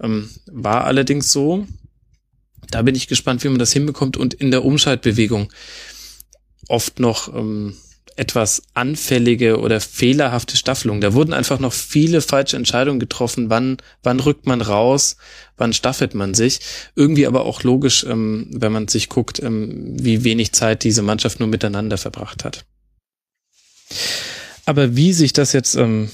Ähm, 0.00 0.28
war 0.46 0.84
allerdings 0.84 1.30
so. 1.30 1.66
Da 2.70 2.82
bin 2.82 2.94
ich 2.94 3.08
gespannt, 3.08 3.42
wie 3.44 3.48
man 3.48 3.58
das 3.58 3.72
hinbekommt 3.72 4.16
und 4.16 4.34
in 4.34 4.50
der 4.50 4.64
Umschaltbewegung 4.64 5.48
oft 6.68 7.00
noch 7.00 7.34
ähm, 7.34 7.76
etwas 8.20 8.62
anfällige 8.74 9.58
oder 9.60 9.80
fehlerhafte 9.80 10.58
Staffelung. 10.58 11.00
Da 11.00 11.14
wurden 11.14 11.32
einfach 11.32 11.58
noch 11.58 11.72
viele 11.72 12.20
falsche 12.20 12.58
Entscheidungen 12.58 13.00
getroffen. 13.00 13.48
Wann, 13.48 13.78
wann 14.02 14.20
rückt 14.20 14.44
man 14.44 14.60
raus? 14.60 15.16
Wann 15.56 15.72
staffelt 15.72 16.14
man 16.14 16.34
sich? 16.34 16.60
Irgendwie 16.94 17.26
aber 17.26 17.46
auch 17.46 17.62
logisch, 17.62 18.04
ähm, 18.04 18.48
wenn 18.52 18.72
man 18.72 18.88
sich 18.88 19.08
guckt, 19.08 19.42
ähm, 19.42 19.96
wie 19.98 20.22
wenig 20.22 20.52
Zeit 20.52 20.84
diese 20.84 21.00
Mannschaft 21.00 21.40
nur 21.40 21.48
miteinander 21.48 21.96
verbracht 21.96 22.44
hat. 22.44 22.66
Aber 24.66 24.96
wie 24.96 25.14
sich 25.14 25.32
das 25.32 25.54
jetzt 25.54 25.74
ähm, 25.76 26.10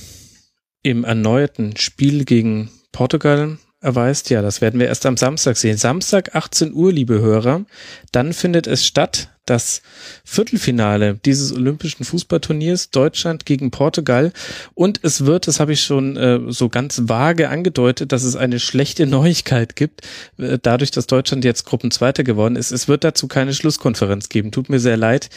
im 0.83 1.03
erneuerten 1.03 1.77
Spiel 1.77 2.25
gegen 2.25 2.71
Portugal 2.92 3.59
erweist, 3.87 4.29
ja, 4.31 4.42
das 4.42 4.61
werden 4.61 4.79
wir 4.81 4.88
erst 4.88 5.07
am 5.07 5.16
Samstag 5.16 5.57
sehen. 5.57 5.79
Samstag 5.79 6.35
18 6.35 6.75
Uhr, 6.75 6.92
liebe 6.92 7.20
Hörer. 7.20 7.64
Dann 8.12 8.33
findet 8.33 8.66
es 8.66 8.85
statt 8.85 9.31
das 9.46 9.81
Viertelfinale 10.25 11.20
dieses 11.25 11.53
olympischen 11.53 12.05
Fußballturniers 12.05 12.90
Deutschland 12.90 13.46
gegen 13.46 13.70
Portugal 13.70 14.33
und 14.75 14.99
es 15.05 15.25
wird, 15.25 15.46
das 15.46 15.61
habe 15.61 15.72
ich 15.72 15.83
schon 15.83 16.16
äh, 16.16 16.40
so 16.49 16.68
ganz 16.68 17.03
vage 17.05 17.49
angedeutet, 17.49 18.11
dass 18.11 18.25
es 18.25 18.35
eine 18.35 18.59
schlechte 18.59 19.07
Neuigkeit 19.07 19.77
gibt, 19.77 20.01
äh, 20.37 20.59
dadurch, 20.61 20.90
dass 20.90 21.07
Deutschland 21.07 21.44
jetzt 21.44 21.64
Gruppenzweiter 21.64 22.25
geworden 22.25 22.57
ist. 22.57 22.72
Es 22.72 22.88
wird 22.88 23.05
dazu 23.05 23.29
keine 23.29 23.55
Schlusskonferenz 23.55 24.29
geben. 24.29 24.51
Tut 24.51 24.68
mir 24.68 24.81
sehr 24.81 24.96
leid. 24.96 25.31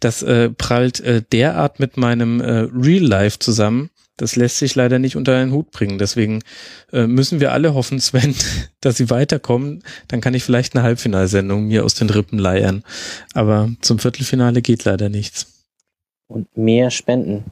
Das 0.00 0.24
äh, 0.24 0.50
prallt 0.50 0.98
äh, 0.98 1.22
derart 1.30 1.78
mit 1.78 1.96
meinem 1.96 2.40
äh, 2.40 2.66
Real 2.74 3.04
Life 3.04 3.38
zusammen, 3.38 3.90
das 4.22 4.36
lässt 4.36 4.58
sich 4.58 4.76
leider 4.76 5.00
nicht 5.00 5.16
unter 5.16 5.36
einen 5.36 5.50
Hut 5.50 5.72
bringen. 5.72 5.98
Deswegen 5.98 6.44
äh, 6.92 7.08
müssen 7.08 7.40
wir 7.40 7.50
alle 7.50 7.74
hoffen, 7.74 7.98
Sven, 7.98 8.36
dass 8.80 8.96
sie 8.96 9.10
weiterkommen. 9.10 9.82
Dann 10.06 10.20
kann 10.20 10.32
ich 10.32 10.44
vielleicht 10.44 10.76
eine 10.76 10.84
Halbfinalsendung 10.84 11.66
mir 11.66 11.84
aus 11.84 11.94
den 11.94 12.08
Rippen 12.08 12.38
leiern. 12.38 12.84
Aber 13.34 13.68
zum 13.80 13.98
Viertelfinale 13.98 14.62
geht 14.62 14.84
leider 14.84 15.08
nichts. 15.08 15.66
Und 16.28 16.56
mehr 16.56 16.92
Spenden. 16.92 17.42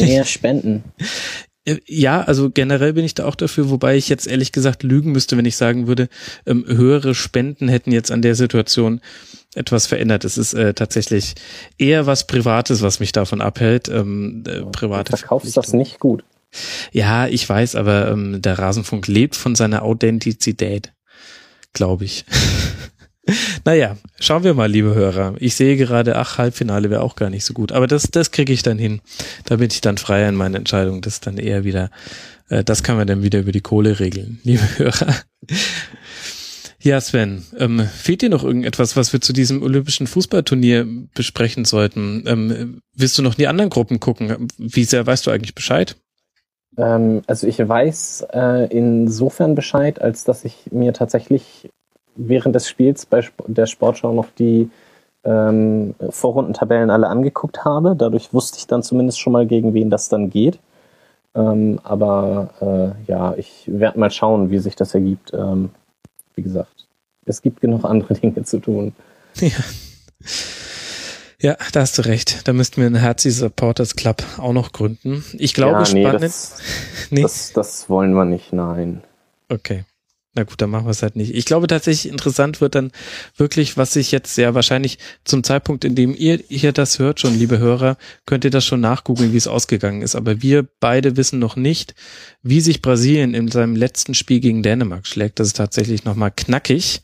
Mehr 0.00 0.24
Spenden. 0.24 0.84
Äh, 1.64 1.76
ja, 1.86 2.22
also 2.22 2.50
generell 2.50 2.92
bin 2.92 3.04
ich 3.04 3.14
da 3.14 3.26
auch 3.26 3.34
dafür, 3.34 3.70
wobei 3.70 3.96
ich 3.96 4.08
jetzt 4.08 4.26
ehrlich 4.26 4.52
gesagt 4.52 4.82
lügen 4.82 5.12
müsste, 5.12 5.36
wenn 5.36 5.44
ich 5.44 5.56
sagen 5.56 5.86
würde, 5.86 6.08
ähm, 6.46 6.64
höhere 6.66 7.14
Spenden 7.14 7.68
hätten 7.68 7.92
jetzt 7.92 8.10
an 8.10 8.22
der 8.22 8.34
Situation 8.34 9.00
etwas 9.54 9.86
verändert. 9.86 10.24
Es 10.24 10.38
ist 10.38 10.54
äh, 10.54 10.74
tatsächlich 10.74 11.34
eher 11.78 12.06
was 12.06 12.26
Privates, 12.26 12.82
was 12.82 13.00
mich 13.00 13.12
davon 13.12 13.40
abhält. 13.40 13.88
Ähm, 13.88 14.44
äh, 14.46 14.62
private 14.62 15.12
du 15.12 15.18
verkaufst 15.18 15.56
das 15.56 15.72
nicht 15.72 15.98
gut. 15.98 16.24
Ja, 16.92 17.28
ich 17.28 17.48
weiß, 17.48 17.76
aber 17.76 18.08
ähm, 18.08 18.42
der 18.42 18.58
Rasenfunk 18.58 19.06
lebt 19.06 19.36
von 19.36 19.54
seiner 19.54 19.82
Authentizität, 19.82 20.92
glaube 21.72 22.04
ich. 22.04 22.24
naja, 23.64 23.96
schauen 24.18 24.44
wir 24.44 24.54
mal, 24.54 24.70
liebe 24.70 24.94
Hörer. 24.94 25.34
Ich 25.38 25.54
sehe 25.54 25.76
gerade, 25.76 26.16
ach, 26.16 26.38
Halbfinale 26.38 26.90
wäre 26.90 27.02
auch 27.02 27.16
gar 27.16 27.30
nicht 27.30 27.44
so 27.44 27.54
gut. 27.54 27.72
Aber 27.72 27.86
das, 27.86 28.04
das 28.04 28.30
kriege 28.30 28.52
ich 28.52 28.62
dann 28.62 28.78
hin. 28.78 29.00
Da 29.44 29.56
bin 29.56 29.68
ich 29.70 29.80
dann 29.80 29.98
freier 29.98 30.28
in 30.28 30.34
meiner 30.34 30.58
Entscheidung. 30.58 31.00
Das 31.00 31.14
ist 31.14 31.26
dann 31.26 31.38
eher 31.38 31.64
wieder, 31.64 31.90
äh, 32.48 32.64
das 32.64 32.82
kann 32.82 32.96
man 32.96 33.06
dann 33.06 33.22
wieder 33.22 33.40
über 33.40 33.52
die 33.52 33.60
Kohle 33.60 34.00
regeln, 34.00 34.40
liebe 34.44 34.62
Hörer. 34.78 35.14
Ja, 36.82 36.98
Sven, 37.00 37.44
ähm, 37.58 37.80
fehlt 37.80 38.22
dir 38.22 38.30
noch 38.30 38.42
irgendetwas, 38.42 38.96
was 38.96 39.12
wir 39.12 39.20
zu 39.20 39.34
diesem 39.34 39.62
olympischen 39.62 40.06
Fußballturnier 40.06 40.86
besprechen 41.14 41.66
sollten? 41.66 42.24
Ähm, 42.26 42.80
willst 42.94 43.18
du 43.18 43.22
noch 43.22 43.32
in 43.32 43.38
die 43.38 43.48
anderen 43.48 43.68
Gruppen 43.68 44.00
gucken? 44.00 44.48
Wie 44.56 44.84
sehr 44.84 45.06
weißt 45.06 45.26
du 45.26 45.30
eigentlich 45.30 45.54
Bescheid? 45.54 45.96
Ähm, 46.78 47.20
also 47.26 47.46
ich 47.46 47.58
weiß 47.58 48.26
äh, 48.32 48.66
insofern 48.74 49.54
Bescheid, 49.54 50.00
als 50.00 50.24
dass 50.24 50.44
ich 50.46 50.70
mir 50.70 50.94
tatsächlich 50.94 51.68
während 52.28 52.54
des 52.54 52.68
Spiels 52.68 53.06
bei 53.06 53.24
der 53.46 53.66
Sportschau 53.66 54.12
noch 54.12 54.28
die 54.38 54.70
ähm, 55.24 55.94
Vorrundentabellen 56.10 56.90
alle 56.90 57.08
angeguckt 57.08 57.64
habe. 57.64 57.94
Dadurch 57.96 58.32
wusste 58.32 58.58
ich 58.58 58.66
dann 58.66 58.82
zumindest 58.82 59.20
schon 59.20 59.32
mal, 59.32 59.46
gegen 59.46 59.74
wen 59.74 59.90
das 59.90 60.08
dann 60.08 60.30
geht. 60.30 60.58
Ähm, 61.34 61.78
aber 61.84 62.50
äh, 63.06 63.10
ja, 63.10 63.34
ich 63.34 63.64
werde 63.66 63.98
mal 63.98 64.10
schauen, 64.10 64.50
wie 64.50 64.58
sich 64.58 64.76
das 64.76 64.94
ergibt. 64.94 65.32
Ähm, 65.32 65.70
wie 66.34 66.42
gesagt, 66.42 66.86
es 67.24 67.42
gibt 67.42 67.60
genug 67.60 67.84
andere 67.84 68.14
Dinge 68.20 68.42
zu 68.44 68.58
tun. 68.58 68.92
Ja. 69.36 69.50
Ja, 71.42 71.56
da 71.72 71.80
hast 71.80 71.96
du 71.96 72.02
recht. 72.02 72.46
Da 72.46 72.52
müssten 72.52 72.82
wir 72.82 72.86
einen 72.86 72.96
Herzi 72.96 73.30
Supporters 73.30 73.96
Club 73.96 74.22
auch 74.36 74.52
noch 74.52 74.72
gründen. 74.72 75.24
Ich 75.38 75.54
glaube, 75.54 75.84
ja, 75.84 75.94
nee, 75.94 76.02
spannend. 76.02 76.22
Das, 76.22 76.58
nee. 77.10 77.22
das, 77.22 77.52
das 77.54 77.88
wollen 77.88 78.12
wir 78.12 78.26
nicht, 78.26 78.52
nein. 78.52 79.02
Okay. 79.48 79.84
Na 80.32 80.44
gut, 80.44 80.60
dann 80.60 80.70
machen 80.70 80.86
wir 80.86 80.92
es 80.92 81.02
halt 81.02 81.16
nicht. 81.16 81.34
Ich 81.34 81.44
glaube 81.44 81.66
tatsächlich 81.66 82.10
interessant 82.10 82.60
wird 82.60 82.76
dann 82.76 82.92
wirklich, 83.36 83.76
was 83.76 83.92
sich 83.92 84.12
jetzt 84.12 84.32
sehr 84.32 84.54
wahrscheinlich 84.54 84.98
zum 85.24 85.42
Zeitpunkt, 85.42 85.84
in 85.84 85.96
dem 85.96 86.14
ihr 86.14 86.40
hier 86.48 86.70
das 86.70 87.00
hört, 87.00 87.18
schon, 87.18 87.36
liebe 87.36 87.58
Hörer, 87.58 87.96
könnt 88.26 88.44
ihr 88.44 88.52
das 88.52 88.64
schon 88.64 88.80
nachgoogeln, 88.80 89.32
wie 89.32 89.36
es 89.36 89.48
ausgegangen 89.48 90.02
ist. 90.02 90.14
Aber 90.14 90.40
wir 90.40 90.68
beide 90.78 91.16
wissen 91.16 91.40
noch 91.40 91.56
nicht, 91.56 91.96
wie 92.44 92.60
sich 92.60 92.80
Brasilien 92.80 93.34
in 93.34 93.48
seinem 93.48 93.74
letzten 93.74 94.14
Spiel 94.14 94.38
gegen 94.38 94.62
Dänemark 94.62 95.08
schlägt. 95.08 95.40
Das 95.40 95.48
ist 95.48 95.56
tatsächlich 95.56 96.04
nochmal 96.04 96.30
knackig, 96.30 97.02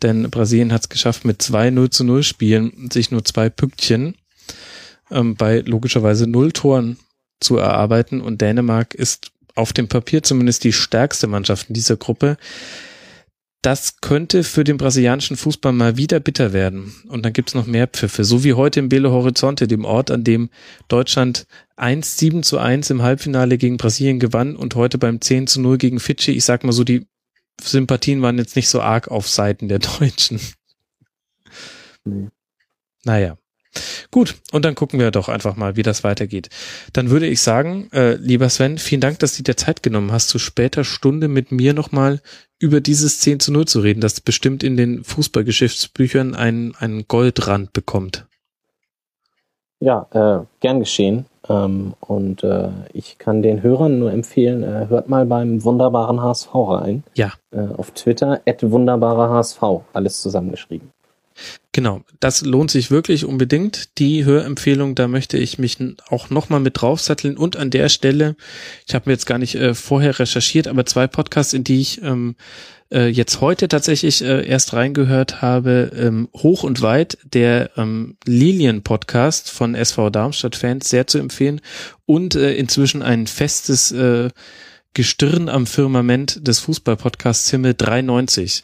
denn 0.00 0.30
Brasilien 0.30 0.72
hat 0.72 0.80
es 0.82 0.88
geschafft, 0.88 1.26
mit 1.26 1.42
zwei 1.42 1.68
0 1.68 1.90
zu 1.90 2.04
0 2.04 2.22
Spielen 2.22 2.88
sich 2.90 3.10
nur 3.10 3.22
zwei 3.22 3.50
Pünktchen 3.50 4.14
ähm, 5.10 5.36
bei 5.36 5.60
logischerweise 5.60 6.26
null 6.26 6.52
Toren 6.52 6.96
zu 7.38 7.58
erarbeiten 7.58 8.20
und 8.20 8.40
Dänemark 8.40 8.94
ist 8.94 9.31
auf 9.54 9.72
dem 9.72 9.88
Papier 9.88 10.22
zumindest 10.22 10.64
die 10.64 10.72
stärkste 10.72 11.26
Mannschaft 11.26 11.68
in 11.68 11.74
dieser 11.74 11.96
Gruppe. 11.96 12.36
Das 13.62 14.00
könnte 14.00 14.42
für 14.42 14.64
den 14.64 14.76
brasilianischen 14.76 15.36
Fußball 15.36 15.72
mal 15.72 15.96
wieder 15.96 16.18
bitter 16.18 16.52
werden. 16.52 16.92
Und 17.08 17.24
dann 17.24 17.32
gibt's 17.32 17.54
noch 17.54 17.66
mehr 17.66 17.86
Pfiffe. 17.86 18.24
So 18.24 18.42
wie 18.42 18.54
heute 18.54 18.80
im 18.80 18.88
Belo 18.88 19.12
Horizonte, 19.12 19.68
dem 19.68 19.84
Ort, 19.84 20.10
an 20.10 20.24
dem 20.24 20.50
Deutschland 20.88 21.46
1 21.76 22.18
7 22.18 22.42
zu 22.42 22.58
1 22.58 22.90
im 22.90 23.02
Halbfinale 23.02 23.58
gegen 23.58 23.76
Brasilien 23.76 24.18
gewann 24.18 24.56
und 24.56 24.74
heute 24.74 24.98
beim 24.98 25.20
10 25.20 25.46
zu 25.46 25.60
0 25.60 25.78
gegen 25.78 26.00
Fidschi. 26.00 26.32
Ich 26.32 26.44
sag 26.44 26.64
mal 26.64 26.72
so, 26.72 26.82
die 26.82 27.06
Sympathien 27.62 28.20
waren 28.20 28.38
jetzt 28.38 28.56
nicht 28.56 28.68
so 28.68 28.80
arg 28.80 29.08
auf 29.08 29.28
Seiten 29.28 29.68
der 29.68 29.78
Deutschen. 29.78 30.40
Nee. 32.04 32.28
Naja. 33.04 33.38
Gut, 34.10 34.36
und 34.52 34.64
dann 34.64 34.74
gucken 34.74 35.00
wir 35.00 35.10
doch 35.10 35.28
einfach 35.28 35.56
mal, 35.56 35.76
wie 35.76 35.82
das 35.82 36.04
weitergeht. 36.04 36.50
Dann 36.92 37.10
würde 37.10 37.26
ich 37.26 37.40
sagen, 37.40 37.88
äh, 37.92 38.14
lieber 38.14 38.48
Sven, 38.48 38.78
vielen 38.78 39.00
Dank, 39.00 39.18
dass 39.20 39.36
du 39.36 39.42
dir 39.42 39.56
Zeit 39.56 39.82
genommen 39.82 40.12
hast, 40.12 40.28
zu 40.28 40.38
später 40.38 40.84
Stunde 40.84 41.28
mit 41.28 41.52
mir 41.52 41.72
nochmal 41.72 42.20
über 42.58 42.80
dieses 42.80 43.20
10 43.20 43.40
zu 43.40 43.52
0 43.52 43.66
zu 43.66 43.80
reden, 43.80 44.00
das 44.00 44.20
bestimmt 44.20 44.62
in 44.62 44.76
den 44.76 45.02
Fußballgeschäftsbüchern 45.04 46.34
einen, 46.34 46.74
einen 46.76 47.08
Goldrand 47.08 47.72
bekommt. 47.72 48.26
Ja, 49.80 50.06
äh, 50.12 50.44
gern 50.60 50.78
geschehen. 50.78 51.26
Ähm, 51.48 51.94
und 52.00 52.44
äh, 52.44 52.68
ich 52.92 53.18
kann 53.18 53.42
den 53.42 53.62
Hörern 53.62 53.98
nur 53.98 54.12
empfehlen, 54.12 54.62
äh, 54.62 54.86
hört 54.88 55.08
mal 55.08 55.26
beim 55.26 55.64
wunderbaren 55.64 56.22
HSV 56.22 56.54
rein. 56.54 57.02
Ja. 57.14 57.32
Äh, 57.50 57.66
auf 57.76 57.90
Twitter, 57.90 58.40
at 58.46 58.62
wunderbarer 58.70 59.30
HSV, 59.30 59.62
alles 59.92 60.22
zusammengeschrieben. 60.22 60.90
Genau, 61.72 62.02
das 62.20 62.42
lohnt 62.42 62.70
sich 62.70 62.90
wirklich 62.90 63.24
unbedingt. 63.24 63.98
Die 63.98 64.26
Hörempfehlung, 64.26 64.94
da 64.94 65.08
möchte 65.08 65.38
ich 65.38 65.58
mich 65.58 65.78
auch 66.08 66.28
nochmal 66.28 66.60
mit 66.60 66.80
draufsatteln. 66.80 67.38
Und 67.38 67.56
an 67.56 67.70
der 67.70 67.88
Stelle, 67.88 68.36
ich 68.86 68.94
habe 68.94 69.08
mir 69.08 69.14
jetzt 69.14 69.24
gar 69.24 69.38
nicht 69.38 69.54
äh, 69.54 69.72
vorher 69.74 70.18
recherchiert, 70.18 70.68
aber 70.68 70.84
zwei 70.84 71.06
Podcasts, 71.06 71.54
in 71.54 71.64
die 71.64 71.80
ich 71.80 72.02
ähm, 72.02 72.36
äh, 72.92 73.06
jetzt 73.06 73.40
heute 73.40 73.68
tatsächlich 73.68 74.22
äh, 74.22 74.46
erst 74.46 74.74
reingehört 74.74 75.40
habe, 75.40 75.90
ähm, 75.96 76.28
Hoch 76.34 76.62
und 76.62 76.82
Weit, 76.82 77.16
der 77.24 77.70
ähm, 77.78 78.16
Lilien-Podcast 78.26 79.50
von 79.50 79.74
SV 79.74 80.10
Darmstadt-Fans, 80.10 80.90
sehr 80.90 81.06
zu 81.06 81.18
empfehlen. 81.18 81.62
Und 82.04 82.34
äh, 82.34 82.52
inzwischen 82.52 83.02
ein 83.02 83.26
festes 83.26 83.92
äh, 83.92 84.28
Gestirn 84.92 85.48
am 85.48 85.66
Firmament 85.66 86.46
des 86.46 86.58
Fußball-Podcasts 86.58 87.50
Himmel 87.50 87.72
93 87.72 88.62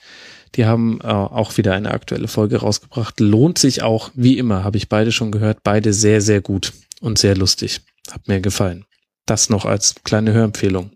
die 0.55 0.67
haben 0.67 1.01
äh, 1.03 1.07
auch 1.07 1.57
wieder 1.57 1.75
eine 1.75 1.91
aktuelle 1.91 2.29
Folge 2.29 2.59
rausgebracht. 2.59 3.21
Lohnt 3.21 3.59
sich 3.59 3.83
auch, 3.83 4.11
wie 4.15 4.39
immer, 4.39 4.65
habe 4.65 4.77
ich 4.77 4.89
beide 4.89 5.13
schon 5.13 5.33
gehört. 5.33 5.63
Beide 5.63 5.93
sehr, 5.93 6.21
sehr 6.21 6.41
gut 6.41 6.73
und 7.01 7.19
sehr 7.19 7.37
lustig. 7.37 7.81
Hat 8.11 8.29
mir 8.29 8.41
gefallen. 8.41 8.85
Das 9.27 9.51
noch 9.51 9.65
als 9.65 9.97
kleine 10.05 10.33
Hörempfehlung. 10.33 10.91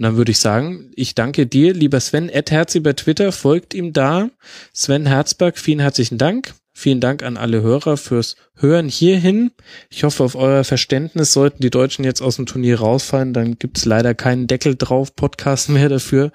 Und 0.00 0.04
dann 0.04 0.16
würde 0.16 0.32
ich 0.32 0.38
sagen, 0.38 0.90
ich 0.96 1.14
danke 1.14 1.46
dir, 1.46 1.74
lieber 1.74 2.00
Sven. 2.00 2.30
Ed 2.30 2.50
Herzi 2.50 2.80
bei 2.80 2.94
Twitter, 2.94 3.32
folgt 3.32 3.74
ihm 3.74 3.92
da. 3.92 4.30
Sven 4.72 5.04
Herzberg, 5.04 5.58
vielen 5.58 5.80
herzlichen 5.80 6.16
Dank. 6.16 6.54
Vielen 6.80 7.00
Dank 7.00 7.22
an 7.22 7.36
alle 7.36 7.60
Hörer 7.60 7.98
fürs 7.98 8.36
Hören 8.54 8.88
hierhin. 8.88 9.50
Ich 9.90 10.02
hoffe 10.02 10.24
auf 10.24 10.34
euer 10.34 10.64
Verständnis. 10.64 11.34
Sollten 11.34 11.60
die 11.60 11.68
Deutschen 11.68 12.06
jetzt 12.06 12.22
aus 12.22 12.36
dem 12.36 12.46
Turnier 12.46 12.80
rausfallen, 12.80 13.34
dann 13.34 13.58
gibt's 13.58 13.84
leider 13.84 14.14
keinen 14.14 14.46
Deckel 14.46 14.76
drauf, 14.76 15.14
Podcast 15.14 15.68
mehr 15.68 15.90
dafür. 15.90 16.32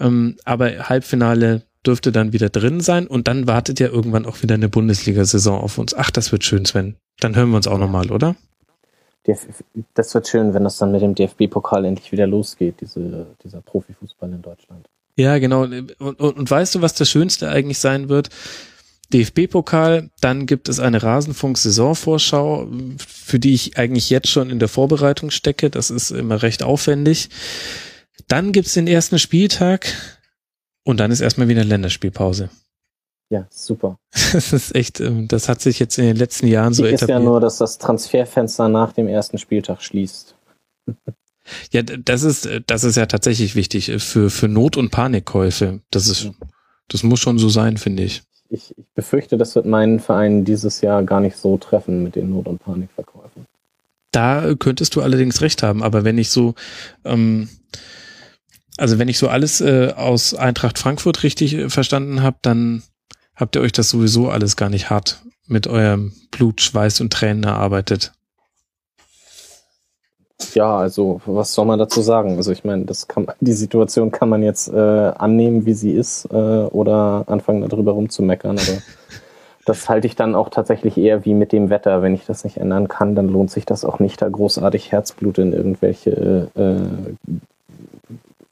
Ähm, 0.00 0.36
aber 0.46 0.88
Halbfinale 0.88 1.64
dürfte 1.86 2.10
dann 2.10 2.32
wieder 2.32 2.48
drin 2.48 2.80
sein 2.80 3.06
und 3.06 3.28
dann 3.28 3.46
wartet 3.46 3.80
ja 3.80 3.88
irgendwann 3.88 4.24
auch 4.24 4.40
wieder 4.40 4.54
eine 4.54 4.70
Bundesliga-Saison 4.70 5.60
auf 5.60 5.76
uns. 5.76 5.92
Ach, 5.92 6.10
das 6.10 6.32
wird 6.32 6.42
schön, 6.42 6.64
Sven. 6.64 6.96
Dann 7.20 7.36
hören 7.36 7.50
wir 7.50 7.56
uns 7.56 7.66
auch 7.66 7.76
nochmal, 7.76 8.10
oder? 8.10 8.34
Das 9.92 10.14
wird 10.14 10.26
schön, 10.26 10.54
wenn 10.54 10.64
das 10.64 10.78
dann 10.78 10.92
mit 10.92 11.02
dem 11.02 11.14
DFB-Pokal 11.14 11.84
endlich 11.84 12.12
wieder 12.12 12.26
losgeht, 12.26 12.80
diese, 12.80 13.26
dieser 13.44 13.60
Profifußball 13.60 14.32
in 14.32 14.40
Deutschland. 14.40 14.88
Ja, 15.16 15.36
genau. 15.36 15.64
Und, 15.64 16.00
und, 16.00 16.18
und 16.18 16.50
weißt 16.50 16.76
du, 16.76 16.80
was 16.80 16.94
das 16.94 17.10
Schönste 17.10 17.50
eigentlich 17.50 17.78
sein 17.78 18.08
wird? 18.08 18.30
DFB-Pokal, 19.12 20.10
dann 20.20 20.46
gibt 20.46 20.68
es 20.68 20.80
eine 20.80 21.02
Rasenfunk-Saisonvorschau, 21.02 22.68
für 22.98 23.38
die 23.38 23.54
ich 23.54 23.76
eigentlich 23.76 24.10
jetzt 24.10 24.28
schon 24.28 24.50
in 24.50 24.58
der 24.58 24.68
Vorbereitung 24.68 25.30
stecke. 25.30 25.70
Das 25.70 25.90
ist 25.90 26.10
immer 26.10 26.42
recht 26.42 26.62
aufwendig. 26.62 27.28
Dann 28.28 28.52
gibt's 28.52 28.74
den 28.74 28.86
ersten 28.86 29.18
Spieltag 29.18 29.86
und 30.84 30.98
dann 30.98 31.10
ist 31.10 31.20
erstmal 31.20 31.48
wieder 31.48 31.64
Länderspielpause. 31.64 32.50
Ja, 33.30 33.46
super. 33.50 33.98
Das 34.32 34.52
ist 34.52 34.74
echt, 34.74 35.00
ähm, 35.00 35.28
das 35.28 35.48
hat 35.48 35.60
sich 35.60 35.78
jetzt 35.78 35.98
in 35.98 36.04
den 36.04 36.16
letzten 36.16 36.46
Jahren 36.46 36.74
so 36.74 36.84
etabliert. 36.84 37.02
ist 37.02 37.08
ja 37.08 37.20
nur, 37.20 37.40
dass 37.40 37.58
das 37.58 37.78
Transferfenster 37.78 38.68
nach 38.68 38.92
dem 38.92 39.08
ersten 39.08 39.38
Spieltag 39.38 39.82
schließt. 39.82 40.36
Ja, 41.72 41.82
das 41.82 42.22
ist, 42.22 42.48
das 42.68 42.84
ist 42.84 42.96
ja 42.96 43.06
tatsächlich 43.06 43.56
wichtig 43.56 43.90
für, 43.98 44.30
für 44.30 44.46
Not- 44.46 44.76
und 44.76 44.90
Panikkäufe. 44.90 45.80
Das 45.90 46.06
ist, 46.06 46.30
das 46.86 47.02
muss 47.02 47.18
schon 47.18 47.36
so 47.40 47.48
sein, 47.48 47.78
finde 47.78 48.04
ich 48.04 48.22
ich, 48.52 48.76
ich 48.76 48.84
befürchte, 48.94 49.36
das 49.36 49.54
wird 49.54 49.66
meinen 49.66 49.98
Verein 49.98 50.44
dieses 50.44 50.80
Jahr 50.82 51.02
gar 51.02 51.20
nicht 51.20 51.36
so 51.36 51.56
treffen 51.56 52.02
mit 52.02 52.16
den 52.16 52.30
Not- 52.30 52.46
und 52.46 52.58
Panikverkäufen. 52.58 53.46
Da 54.10 54.54
könntest 54.58 54.94
du 54.94 55.00
allerdings 55.00 55.40
recht 55.40 55.62
haben, 55.62 55.82
aber 55.82 56.04
wenn 56.04 56.18
ich 56.18 56.30
so, 56.30 56.54
ähm, 57.04 57.48
also 58.76 58.98
wenn 58.98 59.08
ich 59.08 59.18
so 59.18 59.28
alles 59.28 59.62
äh, 59.62 59.92
aus 59.96 60.34
Eintracht 60.34 60.78
Frankfurt 60.78 61.22
richtig 61.22 61.54
äh, 61.54 61.70
verstanden 61.70 62.22
habe, 62.22 62.36
dann 62.42 62.82
habt 63.34 63.56
ihr 63.56 63.62
euch 63.62 63.72
das 63.72 63.88
sowieso 63.88 64.28
alles 64.28 64.56
gar 64.56 64.68
nicht 64.68 64.90
hart 64.90 65.22
mit 65.46 65.66
eurem 65.66 66.12
Blut, 66.30 66.60
Schweiß 66.60 67.00
und 67.00 67.12
Tränen 67.12 67.44
erarbeitet 67.44 68.12
ja, 70.54 70.76
also 70.76 71.20
was 71.26 71.52
soll 71.52 71.64
man 71.66 71.78
dazu 71.78 72.00
sagen? 72.00 72.36
Also 72.36 72.52
ich 72.52 72.64
meine, 72.64 72.84
das 72.84 73.08
kann 73.08 73.26
die 73.40 73.52
Situation 73.52 74.10
kann 74.10 74.28
man 74.28 74.42
jetzt 74.42 74.68
äh, 74.72 74.78
annehmen, 74.78 75.66
wie 75.66 75.74
sie 75.74 75.92
ist, 75.92 76.26
äh, 76.26 76.36
oder 76.36 77.24
anfangen 77.26 77.68
darüber 77.68 77.92
rumzumeckern. 77.92 78.58
Aber 78.58 78.78
das 79.64 79.88
halte 79.88 80.06
ich 80.06 80.16
dann 80.16 80.34
auch 80.34 80.48
tatsächlich 80.50 80.98
eher 80.98 81.24
wie 81.24 81.34
mit 81.34 81.52
dem 81.52 81.70
Wetter. 81.70 82.02
Wenn 82.02 82.14
ich 82.14 82.26
das 82.26 82.44
nicht 82.44 82.58
ändern 82.58 82.88
kann, 82.88 83.14
dann 83.14 83.28
lohnt 83.28 83.50
sich 83.50 83.64
das 83.64 83.84
auch 83.84 83.98
nicht, 83.98 84.20
da 84.22 84.28
großartig 84.28 84.92
Herzblut 84.92 85.38
in 85.38 85.52
irgendwelche 85.52 86.48
äh, 86.54 87.32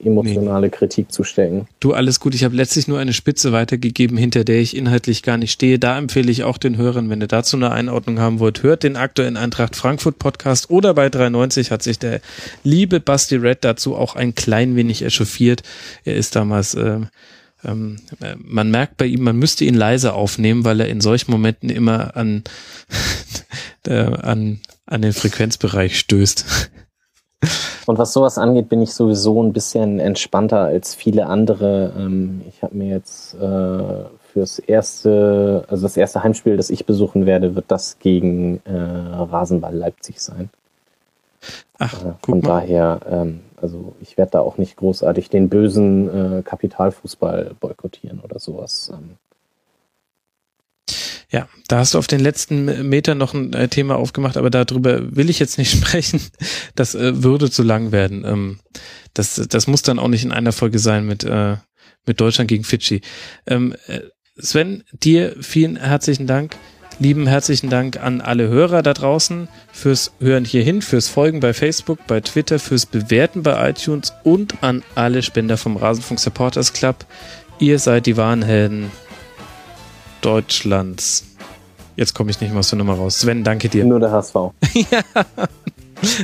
emotionale 0.03 0.67
nee. 0.67 0.71
Kritik 0.71 1.11
zu 1.11 1.23
stecken. 1.23 1.67
Du, 1.79 1.93
alles 1.93 2.19
gut. 2.19 2.35
Ich 2.35 2.43
habe 2.43 2.55
letztlich 2.55 2.87
nur 2.87 2.99
eine 2.99 3.13
Spitze 3.13 3.51
weitergegeben, 3.51 4.17
hinter 4.17 4.43
der 4.43 4.59
ich 4.59 4.75
inhaltlich 4.75 5.23
gar 5.23 5.37
nicht 5.37 5.51
stehe. 5.51 5.79
Da 5.79 5.97
empfehle 5.97 6.31
ich 6.31 6.43
auch 6.43 6.57
den 6.57 6.77
Hörern, 6.77 7.09
wenn 7.09 7.21
ihr 7.21 7.27
dazu 7.27 7.57
eine 7.57 7.71
Einordnung 7.71 8.19
haben 8.19 8.39
wollt, 8.39 8.63
hört 8.63 8.83
den 8.83 8.95
aktuellen 8.95 9.37
Eintracht 9.37 9.75
Frankfurt 9.75 10.19
Podcast 10.19 10.69
oder 10.69 10.93
bei 10.93 11.09
93 11.09 11.71
hat 11.71 11.83
sich 11.83 11.99
der 11.99 12.21
liebe 12.63 12.99
Basti 12.99 13.35
Red 13.35 13.63
dazu 13.63 13.95
auch 13.95 14.15
ein 14.15 14.35
klein 14.35 14.75
wenig 14.75 15.03
echauffiert. 15.03 15.63
Er 16.05 16.15
ist 16.15 16.35
damals 16.35 16.75
äh, 16.75 16.99
ähm, 17.63 17.97
äh, 18.21 18.35
man 18.37 18.71
merkt 18.71 18.97
bei 18.97 19.05
ihm, 19.05 19.23
man 19.23 19.37
müsste 19.37 19.65
ihn 19.65 19.75
leise 19.75 20.13
aufnehmen, 20.13 20.65
weil 20.65 20.79
er 20.79 20.89
in 20.89 21.01
solchen 21.01 21.31
Momenten 21.31 21.69
immer 21.69 22.15
an, 22.15 22.43
äh, 23.87 23.93
an, 23.93 24.61
an 24.85 25.01
den 25.01 25.13
Frequenzbereich 25.13 25.97
stößt. 25.99 26.71
Und 27.87 27.97
was 27.97 28.13
sowas 28.13 28.37
angeht, 28.37 28.69
bin 28.69 28.81
ich 28.81 28.93
sowieso 28.93 29.41
ein 29.41 29.53
bisschen 29.53 29.99
entspannter 29.99 30.59
als 30.59 30.95
viele 30.95 31.25
andere. 31.25 31.93
Ähm, 31.97 32.41
ich 32.47 32.61
habe 32.61 32.75
mir 32.75 32.89
jetzt 32.89 33.33
äh, 33.35 34.05
fürs 34.31 34.59
erste, 34.59 35.65
also 35.67 35.83
das 35.83 35.97
erste 35.97 36.23
Heimspiel, 36.23 36.57
das 36.57 36.69
ich 36.69 36.85
besuchen 36.85 37.25
werde, 37.25 37.55
wird 37.55 37.65
das 37.69 37.99
gegen 37.99 38.61
äh, 38.65 38.71
Rasenball 38.71 39.75
Leipzig 39.75 40.21
sein. 40.21 40.49
Ach, 41.79 42.05
äh, 42.05 42.13
von 42.23 42.41
daher, 42.41 42.99
ähm, 43.09 43.41
also 43.59 43.93
ich 44.01 44.17
werde 44.17 44.31
da 44.31 44.39
auch 44.41 44.57
nicht 44.57 44.77
großartig 44.77 45.29
den 45.29 45.49
bösen 45.49 46.39
äh, 46.39 46.41
Kapitalfußball 46.43 47.55
boykottieren 47.59 48.19
oder 48.19 48.39
sowas. 48.39 48.91
Ähm, 48.93 49.17
ja, 51.29 51.47
da 51.67 51.79
hast 51.79 51.93
du 51.93 51.97
auf 51.97 52.07
den 52.07 52.19
letzten 52.19 52.87
Metern 52.89 53.17
noch 53.17 53.33
ein 53.33 53.53
äh, 53.53 53.67
Thema 53.67 53.95
aufgemacht, 53.95 54.37
aber 54.37 54.49
darüber 54.49 55.15
will 55.15 55.29
ich 55.29 55.39
jetzt 55.39 55.57
nicht 55.57 55.71
sprechen. 55.77 56.21
Das 56.75 56.95
äh, 56.95 57.23
würde 57.23 57.49
zu 57.49 57.63
lang 57.63 57.91
werden. 57.91 58.23
Ähm, 58.25 58.59
das, 59.13 59.35
das 59.49 59.67
muss 59.67 59.81
dann 59.81 59.99
auch 59.99 60.07
nicht 60.07 60.23
in 60.23 60.31
einer 60.31 60.51
Folge 60.51 60.79
sein 60.79 61.05
mit, 61.05 61.23
äh, 61.23 61.57
mit 62.05 62.21
Deutschland 62.21 62.47
gegen 62.47 62.63
Fidschi. 62.63 63.01
Ähm, 63.45 63.75
äh, 63.87 64.01
Sven, 64.37 64.83
dir 64.91 65.35
vielen 65.41 65.75
herzlichen 65.77 66.27
Dank. 66.27 66.55
Lieben 66.99 67.25
herzlichen 67.25 67.69
Dank 67.69 67.97
an 67.97 68.21
alle 68.21 68.47
Hörer 68.47 68.83
da 68.83 68.93
draußen 68.93 69.47
fürs 69.71 70.11
Hören 70.19 70.45
hierhin, 70.45 70.83
fürs 70.83 71.07
Folgen 71.07 71.39
bei 71.39 71.53
Facebook, 71.53 72.05
bei 72.05 72.21
Twitter, 72.21 72.59
fürs 72.59 72.85
Bewerten 72.85 73.41
bei 73.41 73.71
iTunes 73.71 74.13
und 74.23 74.61
an 74.61 74.83
alle 74.93 75.23
Spender 75.23 75.57
vom 75.57 75.77
Rasenfunk 75.77 76.19
Supporters 76.19 76.73
Club. 76.73 77.05
Ihr 77.59 77.79
seid 77.79 78.05
die 78.05 78.17
wahren 78.17 78.43
Helden 78.43 78.91
Deutschlands. 80.21 81.25
Jetzt 81.95 82.15
komme 82.15 82.31
ich 82.31 82.39
nicht 82.39 82.51
mehr 82.51 82.59
aus 82.59 82.69
der 82.69 82.77
Nummer 82.77 82.93
raus. 82.93 83.19
Sven, 83.19 83.43
danke 83.43 83.69
dir. 83.69 83.83
Nur 83.85 83.99
der 83.99 84.11
HSV. 84.11 84.35
ja. 84.73 85.01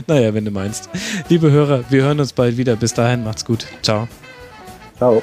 Naja, 0.07 0.33
wenn 0.33 0.45
du 0.45 0.51
meinst. 0.51 0.89
Liebe 1.29 1.51
Hörer, 1.51 1.83
wir 1.89 2.03
hören 2.03 2.19
uns 2.19 2.33
bald 2.33 2.57
wieder. 2.57 2.75
Bis 2.75 2.93
dahin, 2.93 3.23
macht's 3.23 3.45
gut. 3.45 3.67
Ciao. 3.81 4.07
Ciao. 4.97 5.21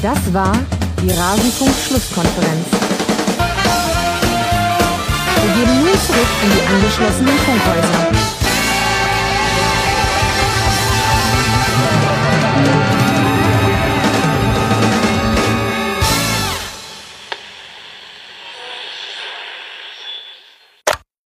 Das 0.00 0.32
war 0.32 0.56
die 1.02 1.10
Rasenfunk-Schlusskonferenz. 1.10 2.66
Wir 5.42 5.54
gehen 5.54 5.80
nun 5.80 5.98
zurück 6.06 6.28
in 6.44 6.50
die 6.52 6.74
angeschlossenen 6.74 7.38
Funkhäuser. 7.38 8.27
Thank 12.58 12.92
you. 12.92 12.97